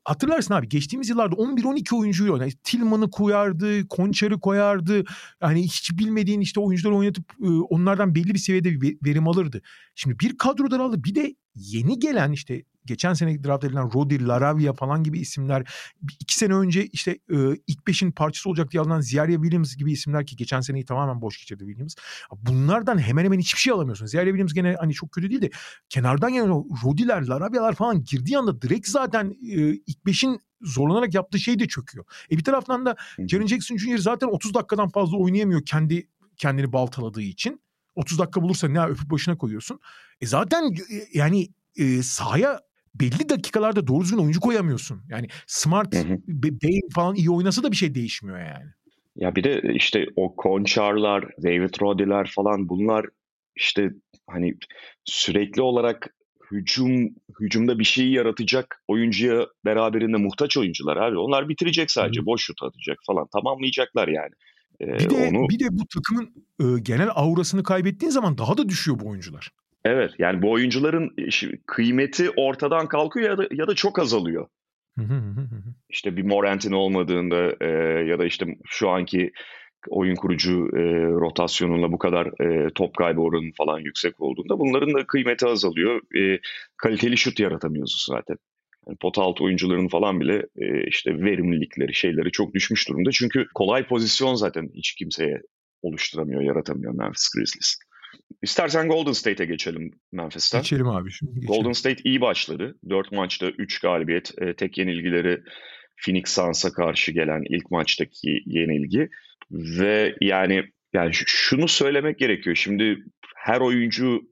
hatırlarsın 0.05 0.55
abi 0.55 0.69
geçtiğimiz 0.69 1.09
yıllarda 1.09 1.35
11-12 1.35 1.97
oyuncuyu 1.97 2.37
yani 2.37 2.53
Tillman'ı 2.65 3.11
koyardı, 3.11 3.89
Konçar'ı 3.89 4.41
koyardı. 4.41 5.05
Yani 5.43 5.63
hiç 5.63 5.99
bilmediğin 5.99 6.41
işte 6.41 6.61
oyuncuları 6.61 6.97
oynatıp 6.97 7.25
onlardan 7.69 8.15
belli 8.15 8.35
bir 8.35 8.39
seviyede 8.39 8.81
bir 8.81 8.99
verim 9.05 9.29
alırdı. 9.29 9.63
Şimdi 9.95 10.19
bir 10.19 10.39
kadro 10.39 10.71
daraldı 10.71 11.05
bir 11.05 11.15
de 11.15 11.35
yeni 11.55 11.99
gelen 11.99 12.33
işte 12.33 12.65
geçen 12.87 13.15
sene 13.15 13.45
draft 13.45 13.65
edilen 13.65 13.95
Rodi, 13.95 14.27
Laravia 14.27 14.73
falan 14.73 15.03
gibi 15.03 15.21
isimler 15.21 15.73
iki 16.21 16.39
sene 16.39 16.55
önce 16.55 16.87
işte 16.87 17.11
e, 17.11 17.37
ilk 17.67 17.87
beşin 17.87 18.13
parçası 18.13 18.49
olacak 18.49 18.71
diye 18.71 18.81
alınan 18.81 19.01
Ziyaria 19.01 19.35
Williams 19.35 19.77
gibi 19.77 19.93
isimler 19.93 20.27
ki 20.27 20.37
geçen 20.37 20.61
seneyi 20.61 20.85
tamamen 20.85 21.23
boş 21.23 21.39
geçirdi 21.39 21.65
Williams. 21.65 21.95
Bunlardan 22.33 22.99
hemen 22.99 23.25
hemen 23.25 23.39
hiçbir 23.39 23.61
şey 23.61 23.73
alamıyorsun. 23.73 24.07
Ziyaria 24.07 24.31
Williams 24.31 24.55
gene 24.55 24.77
hani 24.81 24.95
çok 24.95 25.13
kötü 25.13 25.31
değil 25.31 25.43
de 25.43 25.51
kenardan 25.89 26.33
gelen 26.33 26.65
Rodi'ler, 26.85 27.23
Laravia'lar 27.23 27.75
falan 27.75 28.05
girdiği 28.05 28.39
anda 28.39 28.63
direkt 28.63 28.89
zaten 28.89 29.31
e, 29.31 29.57
ilk 29.87 30.07
beşin 30.07 30.41
zorlanarak 30.63 31.15
yaptığı 31.15 31.39
şey 31.39 31.59
de 31.59 31.69
çöküyor. 31.69 32.05
E 32.31 32.39
bir 32.39 32.45
taraftan 32.45 32.87
da 32.87 32.97
Jaren 33.29 33.47
Jackson 33.47 33.77
Jr. 33.77 33.99
zaten 33.99 34.27
30 34.27 34.55
dakikadan 34.55 34.89
fazla 34.89 35.17
oynayamıyor 35.17 35.65
kendi 35.65 36.09
kendini 36.37 36.73
baltaladığı 36.73 37.23
için. 37.23 37.61
30 38.01 38.19
dakika 38.19 38.43
bulursa 38.43 38.69
ne 38.69 38.85
öpüp 38.85 39.11
başına 39.11 39.39
koyuyorsun. 39.39 39.81
E 40.21 40.27
zaten 40.27 40.63
e, 40.65 41.19
yani 41.19 41.49
e, 41.77 42.03
sahaya 42.03 42.61
belli 42.95 43.29
dakikalarda 43.29 43.87
doğru 43.87 44.03
düzgün 44.03 44.19
oyuncu 44.19 44.41
koyamıyorsun. 44.41 45.03
Yani 45.09 45.29
Smart, 45.47 45.95
Bale 46.29 46.81
falan 46.95 47.15
iyi 47.15 47.31
oynasa 47.31 47.63
da 47.63 47.71
bir 47.71 47.77
şey 47.77 47.95
değişmiyor 47.95 48.39
yani. 48.39 48.71
Ya 49.17 49.37
bir 49.37 49.45
de 49.45 49.63
işte 49.75 50.07
o 50.17 50.37
Konçarlar, 50.37 51.25
David 51.43 51.75
Roddy'ler 51.83 52.33
falan 52.35 52.69
bunlar 52.69 53.07
işte 53.57 53.91
hani 54.27 54.55
sürekli 55.05 55.63
olarak 55.63 56.15
hücum 56.51 57.09
hücumda 57.41 57.79
bir 57.79 57.85
şey 57.85 58.11
yaratacak 58.11 58.83
oyuncuya 58.89 59.47
beraberinde 59.65 60.17
muhtaç 60.17 60.57
oyuncular 60.57 60.97
abi. 60.97 61.19
Onlar 61.19 61.49
bitirecek 61.49 61.91
sadece, 61.91 62.21
Hı. 62.21 62.27
boş 62.27 62.43
şut 62.45 62.63
atacak 62.63 62.99
falan. 63.07 63.27
Tamamlayacaklar 63.33 64.09
yani. 64.09 64.33
Ee, 64.81 64.87
bir 64.87 65.11
de 65.11 65.15
onu... 65.15 65.49
bir 65.49 65.59
de 65.59 65.69
bu 65.71 65.83
takımın 65.95 66.31
e, 66.61 66.81
genel 66.81 67.09
aurasını 67.15 67.63
kaybettiğin 67.63 68.11
zaman 68.11 68.39
daha 68.39 68.59
da 68.59 68.69
düşüyor 68.69 69.01
bu 69.01 69.09
oyuncular. 69.09 69.51
Evet 69.85 70.11
yani 70.19 70.43
bu 70.43 70.51
oyuncuların 70.51 71.11
kıymeti 71.67 72.31
ortadan 72.31 72.89
kalkıyor 72.89 73.31
ya 73.31 73.39
da, 73.39 73.49
ya 73.51 73.67
da 73.67 73.75
çok 73.75 73.99
azalıyor. 73.99 74.47
İşte 75.89 76.17
bir 76.17 76.23
Morant'in 76.23 76.73
olmadığında 76.73 77.57
e, 77.61 77.69
ya 78.05 78.19
da 78.19 78.25
işte 78.25 78.47
şu 78.67 78.89
anki 78.89 79.33
oyun 79.89 80.15
kurucu 80.15 80.69
e, 80.73 80.83
rotasyonunla 81.03 81.93
bu 81.93 81.99
kadar 81.99 82.45
e, 82.45 82.71
top 82.75 82.97
kaybı 82.97 83.21
oranı 83.21 83.53
falan 83.57 83.79
yüksek 83.79 84.21
olduğunda 84.21 84.59
bunların 84.59 84.95
da 84.95 85.07
kıymeti 85.07 85.47
azalıyor. 85.47 86.01
E, 86.17 86.41
kaliteli 86.77 87.17
şut 87.17 87.41
yaratamıyorsun 87.41 88.15
zaten. 88.15 88.37
Yani 88.87 88.97
pot 88.97 89.19
altı 89.19 89.45
oyuncuların 89.45 89.89
falan 89.89 90.21
bile 90.21 90.47
e, 90.57 90.87
işte 90.89 91.21
verimlilikleri 91.23 91.95
şeyleri 91.95 92.31
çok 92.31 92.55
düşmüş 92.55 92.89
durumda. 92.89 93.11
Çünkü 93.13 93.47
kolay 93.55 93.87
pozisyon 93.87 94.35
zaten 94.35 94.71
hiç 94.75 94.95
kimseye 94.95 95.41
oluşturamıyor, 95.83 96.43
yaratamıyor 96.43 96.95
Memphis 96.95 97.29
Grizzlies. 97.35 97.77
İstersen 98.43 98.89
Golden 98.89 99.13
State'e 99.13 99.47
geçelim 99.47 99.91
Memphis'ten. 100.13 100.61
Geçelim 100.61 100.89
abi. 100.89 101.11
Şimdi 101.11 101.41
geçelim. 101.41 101.55
Golden 101.55 101.73
State 101.73 102.03
iyi 102.05 102.21
başladı. 102.21 102.79
4 102.91 103.13
maçta 103.13 103.51
3 103.51 103.81
galibiyet. 103.81 104.33
E, 104.39 104.55
tek 104.55 104.79
yenilgileri 104.79 105.43
Phoenix 106.05 106.29
Suns'a 106.29 106.73
karşı 106.73 107.13
gelen 107.13 107.43
ilk 107.51 107.71
maçtaki 107.71 108.43
yenilgi. 108.47 109.09
Ve 109.51 110.17
yani 110.21 110.65
yani 110.93 111.11
şunu 111.13 111.69
söylemek 111.69 112.19
gerekiyor. 112.19 112.57
Şimdi 112.57 113.05
her 113.37 113.61
oyuncu 113.61 114.23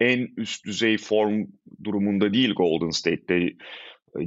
en 0.00 0.28
üst 0.36 0.66
düzey 0.66 0.98
form 0.98 1.46
durumunda 1.84 2.34
değil 2.34 2.54
Golden 2.54 2.90
State'te. 2.90 3.52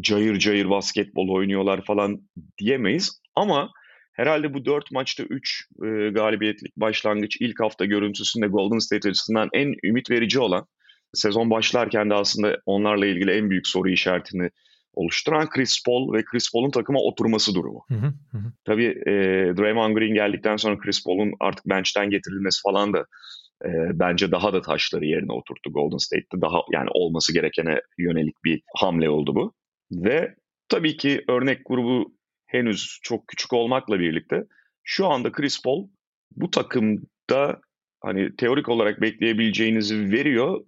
Cayır 0.01 0.39
cayır 0.39 0.69
basketbol 0.69 1.29
oynuyorlar 1.29 1.85
falan 1.85 2.21
diyemeyiz. 2.57 3.21
Ama 3.35 3.69
Herhalde 4.15 4.53
bu 4.53 4.65
dört 4.65 4.91
maçta 4.91 5.23
üç 5.23 5.67
e, 5.83 6.09
galibiyetlik 6.09 6.77
başlangıç 6.77 7.37
ilk 7.39 7.59
hafta 7.59 7.85
görüntüsünde 7.85 8.47
Golden 8.47 8.79
State 8.79 9.09
açısından 9.09 9.49
en 9.53 9.73
ümit 9.83 10.09
verici 10.09 10.39
olan 10.39 10.65
sezon 11.13 11.49
başlarken 11.49 12.09
de 12.09 12.13
aslında 12.13 12.57
onlarla 12.65 13.05
ilgili 13.05 13.31
en 13.31 13.49
büyük 13.49 13.67
soru 13.67 13.89
işaretini 13.89 14.49
oluşturan 14.93 15.49
Chris 15.49 15.83
Paul 15.85 16.13
ve 16.13 16.23
Chris 16.25 16.51
Paul'un 16.51 16.71
takıma 16.71 16.99
oturması 16.99 17.55
durumu. 17.55 17.85
Hı 17.87 17.95
hı 17.95 18.13
hı. 18.31 18.37
Tabii 18.65 18.85
e, 18.85 19.13
Draymond 19.57 19.97
Green 19.97 20.13
geldikten 20.13 20.57
sonra 20.57 20.77
Chris 20.77 21.03
Paul'un 21.03 21.31
artık 21.39 21.65
bench'ten 21.65 22.09
getirilmesi 22.09 22.61
falan 22.61 22.93
da 22.93 23.05
e, 23.65 23.69
bence 23.99 24.31
daha 24.31 24.53
da 24.53 24.61
taşları 24.61 25.05
yerine 25.05 25.31
oturttu 25.31 25.71
Golden 25.71 25.97
State'te. 25.97 26.41
Daha 26.41 26.61
yani 26.73 26.89
olması 26.93 27.33
gerekene 27.33 27.81
yönelik 27.97 28.43
bir 28.43 28.61
hamle 28.75 29.09
oldu 29.09 29.35
bu. 29.35 29.53
Ve 29.91 30.35
tabii 30.69 30.97
ki 30.97 31.23
örnek 31.27 31.61
grubu 31.65 32.15
henüz 32.45 32.99
çok 33.03 33.27
küçük 33.27 33.53
olmakla 33.53 33.99
birlikte 33.99 34.43
şu 34.83 35.07
anda 35.07 35.31
Chris 35.31 35.61
Paul 35.63 35.87
bu 36.31 36.51
takımda 36.51 37.61
hani 38.01 38.35
teorik 38.35 38.69
olarak 38.69 39.01
bekleyebileceğinizi 39.01 40.11
veriyor 40.11 40.65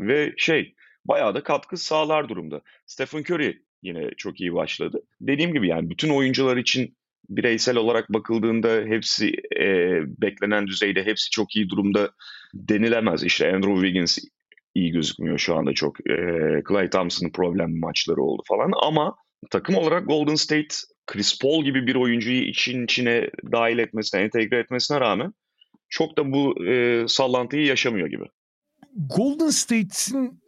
ve 0.00 0.34
şey 0.36 0.74
bayağı 1.04 1.34
da 1.34 1.42
katkı 1.42 1.76
sağlar 1.76 2.28
durumda. 2.28 2.60
Stephen 2.86 3.20
Curry 3.20 3.62
yine 3.82 4.10
çok 4.16 4.40
iyi 4.40 4.54
başladı. 4.54 5.02
Dediğim 5.20 5.52
gibi 5.52 5.68
yani 5.68 5.90
bütün 5.90 6.10
oyuncular 6.10 6.56
için 6.56 6.96
bireysel 7.28 7.76
olarak 7.76 8.12
bakıldığında 8.12 8.68
hepsi 8.86 9.32
e, 9.60 9.66
beklenen 10.22 10.66
düzeyde 10.66 11.04
hepsi 11.04 11.30
çok 11.30 11.56
iyi 11.56 11.68
durumda 11.68 12.10
denilemez. 12.54 13.24
İşte 13.24 13.52
Andrew 13.52 13.74
Wiggins 13.74 14.18
iyi 14.74 14.90
gözükmüyor 14.90 15.38
şu 15.38 15.56
anda 15.56 15.72
çok. 15.72 16.10
E, 16.10 16.14
Clay 16.68 16.90
Thompson'ın 16.90 17.32
problem 17.32 17.80
maçları 17.80 18.22
oldu 18.22 18.42
falan 18.48 18.72
ama 18.82 19.16
takım 19.50 19.74
olarak 19.74 20.06
Golden 20.06 20.34
State 20.34 20.74
Chris 21.06 21.38
Paul 21.38 21.64
gibi 21.64 21.86
bir 21.86 21.94
oyuncuyu 21.94 22.42
için 22.42 22.84
içine 22.84 23.30
dahil 23.52 23.78
etmesine, 23.78 24.20
entegre 24.20 24.58
etmesine 24.58 25.00
rağmen 25.00 25.32
çok 25.88 26.18
da 26.18 26.32
bu 26.32 26.66
e, 26.66 27.04
sallantıyı 27.08 27.66
yaşamıyor 27.66 28.08
gibi. 28.08 28.24
Golden 29.16 29.50
State'in 29.50 30.40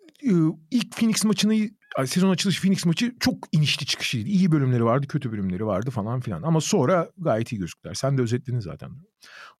ilk 0.70 0.96
Phoenix 0.96 1.24
maçını 1.24 1.70
sezon 2.06 2.30
açılış 2.30 2.60
Phoenix 2.60 2.86
maçı 2.86 3.14
çok 3.20 3.36
inişli 3.52 3.86
çıkışlıydı. 3.86 4.28
İyi 4.28 4.52
bölümleri 4.52 4.84
vardı, 4.84 5.06
kötü 5.06 5.32
bölümleri 5.32 5.66
vardı 5.66 5.90
falan 5.90 6.20
filan. 6.20 6.42
Ama 6.42 6.60
sonra 6.60 7.10
gayet 7.18 7.52
iyi 7.52 7.58
gözüktüler. 7.58 7.94
Sen 7.94 8.18
de 8.18 8.22
özetledin 8.22 8.60
zaten. 8.60 8.90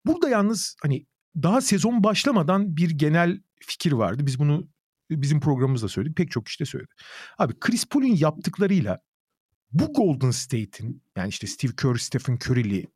Burada 0.06 0.28
yalnız 0.28 0.76
hani 0.82 1.06
daha 1.42 1.60
sezon 1.60 2.04
başlamadan 2.04 2.76
bir 2.76 2.90
genel 2.90 3.40
fikir 3.60 3.92
vardı. 3.92 4.26
Biz 4.26 4.38
bunu 4.38 4.68
bizim 5.10 5.40
programımızda 5.40 5.88
söyledik. 5.88 6.16
Pek 6.16 6.30
çok 6.30 6.48
işte 6.48 6.64
söyledi. 6.64 6.90
Abi 7.38 7.60
Chris 7.60 7.86
Paul'un 7.86 8.16
yaptıklarıyla 8.16 8.98
bu 9.72 9.92
Golden 9.92 10.30
State'in 10.30 11.02
yani 11.16 11.28
işte 11.28 11.46
Steve 11.46 11.72
Kerr, 11.82 11.96
Stephen 11.96 12.38
Curry'li 12.46 12.86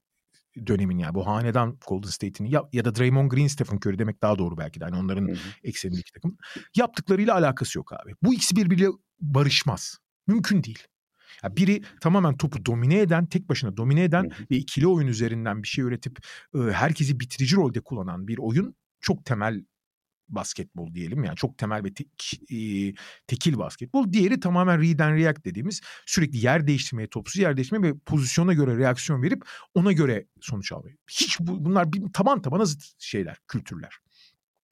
dönemin 0.67 0.99
yani 0.99 1.15
bu 1.15 1.27
hanedan 1.27 1.79
Golden 1.89 2.09
State'in 2.09 2.51
ya, 2.51 2.63
ya 2.73 2.85
da 2.85 2.95
Draymond 2.95 3.31
Green, 3.31 3.47
Stephen 3.47 3.77
Curry 3.77 3.99
demek 3.99 4.23
daha 4.23 4.39
doğru 4.39 4.59
belki 4.59 4.81
de. 4.81 4.85
Hani 4.85 4.97
onların 4.97 5.29
hı 5.29 5.37
eksenindeki 5.65 6.13
takım. 6.13 6.37
Yaptıklarıyla 6.77 7.35
alakası 7.35 7.79
yok 7.79 7.93
abi. 7.93 8.15
Bu 8.23 8.35
ikisi 8.35 8.57
birbiriyle 8.57 8.89
barışmaz. 9.21 9.99
Mümkün 10.27 10.63
değil. 10.63 10.87
Yani 11.43 11.57
biri 11.57 11.83
tamamen 12.01 12.37
topu 12.37 12.67
domine 12.67 13.01
eden, 13.01 13.27
tek 13.27 13.49
başına 13.49 13.77
domine 13.77 14.05
eden 14.05 14.25
hı 14.25 14.45
ve 14.51 14.57
ikili 14.57 14.87
oyun 14.87 15.07
üzerinden 15.07 15.63
bir 15.63 15.69
şey 15.69 15.85
üretip 15.85 16.19
e, 16.55 16.59
herkesi 16.59 17.21
bitirici 17.21 17.57
rolde 17.57 17.81
kullanan 17.81 18.29
bir 18.29 18.39
oyun 18.39 18.77
çok 19.01 19.25
temel 19.25 19.65
basketbol 20.29 20.95
diyelim 20.95 21.25
yani 21.25 21.37
çok 21.37 21.59
temel 21.59 21.85
ve 21.85 21.95
tek, 21.95 22.41
e, 22.51 22.59
tekil 23.27 23.59
basketbol. 23.59 24.13
Diğeri 24.13 24.41
tamamen 24.41 24.83
read 24.83 24.99
and 24.99 25.19
react 25.19 25.45
dediğimiz 25.45 25.81
sürekli 26.07 26.39
yer 26.39 26.67
değiştirmeye, 26.67 27.09
topsuz 27.09 27.43
yer 27.43 27.57
değiştirmeye 27.57 27.93
ve 27.93 27.99
pozisyona 27.99 28.53
göre 28.53 28.79
reaksiyon 28.79 29.23
verip 29.23 29.43
ona 29.75 29.93
göre 29.93 30.27
sonuç 30.41 30.73
almayı. 30.73 30.97
Hiç 31.11 31.41
bu, 31.41 31.65
bunlar 31.65 31.93
bir, 31.93 32.03
taban 32.13 32.43
tabana 32.43 32.65
zıt 32.65 32.83
şeyler, 32.99 33.37
kültürler. 33.49 33.99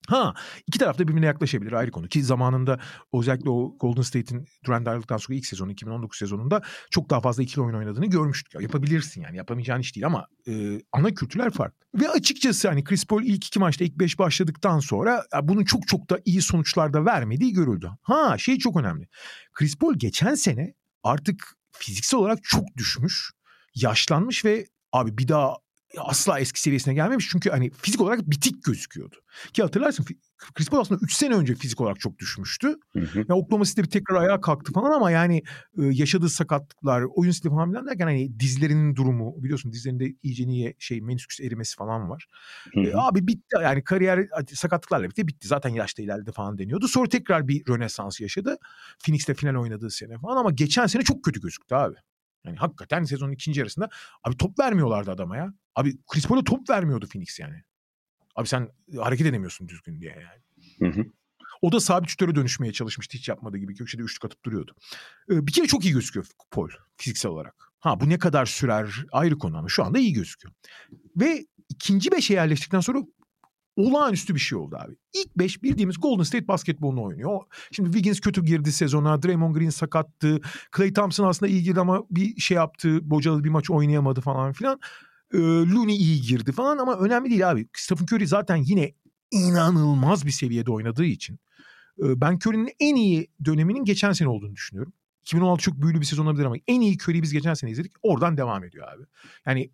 Ha 0.09 0.35
iki 0.67 0.79
tarafta 0.79 1.09
birbirine 1.09 1.27
yaklaşabilir 1.27 1.73
ayrı 1.73 1.91
konu 1.91 2.09
ki 2.09 2.23
zamanında 2.23 2.81
özellikle 3.15 3.51
o 3.51 3.77
Golden 3.81 4.03
State'in 4.03 4.45
Durant 4.65 4.89
ayrıldıktan 4.89 5.17
sonra 5.17 5.39
ilk 5.39 5.47
sezonu 5.47 5.73
2019 5.73 6.19
sezonunda 6.19 6.63
çok 6.91 7.11
daha 7.11 7.21
fazla 7.21 7.43
ikili 7.43 7.63
oyun 7.63 7.75
oynadığını 7.75 8.07
görmüştük. 8.07 8.55
Ya, 8.55 8.61
yapabilirsin 8.61 9.23
yani 9.23 9.37
yapamayacağın 9.37 9.81
iş 9.81 9.97
değil 9.97 10.07
ama 10.07 10.27
e, 10.49 10.81
ana 10.93 11.15
kültürler 11.15 11.51
farklı. 11.51 11.87
Ve 11.95 12.09
açıkçası 12.09 12.69
hani 12.69 12.85
Chris 12.85 13.07
Paul 13.07 13.23
ilk 13.23 13.47
iki 13.47 13.59
maçta 13.59 13.85
ilk 13.85 13.99
beş 13.99 14.19
başladıktan 14.19 14.79
sonra 14.79 15.25
ya, 15.35 15.49
bunun 15.49 15.65
çok 15.65 15.89
çok 15.89 16.11
da 16.11 16.21
iyi 16.25 16.43
sonuçlar 16.43 16.93
da 16.93 17.05
vermediği 17.05 17.53
görüldü. 17.53 17.91
Ha 18.03 18.39
şey 18.39 18.59
çok 18.59 18.77
önemli. 18.77 19.09
Chris 19.53 19.79
Paul 19.79 19.95
geçen 19.95 20.35
sene 20.35 20.75
artık 21.03 21.57
fiziksel 21.73 22.21
olarak 22.21 22.39
çok 22.43 22.77
düşmüş, 22.77 23.31
yaşlanmış 23.75 24.45
ve 24.45 24.67
abi 24.93 25.19
bir 25.19 25.29
daha 25.29 25.57
asla 25.99 26.41
eski 26.41 26.61
seviyesine 26.61 26.95
gelmemiş. 26.95 27.29
Çünkü 27.31 27.51
hani 27.51 27.71
fizik 27.71 28.01
olarak 28.01 28.31
bitik 28.31 28.65
gözüküyordu. 28.65 29.17
Ki 29.53 29.63
hatırlarsın 29.63 30.07
Chris 30.55 30.69
Paul 30.69 30.81
aslında 30.81 31.01
3 31.05 31.13
sene 31.13 31.35
önce 31.35 31.55
fizik 31.55 31.81
olarak 31.81 32.01
çok 32.01 32.19
düşmüştü. 32.19 32.77
Hı 32.93 33.01
hı. 33.01 33.19
Yani 33.19 33.33
Oklahoma 33.33 33.65
City'de 33.65 33.85
bir 33.85 33.91
tekrar 33.91 34.17
ayağa 34.17 34.41
kalktı 34.41 34.73
falan 34.73 34.93
ama 34.93 35.11
yani 35.11 35.43
yaşadığı 35.77 36.29
sakatlıklar, 36.29 37.03
oyun 37.15 37.31
stili 37.31 37.51
falan 37.51 37.71
filan 37.71 37.87
derken 37.87 38.07
hani 38.07 38.41
dizlerinin 38.41 38.97
durumu 38.97 39.35
biliyorsun 39.43 39.73
dizlerinde 39.73 40.15
iyice 40.23 40.47
niye 40.47 40.75
şey 40.79 41.01
menisküs 41.01 41.41
erimesi 41.41 41.77
falan 41.77 42.11
var. 42.11 42.27
Hı 42.75 42.81
hı. 42.81 42.85
E, 42.85 42.93
abi 42.95 43.27
bitti 43.27 43.57
yani 43.63 43.85
kariyer 43.85 44.29
sakatlıklarla 44.55 45.11
bitti 45.11 45.29
bitti. 45.29 45.49
Zaten 45.49 45.71
yaşta 45.71 46.03
ilerledi 46.03 46.33
falan 46.33 46.59
deniyordu. 46.59 46.89
Sonra 46.89 47.09
tekrar 47.09 47.49
bir 47.49 47.69
rönesans 47.69 48.21
yaşadı. 48.21 48.57
Phoenix'te 49.05 49.35
final 49.35 49.55
oynadığı 49.55 49.91
sene 49.91 50.19
falan 50.19 50.37
ama 50.37 50.51
geçen 50.51 50.87
sene 50.87 51.03
çok 51.03 51.25
kötü 51.25 51.41
gözüktü 51.41 51.75
abi. 51.75 51.97
Yani 52.45 52.57
hakikaten 52.57 53.05
sezonun 53.05 53.33
ikinci 53.33 53.61
yarısında 53.61 53.89
abi 54.25 54.37
top 54.37 54.59
vermiyorlardı 54.59 55.11
adama 55.11 55.37
ya. 55.37 55.55
Abi 55.75 55.97
Chris 56.13 56.27
Paul'a 56.27 56.45
top 56.45 56.71
vermiyordu 56.71 57.07
Phoenix 57.07 57.39
yani. 57.41 57.63
Abi 58.37 58.49
sen 58.49 58.69
hareket 58.99 59.27
edemiyorsun 59.27 59.69
düzgün 59.69 60.01
diye 60.01 60.11
yani. 60.11 60.43
Hı 60.93 61.01
hı. 61.01 61.05
O 61.63 61.73
da 61.73 61.81
sabit 61.81 62.09
şutöre 62.09 62.35
dönüşmeye 62.35 62.73
çalışmıştı 62.73 63.19
hiç 63.19 63.29
yapmadığı 63.29 63.59
gibi. 63.59 63.75
Köşede 63.75 64.03
üçlük 64.03 64.25
atıp 64.25 64.45
duruyordu. 64.45 64.75
Ee, 65.31 65.47
bir 65.47 65.53
kere 65.53 65.67
çok 65.67 65.85
iyi 65.85 65.93
gözüküyor 65.93 66.27
Paul 66.51 66.69
fiziksel 66.97 67.33
olarak. 67.33 67.55
Ha 67.81 68.01
bu 68.01 68.09
ne 68.09 68.19
kadar 68.19 68.47
sürer 68.47 69.05
ayrı 69.13 69.39
konu 69.39 69.59
ama 69.59 69.69
şu 69.69 69.85
anda 69.85 69.99
iyi 69.99 70.13
gözüküyor. 70.13 70.55
Ve 71.17 71.47
ikinci 71.69 72.13
beşe 72.13 72.35
yerleştikten 72.35 72.81
sonra 72.81 72.99
olağanüstü 73.77 74.35
bir 74.35 74.41
şey 74.41 74.59
oldu 74.59 74.77
abi. 74.81 74.97
İlk 75.15 75.39
beş 75.39 75.63
bildiğimiz 75.63 76.01
Golden 76.01 76.23
State 76.23 76.49
basketbolunu 76.49 77.03
oynuyor. 77.03 77.41
Şimdi 77.73 77.93
Wiggins 77.93 78.21
kötü 78.21 78.45
girdi 78.45 78.73
sezona. 78.73 79.23
Draymond 79.23 79.57
Green 79.57 79.71
sakattı. 79.71 80.41
Clay 80.77 80.93
Thompson 80.93 81.29
aslında 81.29 81.53
iyi 81.53 81.63
girdi 81.63 81.81
ama 81.81 82.03
bir 82.11 82.41
şey 82.41 82.55
yaptı. 82.55 83.11
Bocalı 83.11 83.45
bir 83.45 83.49
maç 83.49 83.71
oynayamadı 83.71 84.21
falan 84.21 84.53
filan. 84.53 84.81
Ee, 85.35 85.39
Looney 85.39 85.97
iyi 85.97 86.21
girdi 86.21 86.53
falan 86.53 86.79
ama 86.79 86.99
önemli 86.99 87.31
değil 87.31 87.51
abi. 87.51 87.69
Stephen 87.77 88.05
Curry 88.05 88.27
zaten 88.27 88.57
yine 88.57 88.93
inanılmaz 89.31 90.27
bir 90.27 90.31
seviyede 90.31 90.71
oynadığı 90.71 91.05
için. 91.05 91.39
E, 91.99 92.21
ben 92.21 92.39
Curry'nin 92.47 92.71
en 92.81 92.97
iyi 92.97 93.31
döneminin 93.45 93.85
geçen 93.85 94.13
sene 94.13 94.29
olduğunu 94.29 94.55
düşünüyorum. 94.55 94.93
2016 95.23 95.63
çok 95.63 95.83
büyülü 95.83 96.01
bir 96.01 96.07
sezon 96.07 96.27
olabilir 96.27 96.45
ama 96.45 96.57
en 96.67 96.81
iyi 96.81 96.97
Curry'i 96.97 97.23
biz 97.23 97.33
geçen 97.33 97.55
sene 97.55 97.71
izledik. 97.71 97.93
Oradan 98.03 98.37
devam 98.37 98.65
ediyor 98.65 98.89
abi. 98.89 99.03
Yani 99.47 99.71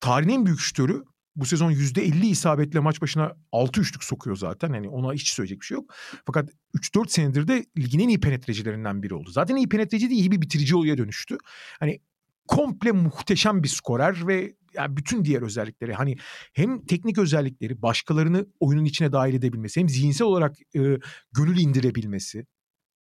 tarihin 0.00 0.30
en 0.30 0.46
büyük 0.46 0.60
şütörü 0.60 1.04
bu 1.36 1.46
sezon 1.46 1.72
%50 1.72 2.26
isabetle 2.26 2.80
maç 2.80 3.02
başına 3.02 3.36
6 3.52 3.80
üçlük 3.80 4.04
sokuyor 4.04 4.36
zaten. 4.36 4.70
Hani 4.70 4.88
ona 4.88 5.12
hiç 5.12 5.28
söyleyecek 5.28 5.60
bir 5.60 5.66
şey 5.66 5.74
yok. 5.74 5.94
Fakat 6.26 6.50
3-4 6.74 7.08
senedir 7.08 7.48
de 7.48 7.64
ligin 7.78 7.98
en 7.98 8.08
iyi 8.08 8.20
penetrecilerinden 8.20 9.02
biri 9.02 9.14
oldu. 9.14 9.30
Zaten 9.30 9.56
iyi 9.56 9.68
penetreci 9.68 10.10
de 10.10 10.14
iyi 10.14 10.30
bir 10.30 10.40
bitirici 10.40 10.76
oluya 10.76 10.98
dönüştü. 10.98 11.38
Hani 11.80 12.00
komple 12.48 12.92
muhteşem 12.92 13.62
bir 13.62 13.68
skorer 13.68 14.26
ve 14.26 14.54
yani 14.74 14.96
bütün 14.96 15.24
diğer 15.24 15.42
özellikleri 15.42 15.94
hani 15.94 16.16
hem 16.52 16.86
teknik 16.86 17.18
özellikleri 17.18 17.82
başkalarını 17.82 18.46
oyunun 18.60 18.84
içine 18.84 19.12
dahil 19.12 19.34
edebilmesi 19.34 19.80
hem 19.80 19.88
zihinsel 19.88 20.26
olarak 20.26 20.56
e, 20.60 20.80
gönül 21.32 21.58
indirebilmesi. 21.58 22.46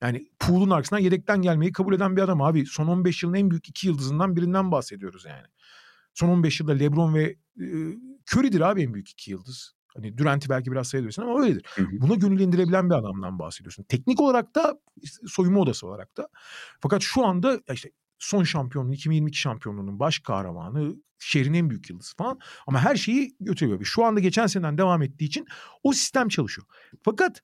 Yani 0.03 0.26
pool'un 0.41 0.70
arkasından 0.70 1.01
yedekten 1.01 1.43
gelmeyi 1.43 1.72
kabul 1.72 1.95
eden 1.95 2.16
bir 2.16 2.22
adam 2.22 2.43
abi. 2.43 2.66
Son 2.66 2.87
15 2.87 3.22
yılın 3.22 3.35
en 3.35 3.51
büyük 3.51 3.68
iki 3.68 3.87
yıldızından 3.87 4.37
birinden 4.37 4.72
bahsediyoruz 4.72 5.24
yani. 5.24 5.47
Son 6.15 6.29
15 6.29 6.61
yılda 6.61 6.73
LeBron 6.73 7.15
ve 7.15 7.37
e, 7.61 7.67
Curry'dir 8.33 8.61
abi 8.61 8.83
en 8.83 8.95
büyük 8.95 9.11
iki 9.11 9.31
yıldız. 9.31 9.75
Hani 9.95 10.19
Durant'i 10.19 10.49
belki 10.49 10.73
biraz 10.73 10.89
sayabilirsin 10.89 11.23
ama 11.23 11.41
öyledir. 11.41 11.67
Hı 11.75 11.83
hı. 11.83 11.87
Buna 11.93 12.15
gönül 12.15 12.41
indirebilen 12.41 12.91
bir 12.91 12.95
adamdan 12.95 13.39
bahsediyorsun. 13.39 13.85
Teknik 13.85 14.21
olarak 14.21 14.55
da 14.55 14.79
soyunma 15.27 15.61
odası 15.61 15.87
olarak 15.87 16.17
da. 16.17 16.29
Fakat 16.81 17.03
şu 17.03 17.25
anda 17.25 17.61
işte 17.73 17.91
son 18.19 18.45
şampiyonluğun 18.45 18.93
2022 18.93 19.39
şampiyonluğunun 19.39 19.99
baş 19.99 20.19
kahramanı 20.19 20.97
şehrin 21.19 21.55
en 21.55 21.71
büyük 21.71 21.91
yıldızı 21.91 22.17
falan 22.17 22.39
ama 22.67 22.81
her 22.81 22.97
şeyi 22.97 23.37
götürüyor. 23.41 23.85
Şu 23.85 24.05
anda 24.05 24.21
geçen 24.21 24.47
seneden 24.47 24.79
devam 24.79 25.03
ettiği 25.03 25.25
için 25.25 25.47
o 25.83 25.93
sistem 25.93 26.29
çalışıyor. 26.29 26.67
Fakat 27.03 27.43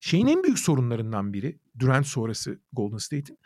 şeyin 0.00 0.26
en 0.26 0.44
büyük 0.44 0.58
sorunlarından 0.58 1.32
biri 1.32 1.58
Durant 1.78 2.06
sonrası 2.06 2.60
Golden 2.72 2.98
State'in 2.98 3.38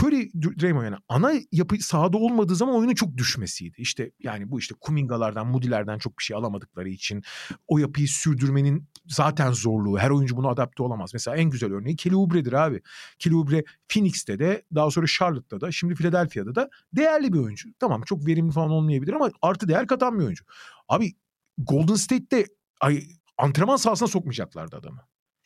Curry, 0.00 0.30
Draymond 0.34 0.84
yani 0.84 0.96
ana 1.08 1.32
yapı 1.52 1.76
sahada 1.76 2.18
olmadığı 2.18 2.56
zaman 2.56 2.74
oyunun 2.74 2.94
çok 2.94 3.16
düşmesiydi. 3.16 3.74
İşte 3.78 4.10
yani 4.22 4.50
bu 4.50 4.58
işte 4.58 4.74
Kumingalardan, 4.80 5.46
Moody'lerden 5.46 5.98
çok 5.98 6.18
bir 6.18 6.24
şey 6.24 6.36
alamadıkları 6.36 6.88
için 6.88 7.22
o 7.68 7.78
yapıyı 7.78 8.08
sürdürmenin 8.08 8.88
zaten 9.06 9.52
zorluğu. 9.52 9.98
Her 9.98 10.10
oyuncu 10.10 10.36
bunu 10.36 10.48
adapte 10.48 10.82
olamaz. 10.82 11.10
Mesela 11.12 11.36
en 11.36 11.50
güzel 11.50 11.72
örneği 11.72 11.96
Kelly 11.96 12.16
Oubre'dir 12.16 12.52
abi. 12.52 12.82
Kelly 13.18 13.34
Oubre 13.34 13.64
Phoenix'te 13.88 14.38
de 14.38 14.62
daha 14.74 14.90
sonra 14.90 15.06
Charlotte'da 15.06 15.60
da 15.60 15.72
şimdi 15.72 15.94
Philadelphia'da 15.94 16.54
da 16.54 16.70
değerli 16.92 17.32
bir 17.32 17.38
oyuncu. 17.38 17.68
Tamam 17.78 18.02
çok 18.02 18.26
verimli 18.26 18.52
falan 18.52 18.70
olmayabilir 18.70 19.12
ama 19.12 19.30
artı 19.42 19.68
değer 19.68 19.86
katan 19.86 20.18
bir 20.18 20.24
oyuncu. 20.24 20.44
Abi 20.88 21.12
Golden 21.58 21.94
State'te 21.94 22.46
ay, 22.80 23.02
antrenman 23.38 23.76
sahasına 23.76 24.08
sokmayacaklardı 24.08 24.76
adamı. 24.76 25.00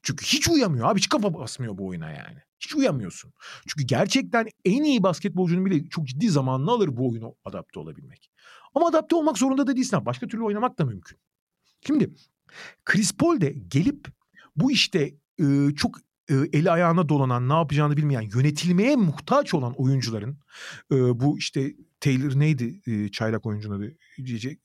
Çünkü 0.07 0.27
hiç 0.27 0.49
uyamıyor 0.49 0.89
abi 0.89 0.99
hiç 0.99 1.09
kafa 1.09 1.35
basmıyor 1.35 1.79
bu 1.79 1.87
oyuna 1.87 2.11
yani. 2.11 2.39
Hiç 2.61 2.75
uyamıyorsun. 2.75 3.33
Çünkü 3.67 3.85
gerçekten 3.85 4.49
en 4.65 4.83
iyi 4.83 5.03
basketbolcunun 5.03 5.65
bile 5.65 5.89
çok 5.89 6.07
ciddi 6.07 6.29
zamanını 6.29 6.71
alır 6.71 6.97
bu 6.97 7.11
oyunu 7.11 7.35
adapte 7.45 7.81
olabilmek. 7.81 8.31
Ama 8.75 8.89
adapte 8.89 9.17
olmak 9.17 9.39
zorunda 9.39 9.67
da 9.67 9.77
değilsin. 9.77 10.07
Başka 10.07 10.27
türlü 10.27 10.45
oynamak 10.45 10.79
da 10.79 10.85
mümkün. 10.85 11.19
Şimdi 11.87 12.11
Chris 12.85 13.17
Paul 13.17 13.41
de 13.41 13.55
gelip 13.69 14.09
bu 14.57 14.71
işte 14.71 15.15
e, 15.39 15.45
çok 15.77 15.99
e, 16.31 16.35
eli 16.53 16.71
ayağına 16.71 17.09
dolanan, 17.09 17.49
ne 17.49 17.53
yapacağını 17.53 17.97
bilmeyen, 17.97 18.31
yönetilmeye 18.35 18.97
muhtaç 18.97 19.55
olan 19.55 19.75
oyuncuların 19.77 20.39
e, 20.93 21.21
bu 21.21 21.39
işte 21.39 21.75
Taylor 22.01 22.41
neydi 22.41 22.81
e, 22.87 23.09
çaylak 23.09 23.47
oyuncunun 23.47 23.79
adı? 23.79 23.97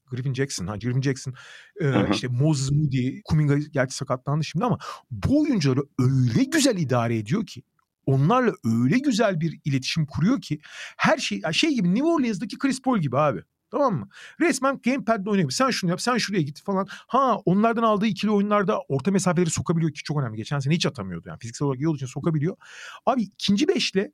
Griffin 0.07 0.33
Jackson. 0.33 0.67
Ha 0.67 0.77
Griffin 0.77 1.01
Jackson 1.01 1.33
e, 1.81 2.11
işte 2.11 2.27
Moses 2.27 2.71
Moody, 2.71 3.21
Kuminga 3.21 3.57
gerçi 3.57 3.95
sakatlandı 3.95 4.43
şimdi 4.43 4.65
ama 4.65 4.77
bu 5.11 5.41
oyuncuları 5.41 5.81
öyle 5.99 6.43
güzel 6.43 6.77
idare 6.77 7.17
ediyor 7.17 7.45
ki 7.45 7.63
onlarla 8.05 8.53
öyle 8.65 8.97
güzel 8.99 9.41
bir 9.41 9.59
iletişim 9.65 10.05
kuruyor 10.05 10.41
ki 10.41 10.59
her 10.97 11.17
şey 11.17 11.41
şey 11.51 11.73
gibi 11.73 11.95
New 11.95 12.07
Orleans'daki 12.07 12.57
Chris 12.57 12.81
Paul 12.81 12.99
gibi 12.99 13.17
abi. 13.17 13.41
Tamam 13.71 13.95
mı? 13.95 14.09
Resmen 14.39 14.79
gamepad'le 14.85 15.27
oynuyor. 15.27 15.51
Sen 15.51 15.69
şunu 15.69 15.89
yap, 15.91 16.01
sen 16.01 16.17
şuraya 16.17 16.41
git 16.41 16.61
falan. 16.63 16.87
Ha 16.89 17.37
onlardan 17.45 17.83
aldığı 17.83 18.05
ikili 18.07 18.31
oyunlarda 18.31 18.79
orta 18.89 19.11
mesafeleri 19.11 19.49
sokabiliyor 19.49 19.93
ki 19.93 20.03
çok 20.03 20.21
önemli. 20.21 20.37
Geçen 20.37 20.59
sene 20.59 20.73
hiç 20.73 20.85
atamıyordu 20.85 21.29
yani. 21.29 21.39
Fiziksel 21.39 21.65
olarak 21.65 21.81
iyi 21.81 21.87
olduğu 21.87 21.97
için 21.97 22.05
sokabiliyor. 22.05 22.57
Abi 23.05 23.21
ikinci 23.21 23.67
beşle 23.67 24.11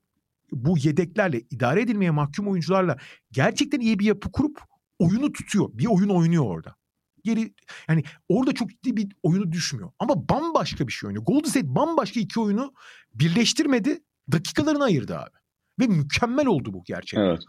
bu 0.51 0.77
yedeklerle 0.77 1.41
idare 1.49 1.81
edilmeye 1.81 2.11
mahkum 2.11 2.47
oyuncularla 2.47 2.97
gerçekten 3.31 3.79
iyi 3.79 3.99
bir 3.99 4.05
yapı 4.05 4.31
kurup 4.31 4.61
oyunu 4.99 5.31
tutuyor. 5.31 5.69
Bir 5.73 5.85
oyun 5.85 6.09
oynuyor 6.09 6.43
orada. 6.45 6.75
geri 7.23 7.53
yani 7.89 8.03
orada 8.29 8.53
çok 8.53 8.69
ciddi 8.69 8.97
bir 8.97 9.07
oyunu 9.23 9.51
düşmüyor. 9.51 9.91
Ama 9.99 10.29
bambaşka 10.29 10.87
bir 10.87 10.91
şey 10.93 11.07
oynuyor. 11.07 11.25
Golden 11.25 11.49
State 11.49 11.75
bambaşka 11.75 12.19
iki 12.19 12.39
oyunu 12.39 12.73
birleştirmedi. 13.13 13.99
Dakikalarını 14.31 14.83
ayırdı 14.83 15.17
abi. 15.17 15.37
Ve 15.79 15.87
mükemmel 15.87 16.45
oldu 16.47 16.73
bu 16.73 16.83
gerçekten. 16.83 17.25
Evet. 17.25 17.41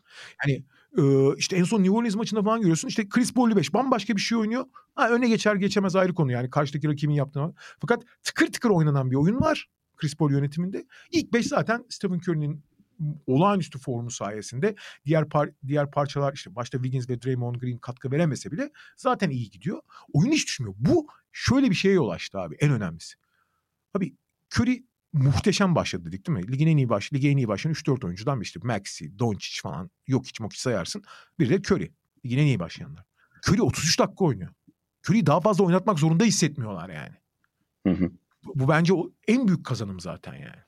Yani 0.46 0.64
e, 0.98 1.02
işte 1.36 1.56
en 1.56 1.64
son 1.64 1.82
New 1.82 1.96
Orleans 1.96 2.14
maçında 2.14 2.42
falan 2.42 2.60
görüyorsun. 2.60 2.88
İşte 2.88 3.08
Chris 3.08 3.34
Paul'lu 3.34 3.56
5 3.56 3.74
bambaşka 3.74 4.16
bir 4.16 4.20
şey 4.20 4.38
oynuyor. 4.38 4.64
Ha, 4.94 5.10
öne 5.10 5.28
geçer 5.28 5.54
geçemez 5.54 5.96
ayrı 5.96 6.14
konu 6.14 6.32
yani. 6.32 6.50
Karşıdaki 6.50 6.88
rakibin 6.88 7.14
yaptığı. 7.14 7.54
Fakat 7.80 8.02
tıkır 8.22 8.52
tıkır 8.52 8.70
oynanan 8.70 9.10
bir 9.10 9.16
oyun 9.16 9.40
var. 9.40 9.68
Chris 9.96 10.16
Paul 10.16 10.30
yönetiminde. 10.30 10.86
İlk 11.10 11.32
5 11.32 11.46
zaten 11.46 11.84
Stephen 11.88 12.18
Curry'nin 12.18 12.62
olağanüstü 13.26 13.78
formu 13.78 14.10
sayesinde 14.10 14.74
diğer 15.06 15.28
par 15.28 15.50
diğer 15.66 15.90
parçalar 15.90 16.32
işte 16.32 16.54
başta 16.54 16.78
Wiggins 16.78 17.08
ve 17.08 17.22
Draymond 17.22 17.54
Green 17.54 17.78
katkı 17.78 18.10
veremese 18.10 18.50
bile 18.50 18.70
zaten 18.96 19.30
iyi 19.30 19.50
gidiyor. 19.50 19.80
Oyun 20.12 20.32
hiç 20.32 20.46
düşmüyor. 20.46 20.74
Bu 20.78 21.06
şöyle 21.32 21.70
bir 21.70 21.74
şeye 21.74 21.94
yol 21.94 22.08
açtı 22.08 22.38
abi 22.38 22.56
en 22.60 22.70
önemlisi. 22.70 23.14
Abi 23.94 24.14
Curry 24.54 24.84
muhteşem 25.12 25.74
başladı 25.74 26.04
dedik 26.04 26.26
değil 26.26 26.38
mi? 26.38 26.52
Ligin 26.52 26.66
en 26.66 26.76
iyi 26.76 26.88
baş, 26.88 27.12
lige 27.12 27.28
en 27.28 27.36
iyi 27.36 27.48
başlayan 27.48 27.74
3-4 27.74 28.06
oyuncudan 28.06 28.40
bir 28.40 28.44
işte 28.44 28.60
Maxi, 28.62 29.18
Doncic 29.18 29.60
falan 29.62 29.90
yok 30.06 30.26
hiç 30.26 30.40
mokiç 30.40 30.60
sayarsın. 30.60 31.02
Bir 31.38 31.48
de 31.48 31.54
Curry. 31.54 31.92
Ligin 32.24 32.38
en 32.38 32.46
iyi 32.46 32.58
başlayanlar. 32.58 33.04
Curry 33.48 33.62
33 33.62 33.98
dakika 33.98 34.24
oynuyor. 34.24 34.50
Curry'i 35.08 35.26
daha 35.26 35.40
fazla 35.40 35.64
oynatmak 35.64 35.98
zorunda 35.98 36.24
hissetmiyorlar 36.24 36.88
yani. 36.88 37.14
Hı 37.86 38.04
hı. 38.04 38.10
Bu, 38.44 38.58
bu 38.58 38.68
bence 38.68 38.94
o 38.94 39.10
en 39.28 39.48
büyük 39.48 39.66
kazanım 39.66 40.00
zaten 40.00 40.34
yani. 40.34 40.62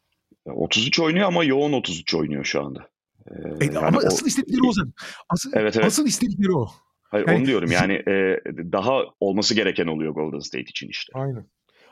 33 0.45 1.01
oynuyor 1.01 1.29
ama 1.29 1.45
yoğun 1.45 1.73
33 1.73 2.15
oynuyor 2.15 2.45
şu 2.45 2.65
anda. 2.65 2.89
Ee, 3.31 3.65
e, 3.65 3.79
ama 3.79 3.99
o, 3.99 4.07
asıl 4.07 4.27
istedikleri 4.27 4.61
o 4.69 4.73
zaten. 4.73 4.93
Asıl, 5.29 5.51
evet, 5.55 5.77
evet. 5.77 5.87
asıl 5.87 6.07
istedikleri 6.07 6.53
o. 6.53 6.69
Hayır 7.03 7.29
yani, 7.29 7.39
onu 7.39 7.47
diyorum 7.47 7.71
yani 7.71 7.93
e, 7.93 8.39
daha 8.73 9.01
olması 9.21 9.55
gereken 9.55 9.87
oluyor 9.87 10.15
Golden 10.15 10.39
State 10.39 10.65
için 10.65 10.89
işte. 10.89 11.13
Aynen. 11.15 11.47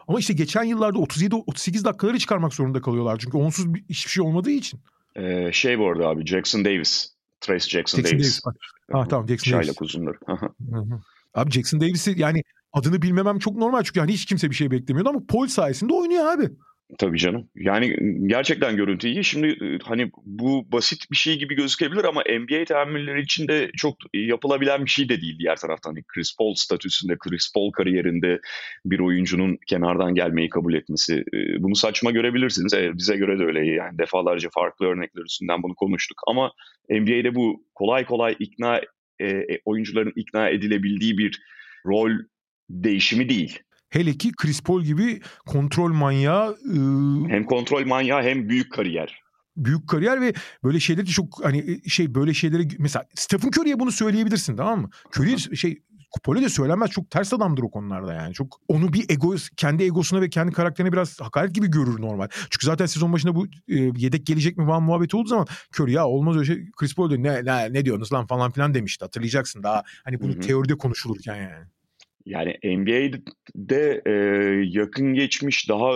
Ama 0.08 0.18
işte 0.18 0.32
geçen 0.34 0.64
yıllarda 0.64 0.98
37-38 0.98 1.84
dakikaları 1.84 2.18
çıkarmak 2.18 2.54
zorunda 2.54 2.80
kalıyorlar. 2.80 3.18
Çünkü 3.18 3.36
onsuz 3.36 3.74
bir, 3.74 3.84
hiçbir 3.88 4.10
şey 4.10 4.24
olmadığı 4.24 4.50
için. 4.50 4.80
Ee, 5.16 5.50
şey 5.52 5.78
bu 5.78 5.88
arada 5.88 6.08
abi 6.08 6.26
Jackson 6.26 6.64
Davis. 6.64 7.12
Trace 7.40 7.68
Jackson, 7.68 7.98
Jackson 7.98 8.18
Davis. 8.18 8.44
Davis. 8.44 8.58
Ha 8.92 9.08
tamam 9.08 9.28
Jackson 9.28 9.50
Çaylak 9.50 9.66
Davis. 9.66 9.82
uzunları. 9.82 10.18
abi 11.34 11.50
Jackson 11.50 11.80
Davis'i 11.80 12.14
yani 12.16 12.42
adını 12.72 13.02
bilmemem 13.02 13.38
çok 13.38 13.56
normal 13.56 13.82
çünkü 13.82 14.00
hani 14.00 14.12
hiç 14.12 14.26
kimse 14.26 14.50
bir 14.50 14.54
şey 14.54 14.70
beklemiyordu 14.70 15.08
ama 15.08 15.20
Paul 15.28 15.46
sayesinde 15.46 15.92
oynuyor 15.92 16.26
abi. 16.26 16.50
Tabii 16.98 17.18
canım. 17.18 17.48
Yani 17.54 17.96
gerçekten 18.26 18.76
görüntü 18.76 19.08
iyi. 19.08 19.24
Şimdi 19.24 19.78
hani 19.82 20.10
bu 20.24 20.72
basit 20.72 21.10
bir 21.10 21.16
şey 21.16 21.38
gibi 21.38 21.54
gözükebilir 21.54 22.04
ama 22.04 22.22
NBA 22.40 22.64
tahammülleri 22.64 23.20
için 23.22 23.48
de 23.48 23.70
çok 23.76 23.96
yapılabilen 24.14 24.84
bir 24.84 24.90
şey 24.90 25.08
de 25.08 25.20
değil 25.20 25.38
diğer 25.38 25.56
taraftan. 25.56 25.90
Hani 25.90 26.02
Chris 26.02 26.36
Paul 26.36 26.54
statüsünde, 26.54 27.16
Chris 27.18 27.52
Paul 27.54 27.70
kariyerinde 27.72 28.40
bir 28.84 28.98
oyuncunun 28.98 29.58
kenardan 29.66 30.14
gelmeyi 30.14 30.48
kabul 30.48 30.74
etmesi. 30.74 31.24
Bunu 31.58 31.74
saçma 31.76 32.10
görebilirsiniz. 32.10 32.72
Bize 32.98 33.16
göre 33.16 33.38
de 33.38 33.44
öyle 33.44 33.66
yani 33.66 33.98
defalarca 33.98 34.48
farklı 34.52 34.86
örnekler 34.86 35.22
üstünden 35.22 35.62
bunu 35.62 35.74
konuştuk. 35.74 36.18
Ama 36.26 36.52
NBA'de 36.90 37.34
bu 37.34 37.64
kolay 37.74 38.04
kolay 38.04 38.36
ikna 38.38 38.80
oyuncuların 39.64 40.12
ikna 40.16 40.48
edilebildiği 40.48 41.18
bir 41.18 41.42
rol 41.86 42.10
değişimi 42.70 43.28
değil. 43.28 43.58
Hele 43.90 44.12
ki 44.12 44.32
Chris 44.32 44.62
Paul 44.62 44.82
gibi 44.82 45.20
kontrol 45.46 45.92
manyağı. 45.92 46.56
Iı, 46.64 47.28
hem 47.28 47.44
kontrol 47.44 47.86
manyağı 47.86 48.22
hem 48.22 48.48
büyük 48.48 48.72
kariyer. 48.72 49.22
Büyük 49.56 49.88
kariyer 49.88 50.20
ve 50.20 50.34
böyle 50.64 50.80
şeyleri 50.80 51.06
de 51.06 51.10
çok 51.10 51.44
hani 51.44 51.80
şey 51.90 52.14
böyle 52.14 52.34
şeyleri 52.34 52.68
mesela 52.78 53.04
Stephen 53.14 53.48
Curry'e 53.48 53.80
bunu 53.80 53.92
söyleyebilirsin 53.92 54.56
tamam 54.56 54.80
mı? 54.80 54.90
Curry 55.16 55.56
şey 55.56 55.82
Paul'e 56.24 56.42
de 56.42 56.48
söylenmez 56.48 56.90
çok 56.90 57.10
ters 57.10 57.32
adamdır 57.32 57.62
o 57.62 57.70
konularda 57.70 58.14
yani. 58.14 58.34
Çok 58.34 58.60
onu 58.68 58.92
bir 58.92 59.04
ego 59.10 59.34
kendi 59.56 59.82
egosuna 59.84 60.20
ve 60.20 60.30
kendi 60.30 60.52
karakterine 60.52 60.92
biraz 60.92 61.20
hakaret 61.20 61.54
gibi 61.54 61.70
görür 61.70 62.00
normal. 62.00 62.28
Çünkü 62.50 62.66
zaten 62.66 62.86
sezon 62.86 63.12
başında 63.12 63.34
bu 63.34 63.46
e, 63.46 63.74
yedek 63.96 64.26
gelecek 64.26 64.56
mi 64.56 64.66
falan 64.66 64.82
muhabbeti 64.82 65.16
olduğu 65.16 65.28
zaman 65.28 65.46
Curry 65.74 65.92
ya 65.92 66.06
olmaz 66.06 66.36
öyle 66.36 66.46
şey. 66.46 66.70
Chris 66.76 66.94
Paul 66.94 67.10
diyor 67.10 67.22
ne, 67.22 67.44
ne, 67.44 67.72
ne 67.72 67.84
diyorsunuz 67.84 68.12
lan 68.12 68.26
falan 68.26 68.50
filan 68.50 68.74
demişti 68.74 69.04
hatırlayacaksın 69.04 69.62
daha 69.62 69.82
hani 70.04 70.20
bunu 70.20 70.32
Hı-hı. 70.32 70.40
teoride 70.40 70.74
konuşulurken 70.74 71.36
yani. 71.36 71.66
Yani 72.28 72.56
NBA'de 72.64 74.02
e, 74.06 74.12
yakın 74.78 75.14
geçmiş, 75.14 75.68
daha 75.68 75.92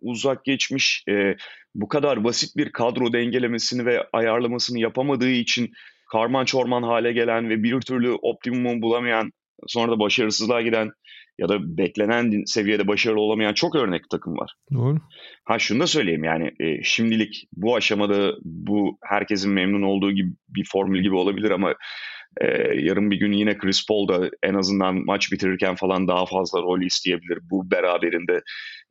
uzak 0.00 0.44
geçmiş, 0.44 1.04
e, 1.08 1.36
bu 1.74 1.88
kadar 1.88 2.24
basit 2.24 2.56
bir 2.56 2.72
kadro 2.72 3.12
dengelemesini 3.12 3.86
ve 3.86 4.06
ayarlamasını 4.12 4.78
yapamadığı 4.78 5.30
için 5.30 5.72
karman 6.12 6.44
çorman 6.44 6.82
hale 6.82 7.12
gelen 7.12 7.50
ve 7.50 7.62
bir 7.62 7.80
türlü 7.80 8.12
optimumu 8.12 8.82
bulamayan, 8.82 9.32
sonra 9.66 9.92
da 9.92 9.98
başarısızlığa 9.98 10.62
giden 10.62 10.90
ya 11.38 11.48
da 11.48 11.76
beklenen 11.78 12.42
seviyede 12.46 12.88
başarılı 12.88 13.20
olamayan 13.20 13.54
çok 13.54 13.74
örnek 13.74 14.10
takım 14.10 14.36
var. 14.36 14.54
Doğru. 14.72 14.98
Ha 15.44 15.58
şunu 15.58 15.80
da 15.80 15.86
söyleyeyim 15.86 16.24
yani 16.24 16.50
e, 16.60 16.82
şimdilik 16.82 17.48
bu 17.52 17.76
aşamada 17.76 18.34
bu 18.44 18.98
herkesin 19.02 19.52
memnun 19.52 19.82
olduğu 19.82 20.12
gibi 20.12 20.32
bir 20.48 20.64
formül 20.72 21.02
gibi 21.02 21.14
olabilir 21.14 21.50
ama 21.50 21.74
ee, 22.40 22.46
yarın 22.74 23.10
bir 23.10 23.16
gün 23.16 23.32
yine 23.32 23.58
Chris 23.58 23.86
Paul 23.86 24.08
da 24.08 24.30
en 24.42 24.54
azından 24.54 24.94
maç 24.94 25.32
bitirirken 25.32 25.74
falan 25.74 26.08
daha 26.08 26.26
fazla 26.26 26.62
rol 26.62 26.82
isteyebilir. 26.82 27.38
Bu 27.50 27.70
beraberinde 27.70 28.42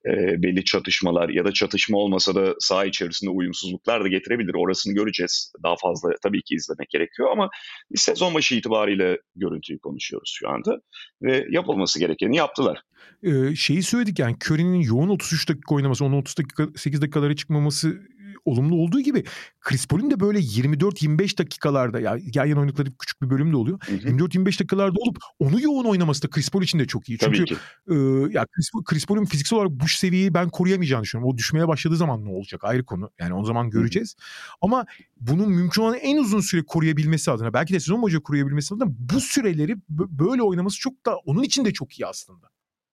e, 0.05 0.43
belli 0.43 0.63
çatışmalar 0.63 1.29
ya 1.29 1.45
da 1.45 1.51
çatışma 1.51 1.97
olmasa 1.97 2.35
da 2.35 2.55
saha 2.59 2.85
içerisinde 2.85 3.31
uyumsuzluklar 3.31 4.03
da 4.03 4.07
getirebilir. 4.07 4.53
Orasını 4.53 4.93
göreceğiz. 4.93 5.53
Daha 5.63 5.75
fazla 5.81 6.09
tabii 6.23 6.41
ki 6.41 6.55
izlemek 6.55 6.89
gerekiyor 6.89 7.29
ama 7.31 7.49
sezon 7.95 8.33
başı 8.33 8.55
itibariyle 8.55 9.17
görüntüyü 9.35 9.79
konuşuyoruz 9.79 10.33
şu 10.39 10.49
anda. 10.49 10.79
Ve 11.21 11.45
yapılması 11.49 11.99
gerekeni 11.99 12.37
yaptılar. 12.37 12.81
Ee, 13.23 13.55
şeyi 13.55 13.83
söyledik 13.83 14.19
yani 14.19 14.35
Curry'nin 14.45 14.81
yoğun 14.81 15.09
33 15.09 15.49
dakika 15.49 15.75
oynaması, 15.75 16.05
onun 16.05 16.17
30 16.17 16.37
dakika 16.37 16.67
8 16.75 17.01
dakikalara 17.01 17.35
çıkmaması 17.35 18.01
olumlu 18.45 18.75
olduğu 18.75 18.99
gibi 18.99 19.23
Chris 19.59 19.87
Paul'un 19.87 20.11
de 20.11 20.19
böyle 20.19 20.39
24-25 20.39 21.37
dakikalarda 21.37 21.99
ya 21.99 22.17
yan 22.33 22.45
yana 22.45 22.59
oynadıkları 22.59 22.89
küçük 22.99 23.21
bir 23.21 23.29
bölüm 23.29 23.51
de 23.51 23.57
oluyor. 23.57 23.79
24-25 23.79 24.45
dakikalarda 24.45 24.99
olup 24.99 25.17
onu 25.39 25.61
yoğun 25.61 25.85
oynaması 25.85 26.23
da 26.23 26.29
Chris 26.29 26.49
Paul 26.49 26.61
için 26.61 26.79
de 26.79 26.87
çok 26.87 27.09
iyi. 27.09 27.17
Çünkü 27.17 27.55
e, 27.89 27.95
ya 28.31 28.45
Chris, 28.45 28.71
Chris 28.85 29.05
Paul'un 29.05 29.25
fiziksel 29.25 29.57
olarak 29.57 29.71
bu 29.71 29.87
seviyeyi 29.87 30.33
ben 30.33 30.49
koruyamayacağını 30.49 31.03
düşünüyorum. 31.03 31.33
O 31.33 31.37
düşmeye 31.37 31.67
başladığı 31.67 31.95
zaman 31.95 32.25
ne 32.25 32.29
olacak 32.29 32.63
ayrı 32.63 32.85
konu. 32.85 33.09
Yani 33.19 33.33
o 33.33 33.45
zaman 33.45 33.69
göreceğiz. 33.69 34.15
Hı-hı. 34.17 34.57
Ama 34.61 34.85
bunun 35.17 35.49
mümkün 35.49 35.81
olan 35.81 35.95
en 35.95 36.17
uzun 36.17 36.39
süre 36.39 36.63
koruyabilmesi 36.63 37.31
adına 37.31 37.53
belki 37.53 37.73
de 37.73 37.79
sezon 37.79 38.01
boyunca 38.01 38.19
koruyabilmesi 38.19 38.75
adına 38.75 38.87
bu 38.89 39.19
süreleri 39.19 39.75
böyle 39.89 40.41
oynaması 40.41 40.79
çok 40.79 41.05
da 41.05 41.15
onun 41.17 41.43
için 41.43 41.65
de 41.65 41.73
çok 41.73 41.99
iyi 41.99 42.05
aslında. 42.05 42.49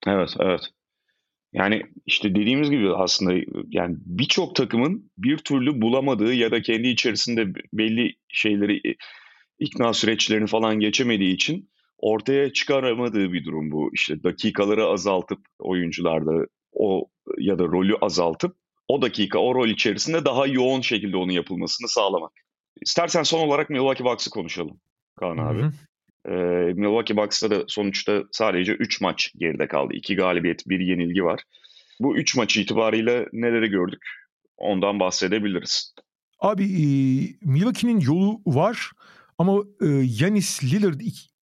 Evet, 0.07 0.30
evet. 0.40 0.61
Yani 1.53 1.82
işte 2.07 2.34
dediğimiz 2.34 2.70
gibi 2.70 2.94
aslında 2.94 3.32
yani 3.70 3.96
birçok 4.00 4.55
takımın 4.57 5.11
bir 5.18 5.38
türlü 5.38 5.82
bulamadığı 5.82 6.34
ya 6.34 6.50
da 6.50 6.62
kendi 6.62 6.88
içerisinde 6.88 7.55
belli 7.72 8.14
şeyleri 8.28 8.80
ikna 9.59 9.92
süreçlerini 9.92 10.46
falan 10.46 10.80
geçemediği 10.80 11.34
için 11.34 11.70
ortaya 11.98 12.53
çıkaramadığı 12.53 13.32
bir 13.32 13.44
durum 13.44 13.70
bu. 13.70 13.90
İşte 13.94 14.22
dakikaları 14.22 14.84
azaltıp 14.84 15.38
oyuncularda 15.59 16.46
o 16.72 17.09
ya 17.38 17.59
da 17.59 17.64
rolü 17.64 17.96
azaltıp 18.00 18.57
o 18.88 19.03
dakika 19.03 19.38
o 19.38 19.55
rol 19.55 19.68
içerisinde 19.68 20.24
daha 20.24 20.46
yoğun 20.46 20.80
şekilde 20.80 21.16
onun 21.16 21.32
yapılmasını 21.32 21.88
sağlamak. 21.88 22.32
İstersen 22.82 23.22
son 23.22 23.48
olarak 23.48 23.70
Milwaukee 23.70 24.05
Bucks'ı 24.05 24.30
konuşalım 24.30 24.80
Kaan 25.16 25.38
abi. 25.38 25.62
Hı 25.62 25.66
hı. 25.66 25.72
Ee, 26.29 26.33
Milwaukee 26.77 27.16
Bucks'ta 27.16 27.51
da 27.51 27.64
sonuçta 27.68 28.23
sadece 28.33 28.73
3 28.73 29.01
maç 29.01 29.33
geride 29.39 29.68
kaldı. 29.68 29.95
2 29.95 30.16
galibiyet, 30.16 30.68
1 30.68 30.81
yenilgi 30.81 31.25
var. 31.25 31.43
Bu 32.01 32.16
3 32.16 32.37
maç 32.37 32.57
itibariyle 32.57 33.29
neleri 33.33 33.68
gördük? 33.68 34.03
Ondan 34.57 35.01
bahsedebiliriz. 35.01 35.95
Abi 36.39 36.64
e, 36.64 36.85
Milwaukee'nin 37.43 38.01
yolu 38.01 38.41
var 38.47 38.91
ama 39.39 39.62
e, 39.81 39.87
Yanis 40.20 40.64
Lillard 40.64 41.01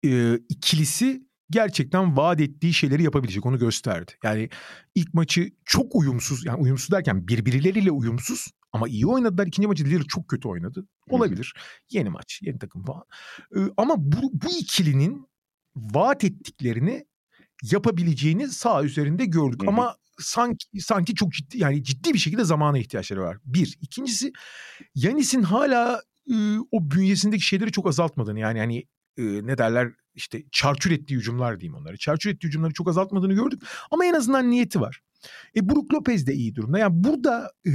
e, 0.04 0.40
ikilisi 0.48 1.22
gerçekten 1.50 2.16
vaat 2.16 2.40
ettiği 2.40 2.74
şeyleri 2.74 3.02
yapabilecek 3.02 3.46
onu 3.46 3.58
gösterdi. 3.58 4.12
Yani 4.24 4.48
ilk 4.94 5.14
maçı 5.14 5.50
çok 5.64 5.94
uyumsuz 5.94 6.46
yani 6.46 6.58
uyumsuz 6.58 6.90
derken 6.90 7.28
birbirleriyle 7.28 7.90
uyumsuz 7.90 8.46
ama 8.76 8.88
iyi 8.88 9.06
oynadılar. 9.06 9.46
İkinci 9.46 9.68
maçı 9.68 9.84
Lillard 9.84 10.06
çok 10.06 10.28
kötü 10.28 10.48
oynadı. 10.48 10.88
Olabilir. 11.10 11.54
Hı. 11.56 11.60
Yeni 11.90 12.10
maç, 12.10 12.40
yeni 12.42 12.58
takım 12.58 12.84
falan. 12.84 13.04
Ee, 13.56 13.60
ama 13.76 13.94
bu, 13.98 14.30
bu 14.32 14.50
ikilinin 14.58 15.26
vaat 15.76 16.24
ettiklerini 16.24 17.06
yapabileceğini 17.62 18.48
sağ 18.48 18.84
üzerinde 18.84 19.24
gördük. 19.24 19.62
Hı. 19.62 19.68
Ama 19.68 19.96
sanki 20.18 20.80
sanki 20.80 21.14
çok 21.14 21.32
ciddi 21.32 21.58
yani 21.58 21.84
ciddi 21.84 22.14
bir 22.14 22.18
şekilde 22.18 22.44
zamana 22.44 22.78
ihtiyaçları 22.78 23.20
var. 23.20 23.36
Bir. 23.44 23.78
İkincisi 23.80 24.32
Yanis'in 24.94 25.42
hala 25.42 26.02
e, 26.30 26.34
o 26.70 26.90
bünyesindeki 26.90 27.42
şeyleri 27.42 27.72
çok 27.72 27.88
azaltmadığını 27.88 28.38
yani 28.38 28.58
hani 28.58 28.78
e, 29.16 29.22
ne 29.46 29.58
derler 29.58 29.92
işte 30.14 30.42
çarçur 30.52 30.90
ettiği 30.90 31.14
hücumlar 31.14 31.60
diyeyim 31.60 31.78
onları. 31.80 31.96
Çarçur 31.96 32.30
ettiği 32.30 32.46
hücumları 32.46 32.72
çok 32.72 32.88
azaltmadığını 32.88 33.34
gördük 33.34 33.62
ama 33.90 34.04
en 34.04 34.14
azından 34.14 34.50
niyeti 34.50 34.80
var. 34.80 35.00
E 35.56 35.68
Brook 35.68 35.94
Lopez 35.94 36.26
de 36.26 36.34
iyi 36.34 36.54
durumda. 36.54 36.78
Yani 36.78 37.04
burada 37.04 37.52
e, 37.66 37.70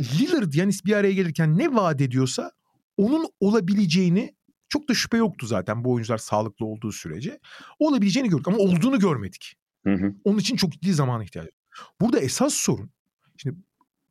Lillard 0.00 0.52
Yanis 0.52 0.84
bir 0.84 0.92
araya 0.92 1.12
gelirken 1.12 1.58
ne 1.58 1.74
vaat 1.74 2.00
ediyorsa 2.00 2.52
onun 2.96 3.26
olabileceğini 3.40 4.34
Çok 4.68 4.88
da 4.88 4.94
şüphe 4.94 5.16
yoktu 5.16 5.46
zaten 5.46 5.84
bu 5.84 5.92
oyuncular 5.92 6.18
sağlıklı 6.18 6.66
olduğu 6.66 6.92
sürece. 6.92 7.40
Olabileceğini 7.78 8.28
gördük 8.28 8.48
ama 8.48 8.56
olduğunu 8.56 8.98
görmedik. 8.98 9.56
Hı 9.84 9.94
hı. 9.94 10.14
Onun 10.24 10.38
için 10.38 10.56
çok 10.56 10.72
ciddi 10.72 10.92
zamana 10.92 11.24
ihtiyacı 11.24 11.48
var. 11.48 11.54
Burada 12.00 12.20
esas 12.20 12.54
sorun 12.54 12.90
şimdi 13.36 13.56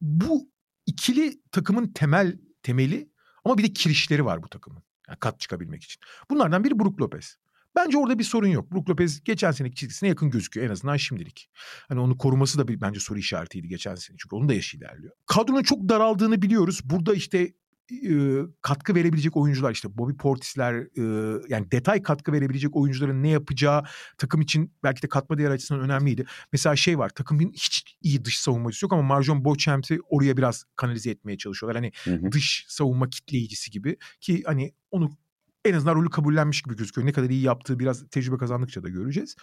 bu 0.01 0.49
ikili 0.85 1.41
takımın 1.51 1.87
temel 1.87 2.37
temeli 2.63 3.09
ama 3.45 3.57
bir 3.57 3.63
de 3.63 3.73
kirişleri 3.73 4.25
var 4.25 4.43
bu 4.43 4.47
takımın. 4.47 4.83
Yani 5.07 5.19
kat 5.19 5.39
çıkabilmek 5.39 5.83
için. 5.83 6.01
Bunlardan 6.29 6.63
biri 6.63 6.79
Brook 6.79 7.01
Lopez. 7.01 7.37
Bence 7.75 7.97
orada 7.97 8.19
bir 8.19 8.23
sorun 8.23 8.47
yok. 8.47 8.71
Brook 8.71 8.89
Lopez 8.89 9.23
geçen 9.23 9.51
seneki 9.51 9.75
çizgisine 9.75 10.09
yakın 10.09 10.29
gözüküyor 10.29 10.67
en 10.67 10.71
azından 10.71 10.97
şimdilik. 10.97 11.49
Hani 11.87 11.99
onu 11.99 12.17
koruması 12.17 12.59
da 12.59 12.67
bir 12.67 12.81
bence 12.81 12.99
soru 12.99 13.19
işaretiydi 13.19 13.67
geçen 13.67 13.95
sene. 13.95 14.17
Çünkü 14.17 14.35
onun 14.35 14.49
da 14.49 14.53
yaşı 14.53 14.77
ilerliyor. 14.77 15.13
Kadronun 15.25 15.63
çok 15.63 15.89
daraldığını 15.89 16.41
biliyoruz. 16.41 16.81
Burada 16.83 17.13
işte 17.13 17.53
e, 17.91 18.39
katkı 18.61 18.95
verebilecek 18.95 19.37
oyuncular 19.37 19.71
işte 19.71 19.97
Bobby 19.97 20.13
Portis'ler 20.13 20.73
e, 20.73 21.37
yani 21.49 21.71
detay 21.71 22.03
katkı 22.03 22.31
verebilecek 22.31 22.75
oyuncuların 22.75 23.23
ne 23.23 23.29
yapacağı 23.29 23.83
takım 24.17 24.41
için 24.41 24.73
belki 24.83 25.01
de 25.01 25.07
katma 25.09 25.37
değer 25.37 25.51
açısından 25.51 25.83
önemliydi. 25.83 26.25
Mesela 26.51 26.75
şey 26.75 26.97
var 26.97 27.09
takımın 27.09 27.51
hiç 27.53 27.97
iyi 28.01 28.25
dış 28.25 28.39
savunmacısı 28.39 28.85
yok 28.85 28.93
ama 28.93 29.01
Marjon 29.01 29.45
Beauchamp'i 29.45 29.99
oraya 30.09 30.37
biraz 30.37 30.63
kanalize 30.75 31.09
etmeye 31.09 31.37
çalışıyorlar. 31.37 31.83
Hani 31.83 31.91
Hı 32.03 32.25
hı. 32.25 32.31
dış 32.31 32.65
savunma 32.67 33.09
kitleyicisi 33.09 33.71
gibi 33.71 33.97
ki 34.21 34.43
hani 34.45 34.73
onu 34.91 35.17
en 35.65 35.73
azından 35.73 35.95
rolü 35.95 36.09
kabullenmiş 36.09 36.61
gibi 36.61 36.75
gözüküyor. 36.75 37.07
Ne 37.07 37.11
kadar 37.11 37.29
iyi 37.29 37.41
yaptığı 37.41 37.79
biraz 37.79 38.07
tecrübe 38.09 38.37
kazandıkça 38.37 38.83
da 38.83 38.89
göreceğiz. 38.89 39.35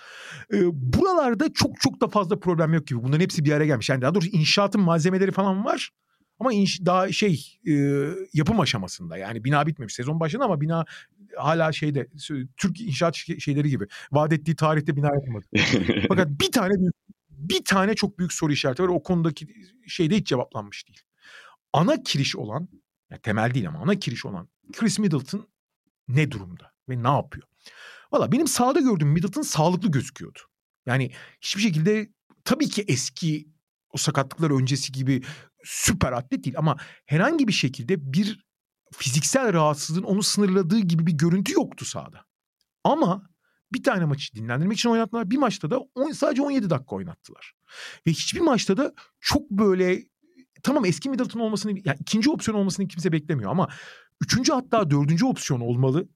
Ee, 0.52 0.60
buralarda 0.72 1.52
çok 1.52 1.80
çok 1.80 2.00
da 2.00 2.08
fazla 2.08 2.40
problem 2.40 2.74
yok 2.74 2.86
gibi. 2.86 3.02
Bunların 3.02 3.20
hepsi 3.20 3.44
bir 3.44 3.52
araya 3.52 3.66
gelmiş. 3.66 3.88
Yani 3.88 4.02
daha 4.02 4.14
doğrusu 4.14 4.28
inşaatın 4.28 4.80
malzemeleri 4.80 5.32
falan 5.32 5.64
var. 5.64 5.90
Ama 6.40 6.52
inş, 6.52 6.80
daha 6.86 7.12
şey 7.12 7.58
e, 7.66 7.72
yapım 8.34 8.60
aşamasında 8.60 9.16
yani 9.16 9.44
bina 9.44 9.66
bitmemiş 9.66 9.94
sezon 9.94 10.20
başında 10.20 10.44
ama 10.44 10.60
bina 10.60 10.84
hala 11.36 11.72
şeyde 11.72 12.08
Türk 12.56 12.80
inşaat 12.80 13.16
şeyleri 13.16 13.70
gibi 13.70 13.86
vaat 14.12 14.32
ettiği 14.32 14.56
tarihte 14.56 14.96
bina 14.96 15.14
yapılmadı. 15.14 15.46
Fakat 16.08 16.28
bir 16.28 16.52
tane 16.52 16.74
bir 17.30 17.64
tane 17.64 17.94
çok 17.94 18.18
büyük 18.18 18.32
soru 18.32 18.52
işareti 18.52 18.82
var. 18.82 18.88
O 18.88 19.02
konudaki 19.02 19.46
şeyde 19.86 20.16
hiç 20.16 20.26
cevaplanmış 20.26 20.88
değil. 20.88 21.00
Ana 21.72 22.02
kiriş 22.02 22.36
olan, 22.36 22.68
ya 23.10 23.18
temel 23.18 23.54
değil 23.54 23.68
ama 23.68 23.78
ana 23.78 23.94
kiriş 23.94 24.26
olan 24.26 24.48
Chris 24.72 24.98
Middleton 24.98 25.48
ne 26.08 26.30
durumda 26.30 26.72
ve 26.88 27.02
ne 27.02 27.08
yapıyor? 27.08 27.48
Valla 28.12 28.32
benim 28.32 28.46
sahada 28.46 28.80
gördüğüm 28.80 29.08
Middleton 29.08 29.42
sağlıklı 29.42 29.90
gözüküyordu. 29.90 30.38
Yani 30.86 31.10
hiçbir 31.40 31.62
şekilde 31.62 32.12
tabii 32.44 32.68
ki 32.68 32.84
eski 32.88 33.48
o 33.90 33.98
sakatlıklar 33.98 34.50
öncesi 34.50 34.92
gibi 34.92 35.22
süper 35.64 36.12
atlet 36.12 36.44
değil 36.44 36.58
ama 36.58 36.76
herhangi 37.06 37.48
bir 37.48 37.52
şekilde 37.52 38.12
bir 38.12 38.44
fiziksel 38.92 39.52
rahatsızlığın 39.52 40.02
onu 40.02 40.22
sınırladığı 40.22 40.78
gibi 40.78 41.06
bir 41.06 41.12
görüntü 41.12 41.52
yoktu 41.52 41.84
sahada. 41.84 42.24
Ama 42.84 43.28
bir 43.72 43.82
tane 43.82 44.04
maçı 44.04 44.34
dinlendirmek 44.34 44.78
için 44.78 44.88
oynattılar. 44.88 45.30
Bir 45.30 45.36
maçta 45.36 45.70
da 45.70 45.78
on, 45.94 46.12
sadece 46.12 46.42
17 46.42 46.70
dakika 46.70 46.96
oynattılar. 46.96 47.52
Ve 48.06 48.10
hiçbir 48.10 48.40
maçta 48.40 48.76
da 48.76 48.92
çok 49.20 49.50
böyle 49.50 50.02
tamam 50.62 50.84
eski 50.84 51.10
Middleton 51.10 51.40
olmasını 51.40 51.72
yani 51.84 51.98
ikinci 52.00 52.30
opsiyon 52.30 52.58
olmasını 52.58 52.88
kimse 52.88 53.12
beklemiyor 53.12 53.50
ama 53.50 53.68
üçüncü 54.20 54.52
hatta 54.52 54.90
dördüncü 54.90 55.26
opsiyon 55.26 55.60
olmalı. 55.60 56.08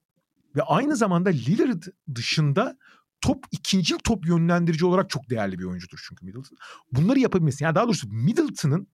Ve 0.56 0.62
aynı 0.62 0.96
zamanda 0.96 1.30
Lillard 1.30 1.82
dışında 2.14 2.78
top 3.20 3.44
ikinci 3.50 3.98
top 3.98 4.26
yönlendirici 4.26 4.86
olarak 4.86 5.10
çok 5.10 5.30
değerli 5.30 5.58
bir 5.58 5.64
oyuncudur 5.64 6.04
çünkü 6.08 6.26
Middleton. 6.26 6.58
Bunları 6.92 7.18
yapabilmesi 7.18 7.64
yani 7.64 7.74
daha 7.74 7.84
doğrusu 7.84 8.08
Middleton'ın 8.08 8.86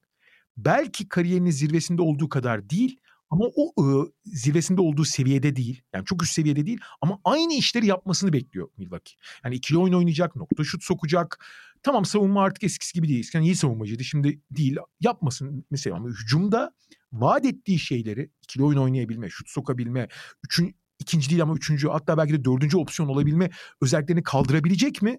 belki 0.57 1.09
kariyerinin 1.09 1.51
zirvesinde 1.51 2.03
olduğu 2.03 2.29
kadar 2.29 2.71
değil 2.71 3.01
ama 3.31 3.45
o 3.57 3.83
ıı, 3.83 4.13
zirvesinde 4.25 4.81
olduğu 4.81 5.05
seviyede 5.05 5.57
değil. 5.57 5.83
Yani 5.95 6.05
çok 6.05 6.23
üst 6.23 6.33
seviyede 6.33 6.67
değil 6.67 6.81
ama 7.01 7.21
aynı 7.25 7.55
işleri 7.55 7.87
yapmasını 7.87 8.33
bekliyor 8.33 8.69
Milwaukee. 8.77 9.15
Yani 9.45 9.55
ikili 9.55 9.79
oyun 9.79 9.93
oynayacak, 9.93 10.37
nokta 10.37 10.65
şut 10.65 10.85
sokacak. 10.85 11.47
Tamam 11.83 12.05
savunma 12.05 12.43
artık 12.43 12.65
eskisi 12.65 12.93
gibi 12.93 13.09
değil. 13.09 13.21
Eskiden 13.21 13.43
iyi 13.43 13.57
savunmacıydı 13.57 14.05
şimdi 14.05 14.41
değil. 14.51 14.77
Yapmasın 15.01 15.65
mesela 15.71 15.97
ama 15.97 16.09
hücumda 16.09 16.75
vaat 17.13 17.45
ettiği 17.45 17.79
şeyleri 17.79 18.31
ikili 18.43 18.65
oyun 18.65 18.79
oynayabilme, 18.79 19.29
şut 19.31 19.49
sokabilme, 19.49 20.09
üçün, 20.45 20.77
ikinci 20.99 21.31
değil 21.31 21.43
ama 21.43 21.55
üçüncü 21.55 21.89
hatta 21.89 22.19
belki 22.19 22.33
de 22.33 22.45
dördüncü 22.45 22.77
opsiyon 22.77 23.09
olabilme 23.09 23.51
özelliklerini 23.83 24.23
kaldırabilecek 24.23 25.03
mi? 25.03 25.19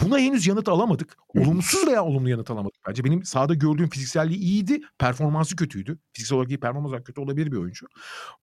Buna 0.00 0.18
henüz 0.18 0.46
yanıt 0.46 0.68
alamadık. 0.68 1.16
Olumsuz 1.28 1.86
veya 1.86 2.04
olumlu 2.04 2.28
yanıt 2.28 2.50
alamadık 2.50 2.80
bence. 2.88 3.04
Benim 3.04 3.24
sahada 3.24 3.54
gördüğüm 3.54 3.88
fizikselliği 3.88 4.38
iyiydi. 4.38 4.80
Performansı 4.98 5.56
kötüydü. 5.56 5.98
Fiziksel 6.12 6.36
olarak 6.36 6.50
iyi 6.50 6.60
performans 6.60 6.88
olarak 6.88 7.06
kötü 7.06 7.20
olabilir 7.20 7.52
bir 7.52 7.56
oyuncu. 7.56 7.86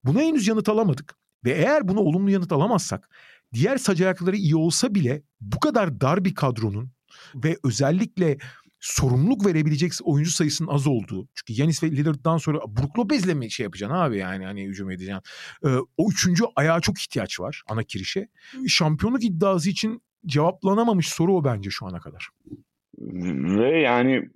Buna 0.03 0.19
henüz 0.19 0.47
yanıt 0.47 0.69
alamadık. 0.69 1.15
Ve 1.45 1.51
eğer 1.51 1.87
buna 1.87 1.99
olumlu 1.99 2.31
yanıt 2.31 2.51
alamazsak 2.51 3.09
diğer 3.53 3.77
sac 3.77 4.01
ayakları 4.01 4.35
iyi 4.35 4.55
olsa 4.55 4.95
bile 4.95 5.23
bu 5.41 5.59
kadar 5.59 6.01
dar 6.01 6.25
bir 6.25 6.35
kadronun 6.35 6.91
ve 7.35 7.57
özellikle 7.63 8.37
sorumluluk 8.79 9.45
verebilecek 9.45 9.91
oyuncu 10.03 10.31
sayısının 10.31 10.67
az 10.67 10.87
olduğu. 10.87 11.27
Çünkü 11.35 11.61
Yanis 11.61 11.83
ve 11.83 11.91
Lillard'dan 11.91 12.37
sonra 12.37 12.57
Brook 12.57 12.99
Lopez'le 12.99 13.33
mi 13.35 13.51
şey 13.51 13.63
yapacaksın 13.63 13.95
abi 13.95 14.17
yani 14.17 14.45
hani 14.45 14.63
hücum 14.63 14.91
edeceksin. 14.91 15.21
Ee, 15.65 15.69
o 15.97 16.09
üçüncü 16.11 16.43
ayağa 16.55 16.79
çok 16.79 16.99
ihtiyaç 16.99 17.39
var 17.39 17.61
ana 17.69 17.83
kirişe. 17.83 18.27
Şampiyonluk 18.67 19.23
iddiası 19.23 19.69
için 19.69 20.01
cevaplanamamış 20.25 21.09
soru 21.09 21.35
o 21.35 21.43
bence 21.43 21.69
şu 21.69 21.85
ana 21.85 21.99
kadar. 21.99 22.29
Ve 23.59 23.79
yani 23.79 24.29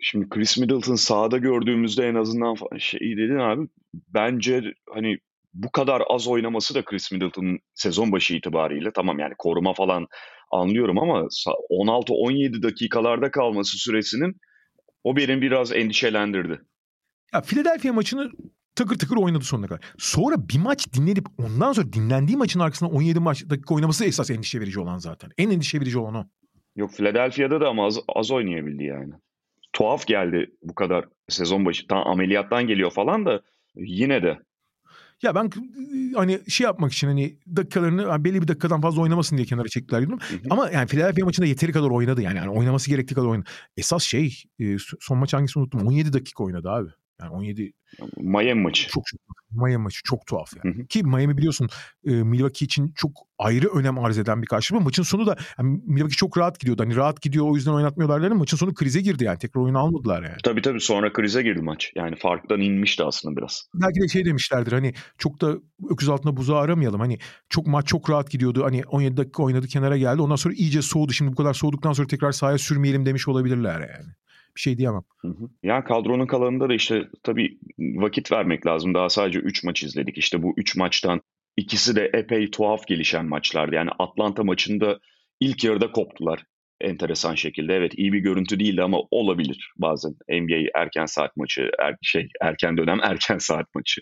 şimdi 0.00 0.28
Chris 0.28 0.58
Middleton 0.58 0.94
sahada 0.94 1.38
gördüğümüzde 1.38 2.08
en 2.08 2.14
azından 2.14 2.56
şey 2.78 3.00
dedin 3.00 3.38
abi 3.38 3.68
bence 3.94 4.62
hani 4.90 5.18
bu 5.54 5.70
kadar 5.70 6.02
az 6.08 6.28
oynaması 6.28 6.74
da 6.74 6.84
Chris 6.84 7.12
Middleton'ın 7.12 7.58
sezon 7.74 8.12
başı 8.12 8.34
itibariyle 8.34 8.90
tamam 8.92 9.18
yani 9.18 9.34
koruma 9.38 9.74
falan 9.74 10.06
anlıyorum 10.50 10.98
ama 10.98 11.18
sa- 11.18 11.66
16-17 11.70 12.62
dakikalarda 12.62 13.30
kalması 13.30 13.78
süresinin 13.78 14.36
o 15.04 15.16
beni 15.16 15.42
biraz 15.42 15.72
endişelendirdi. 15.72 16.60
Ya 17.34 17.40
Philadelphia 17.40 17.92
maçını 17.92 18.30
tıkır 18.76 18.98
tıkır 18.98 19.16
oynadı 19.16 19.44
sonuna 19.44 19.66
kadar. 19.66 19.84
Sonra 19.98 20.48
bir 20.48 20.58
maç 20.58 20.92
dinlenip 20.92 21.26
ondan 21.38 21.72
sonra 21.72 21.92
dinlendiği 21.92 22.36
maçın 22.36 22.60
arkasında 22.60 22.90
17 22.90 23.20
maç 23.20 23.50
dakika 23.50 23.74
oynaması 23.74 24.04
esas 24.04 24.30
endişe 24.30 24.60
verici 24.60 24.80
olan 24.80 24.98
zaten. 24.98 25.30
En 25.38 25.50
endişe 25.50 25.80
verici 25.80 25.98
olan 25.98 26.14
o. 26.14 26.24
Yok 26.76 26.92
Philadelphia'da 26.92 27.60
da 27.60 27.68
ama 27.68 27.86
az, 27.86 27.98
az 28.08 28.30
oynayabildi 28.30 28.84
yani. 28.84 29.12
Tuhaf 29.72 30.06
geldi 30.06 30.50
bu 30.62 30.74
kadar 30.74 31.04
sezon 31.28 31.64
başı. 31.64 31.86
Tam 31.86 32.06
ameliyattan 32.06 32.66
geliyor 32.66 32.90
falan 32.90 33.26
da 33.26 33.42
yine 33.74 34.22
de. 34.22 34.38
Ya 35.22 35.34
ben 35.34 35.50
hani 36.14 36.40
şey 36.48 36.64
yapmak 36.64 36.92
için 36.92 37.06
hani 37.06 37.38
dakikalarını 37.56 38.02
yani 38.02 38.24
belli 38.24 38.42
bir 38.42 38.48
dakikadan 38.48 38.80
fazla 38.80 39.02
oynamasın 39.02 39.36
diye 39.36 39.46
kenara 39.46 39.68
çektiler 39.68 40.02
dedim. 40.02 40.18
Hı 40.28 40.34
hı. 40.34 40.40
Ama 40.50 40.70
yani 40.70 40.86
Philadelphia 40.86 41.24
maçında 41.24 41.46
yeteri 41.46 41.72
kadar 41.72 41.90
oynadı 41.90 42.22
yani. 42.22 42.36
yani 42.36 42.50
oynaması 42.50 42.90
gerektiği 42.90 43.14
kadar 43.14 43.26
oynadı. 43.26 43.48
Esas 43.76 44.02
şey 44.02 44.42
e, 44.60 44.76
son 45.00 45.18
maç 45.18 45.34
hangisi 45.34 45.58
unuttum. 45.58 45.80
17 45.80 46.12
dakika 46.12 46.44
oynadı 46.44 46.70
abi. 46.70 46.88
Yani 47.20 47.30
17 47.30 47.72
Miami 48.16 48.62
maçı. 48.62 48.88
çok 48.88 49.04
Miami 49.50 49.76
maçı 49.76 50.00
çok 50.04 50.26
tuhaf 50.26 50.52
yani. 50.56 50.76
Hı 50.76 50.82
hı. 50.82 50.86
Ki 50.86 51.02
Miami 51.04 51.36
biliyorsun 51.36 51.68
e, 52.06 52.10
Milwaukee 52.10 52.64
için 52.64 52.92
çok 52.96 53.10
ayrı 53.38 53.68
önem 53.68 53.98
arz 53.98 54.18
eden 54.18 54.42
bir 54.42 54.46
karşılaşma. 54.46 54.84
Maçın 54.84 55.02
sonu 55.02 55.26
da 55.26 55.36
yani 55.58 55.80
Milwaukee 55.86 56.16
çok 56.16 56.38
rahat 56.38 56.60
gidiyordu. 56.60 56.82
Hani 56.82 56.96
rahat 56.96 57.22
gidiyor 57.22 57.50
o 57.50 57.54
yüzden 57.54 57.72
oynatmıyorlar 57.72 58.22
dedim. 58.22 58.36
Maçın 58.36 58.56
sonu 58.56 58.74
krize 58.74 59.00
girdi 59.00 59.24
yani. 59.24 59.38
Tekrar 59.38 59.62
oyunu 59.62 59.78
almadılar 59.78 60.22
yani. 60.22 60.36
Tabii 60.44 60.62
tabii 60.62 60.80
sonra 60.80 61.12
krize 61.12 61.42
girdi 61.42 61.62
maç. 61.62 61.92
Yani 61.94 62.16
farktan 62.16 62.60
inmişti 62.60 63.04
aslında 63.04 63.36
biraz. 63.36 63.68
Belki 63.74 64.00
de 64.00 64.08
şey 64.08 64.24
demişlerdir 64.24 64.72
hani 64.72 64.94
çok 65.18 65.40
da 65.40 65.54
öküz 65.90 66.08
altında 66.08 66.36
buzağı 66.36 66.58
aramayalım. 66.58 67.00
Hani 67.00 67.18
çok 67.48 67.66
maç 67.66 67.86
çok 67.86 68.10
rahat 68.10 68.30
gidiyordu. 68.30 68.64
Hani 68.64 68.82
17 68.84 69.16
dakika 69.16 69.42
oynadı 69.42 69.66
kenara 69.66 69.96
geldi. 69.96 70.22
Ondan 70.22 70.36
sonra 70.36 70.54
iyice 70.54 70.82
soğudu. 70.82 71.12
Şimdi 71.12 71.32
bu 71.32 71.36
kadar 71.36 71.54
soğuduktan 71.54 71.92
sonra 71.92 72.06
tekrar 72.06 72.32
sahaya 72.32 72.58
sürmeyelim 72.58 73.06
demiş 73.06 73.28
olabilirler 73.28 73.80
yani. 73.80 74.12
Bir 74.56 74.60
şey 74.60 74.78
diyemem. 74.78 75.02
Hı 75.18 75.28
hı. 75.28 75.48
Yani 75.62 75.84
kadronun 75.84 76.26
kalanında 76.26 76.68
da 76.68 76.74
işte 76.74 77.08
tabii 77.22 77.58
vakit 77.78 78.32
vermek 78.32 78.66
lazım. 78.66 78.94
Daha 78.94 79.08
sadece 79.08 79.38
3 79.38 79.64
maç 79.64 79.82
izledik. 79.82 80.18
İşte 80.18 80.42
bu 80.42 80.54
3 80.56 80.76
maçtan 80.76 81.20
ikisi 81.56 81.96
de 81.96 82.10
epey 82.14 82.50
tuhaf 82.50 82.86
gelişen 82.86 83.26
maçlardı. 83.26 83.74
Yani 83.74 83.90
Atlanta 83.98 84.44
maçında 84.44 84.98
ilk 85.40 85.64
yarıda 85.64 85.92
koptular 85.92 86.44
enteresan 86.80 87.34
şekilde. 87.34 87.74
Evet 87.74 87.92
iyi 87.96 88.12
bir 88.12 88.18
görüntü 88.18 88.60
değildi 88.60 88.82
ama 88.82 88.98
olabilir 89.10 89.72
bazen. 89.76 90.14
NBA 90.28 90.80
erken 90.80 91.06
saat 91.06 91.36
maçı, 91.36 91.70
er, 91.78 91.96
şey 92.02 92.28
erken 92.40 92.76
dönem 92.76 93.00
erken 93.02 93.38
saat 93.38 93.74
maçı. 93.74 94.00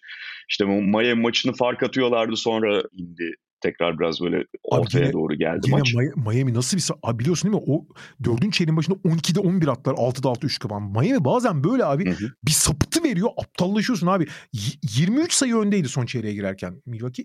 İşte 0.48 0.66
bu 0.66 0.70
Miami 0.70 1.22
maçını 1.22 1.52
fark 1.52 1.82
atıyorlardı 1.82 2.36
sonra 2.36 2.82
indi. 2.92 3.34
Tekrar 3.64 3.98
biraz 3.98 4.20
böyle 4.20 4.44
ortaya 4.62 4.98
yine- 4.98 5.12
doğru 5.12 5.34
geldi 5.34 5.60
Yine 5.66 5.76
maç. 5.78 5.94
Mi- 5.94 6.12
Miami 6.16 6.54
nasıl 6.54 6.76
bir... 6.76 6.84
Abi 7.02 7.18
biliyorsun 7.18 7.52
değil 7.52 7.62
mi? 7.64 7.72
O 7.72 7.86
dördüncü 8.24 8.50
çeyreğin 8.58 8.76
başında 8.76 8.96
12'de 8.96 9.40
11 9.40 9.68
attılar. 9.68 9.94
6'da 9.94 10.28
6 10.28 10.46
üçlük 10.46 10.68
falan. 10.70 10.82
Miami 10.82 11.24
bazen 11.24 11.64
böyle 11.64 11.84
abi 11.84 12.06
Hı 12.06 12.24
hı. 12.24 12.30
bir 12.44 12.50
sapıtı 12.50 13.04
veriyor. 13.04 13.28
Aptallaşıyorsun 13.36 14.06
abi. 14.06 14.26
Y- 14.52 14.60
23 14.98 15.32
sayı 15.32 15.56
öndeydi 15.56 15.88
son 15.88 16.06
çeyreğe 16.06 16.34
girerken 16.34 16.82
Milwaukee. 16.86 17.24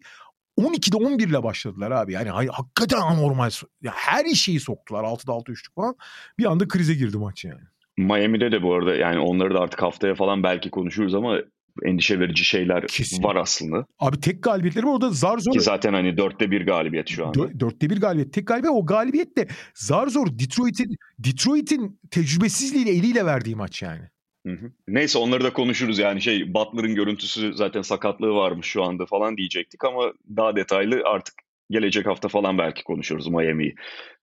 12'de 0.59 0.97
11 0.97 1.27
ile 1.27 1.43
başladılar 1.43 1.91
abi. 1.91 2.13
Yani 2.13 2.29
hay- 2.29 2.47
hakikaten 2.47 3.01
anormal. 3.01 3.49
Ya 3.81 3.91
her 3.95 4.25
şeyi 4.25 4.59
soktular. 4.59 5.03
6'da 5.03 5.33
6 5.33 5.51
üçlük 5.51 5.75
falan. 5.75 5.95
Bir 6.39 6.45
anda 6.45 6.67
krize 6.67 6.93
girdi 6.93 7.17
maç 7.17 7.45
yani. 7.45 7.61
Miami'de 7.97 8.51
de 8.51 8.63
bu 8.63 8.73
arada 8.73 8.95
yani 8.95 9.19
onları 9.19 9.53
da 9.53 9.59
artık 9.59 9.81
haftaya 9.81 10.15
falan 10.15 10.43
belki 10.43 10.69
konuşuruz 10.69 11.15
ama 11.15 11.37
endişe 11.85 12.19
verici 12.19 12.45
şeyler 12.45 12.87
Kesin. 12.87 13.23
var 13.23 13.35
aslında. 13.35 13.85
Abi 13.99 14.19
tek 14.19 14.43
galibiyetleri 14.43 14.85
var 14.85 14.93
orada 14.93 15.09
zar 15.09 15.37
zor. 15.37 15.53
Ki 15.53 15.59
zaten 15.59 15.93
hani 15.93 16.17
dörtte 16.17 16.51
bir 16.51 16.65
galibiyet 16.65 17.09
şu 17.09 17.27
anda. 17.27 17.39
Dö- 17.39 17.59
Dörtte 17.59 17.89
bir 17.89 18.01
galibiyet. 18.01 18.33
Tek 18.33 18.47
galibiyet 18.47 18.75
o 18.75 18.85
galibiyet 18.85 19.37
de 19.37 19.47
zar 19.73 20.07
zor 20.07 20.27
Detroit'in 20.27 20.95
Detroit'in 21.19 21.99
tecrübesizliğiyle 22.11 22.91
eliyle 22.91 23.25
verdiği 23.25 23.55
maç 23.55 23.81
yani. 23.81 24.03
Hı 24.47 24.53
hı. 24.53 24.71
Neyse 24.87 25.19
onları 25.19 25.43
da 25.43 25.53
konuşuruz 25.53 25.99
yani 25.99 26.21
şey 26.21 26.53
Butler'ın 26.53 26.95
görüntüsü 26.95 27.53
zaten 27.53 27.81
sakatlığı 27.81 28.33
varmış 28.33 28.67
şu 28.67 28.83
anda 28.83 29.05
falan 29.05 29.37
diyecektik 29.37 29.85
ama 29.85 30.13
daha 30.35 30.55
detaylı 30.55 31.01
artık 31.05 31.35
gelecek 31.69 32.05
hafta 32.05 32.27
falan 32.27 32.57
belki 32.57 32.83
konuşuruz 32.83 33.27
Miami 33.27 33.73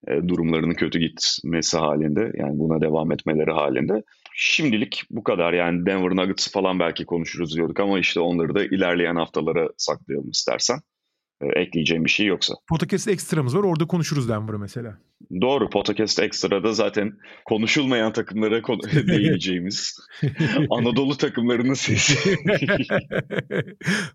e, 0.08 0.28
durumlarının 0.28 0.74
kötü 0.74 0.98
gitmesi 0.98 1.78
halinde 1.78 2.32
yani 2.38 2.58
buna 2.58 2.80
devam 2.80 3.12
etmeleri 3.12 3.50
halinde. 3.50 4.02
Şimdilik 4.38 5.02
bu 5.10 5.24
kadar 5.24 5.52
yani 5.52 5.86
Denver 5.86 6.16
Nuggets 6.16 6.52
falan 6.52 6.80
belki 6.80 7.04
konuşuruz 7.04 7.54
diyorduk 7.56 7.80
ama 7.80 7.98
işte 7.98 8.20
onları 8.20 8.54
da 8.54 8.64
ilerleyen 8.64 9.16
haftalara 9.16 9.68
saklayalım 9.76 10.30
istersen. 10.30 10.80
E, 11.40 11.46
ekleyeceğim 11.46 12.04
bir 12.04 12.10
şey 12.10 12.26
yoksa. 12.26 12.54
Podcast 12.68 13.08
ekstramız 13.08 13.56
var 13.56 13.62
orada 13.62 13.86
konuşuruz 13.86 14.28
Denver'ı 14.28 14.58
mesela. 14.58 14.98
Doğru 15.40 15.70
Podcast 15.70 16.18
Extra'da 16.20 16.72
zaten 16.72 17.12
konuşulmayan 17.44 18.12
takımlara 18.12 18.62
konu- 18.62 18.82
değineceğimiz 19.08 19.98
Anadolu 20.70 21.16
takımlarının 21.16 21.74
sesi. 21.74 22.36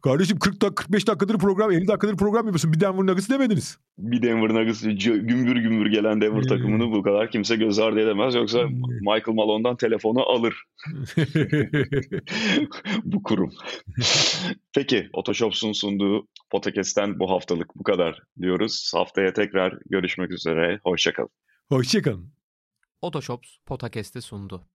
Kardeşim 0.04 0.40
40 0.40 0.62
dakika 0.62 0.76
45 0.76 1.08
dakikadır 1.08 1.38
program 1.38 1.72
50 1.72 1.88
dakikadır 1.88 2.18
program 2.18 2.46
yapıyorsun. 2.46 2.74
Bir 2.74 2.80
Denver 2.80 3.06
Nuggets 3.06 3.30
demediniz. 3.30 3.78
bir 3.98 4.22
Denver 4.22 4.50
Nuggets 4.54 4.82
gümbür 5.06 5.56
gümbür 5.56 5.92
gelen 5.92 6.22
Denver 6.22 6.42
Hmm. 6.42 6.48
takımını 6.48 6.92
bu 6.92 7.04
kadar 7.04 7.32
kimse 7.32 7.56
göz 7.56 7.80
ardı 7.80 8.00
edemez. 8.00 8.36
Yoksa 8.36 8.60
Hmm. 8.64 8.82
Michael 9.00 9.36
Malone'dan 9.36 9.78
telefonu 9.78 10.22
alır 10.22 10.64
bu 13.04 13.24
kurum. 13.24 13.52
Peki 14.76 15.10
Otoshops'un 15.14 15.72
sunduğu 15.74 16.28
podcast'ten 16.52 17.20
bu 17.20 17.32
haftalık 17.32 17.76
bu 17.76 17.84
kadar 17.84 18.20
diyoruz. 18.42 18.92
Haftaya 18.96 19.34
tekrar 19.34 19.74
görüşmek 19.90 20.32
üzere. 20.32 20.80
Hoşçakalın. 20.92 21.30
Hoşçakalın. 21.70 22.34
Otoshops 23.02 23.58
Podcast'i 23.66 24.22
sundu. 24.22 24.68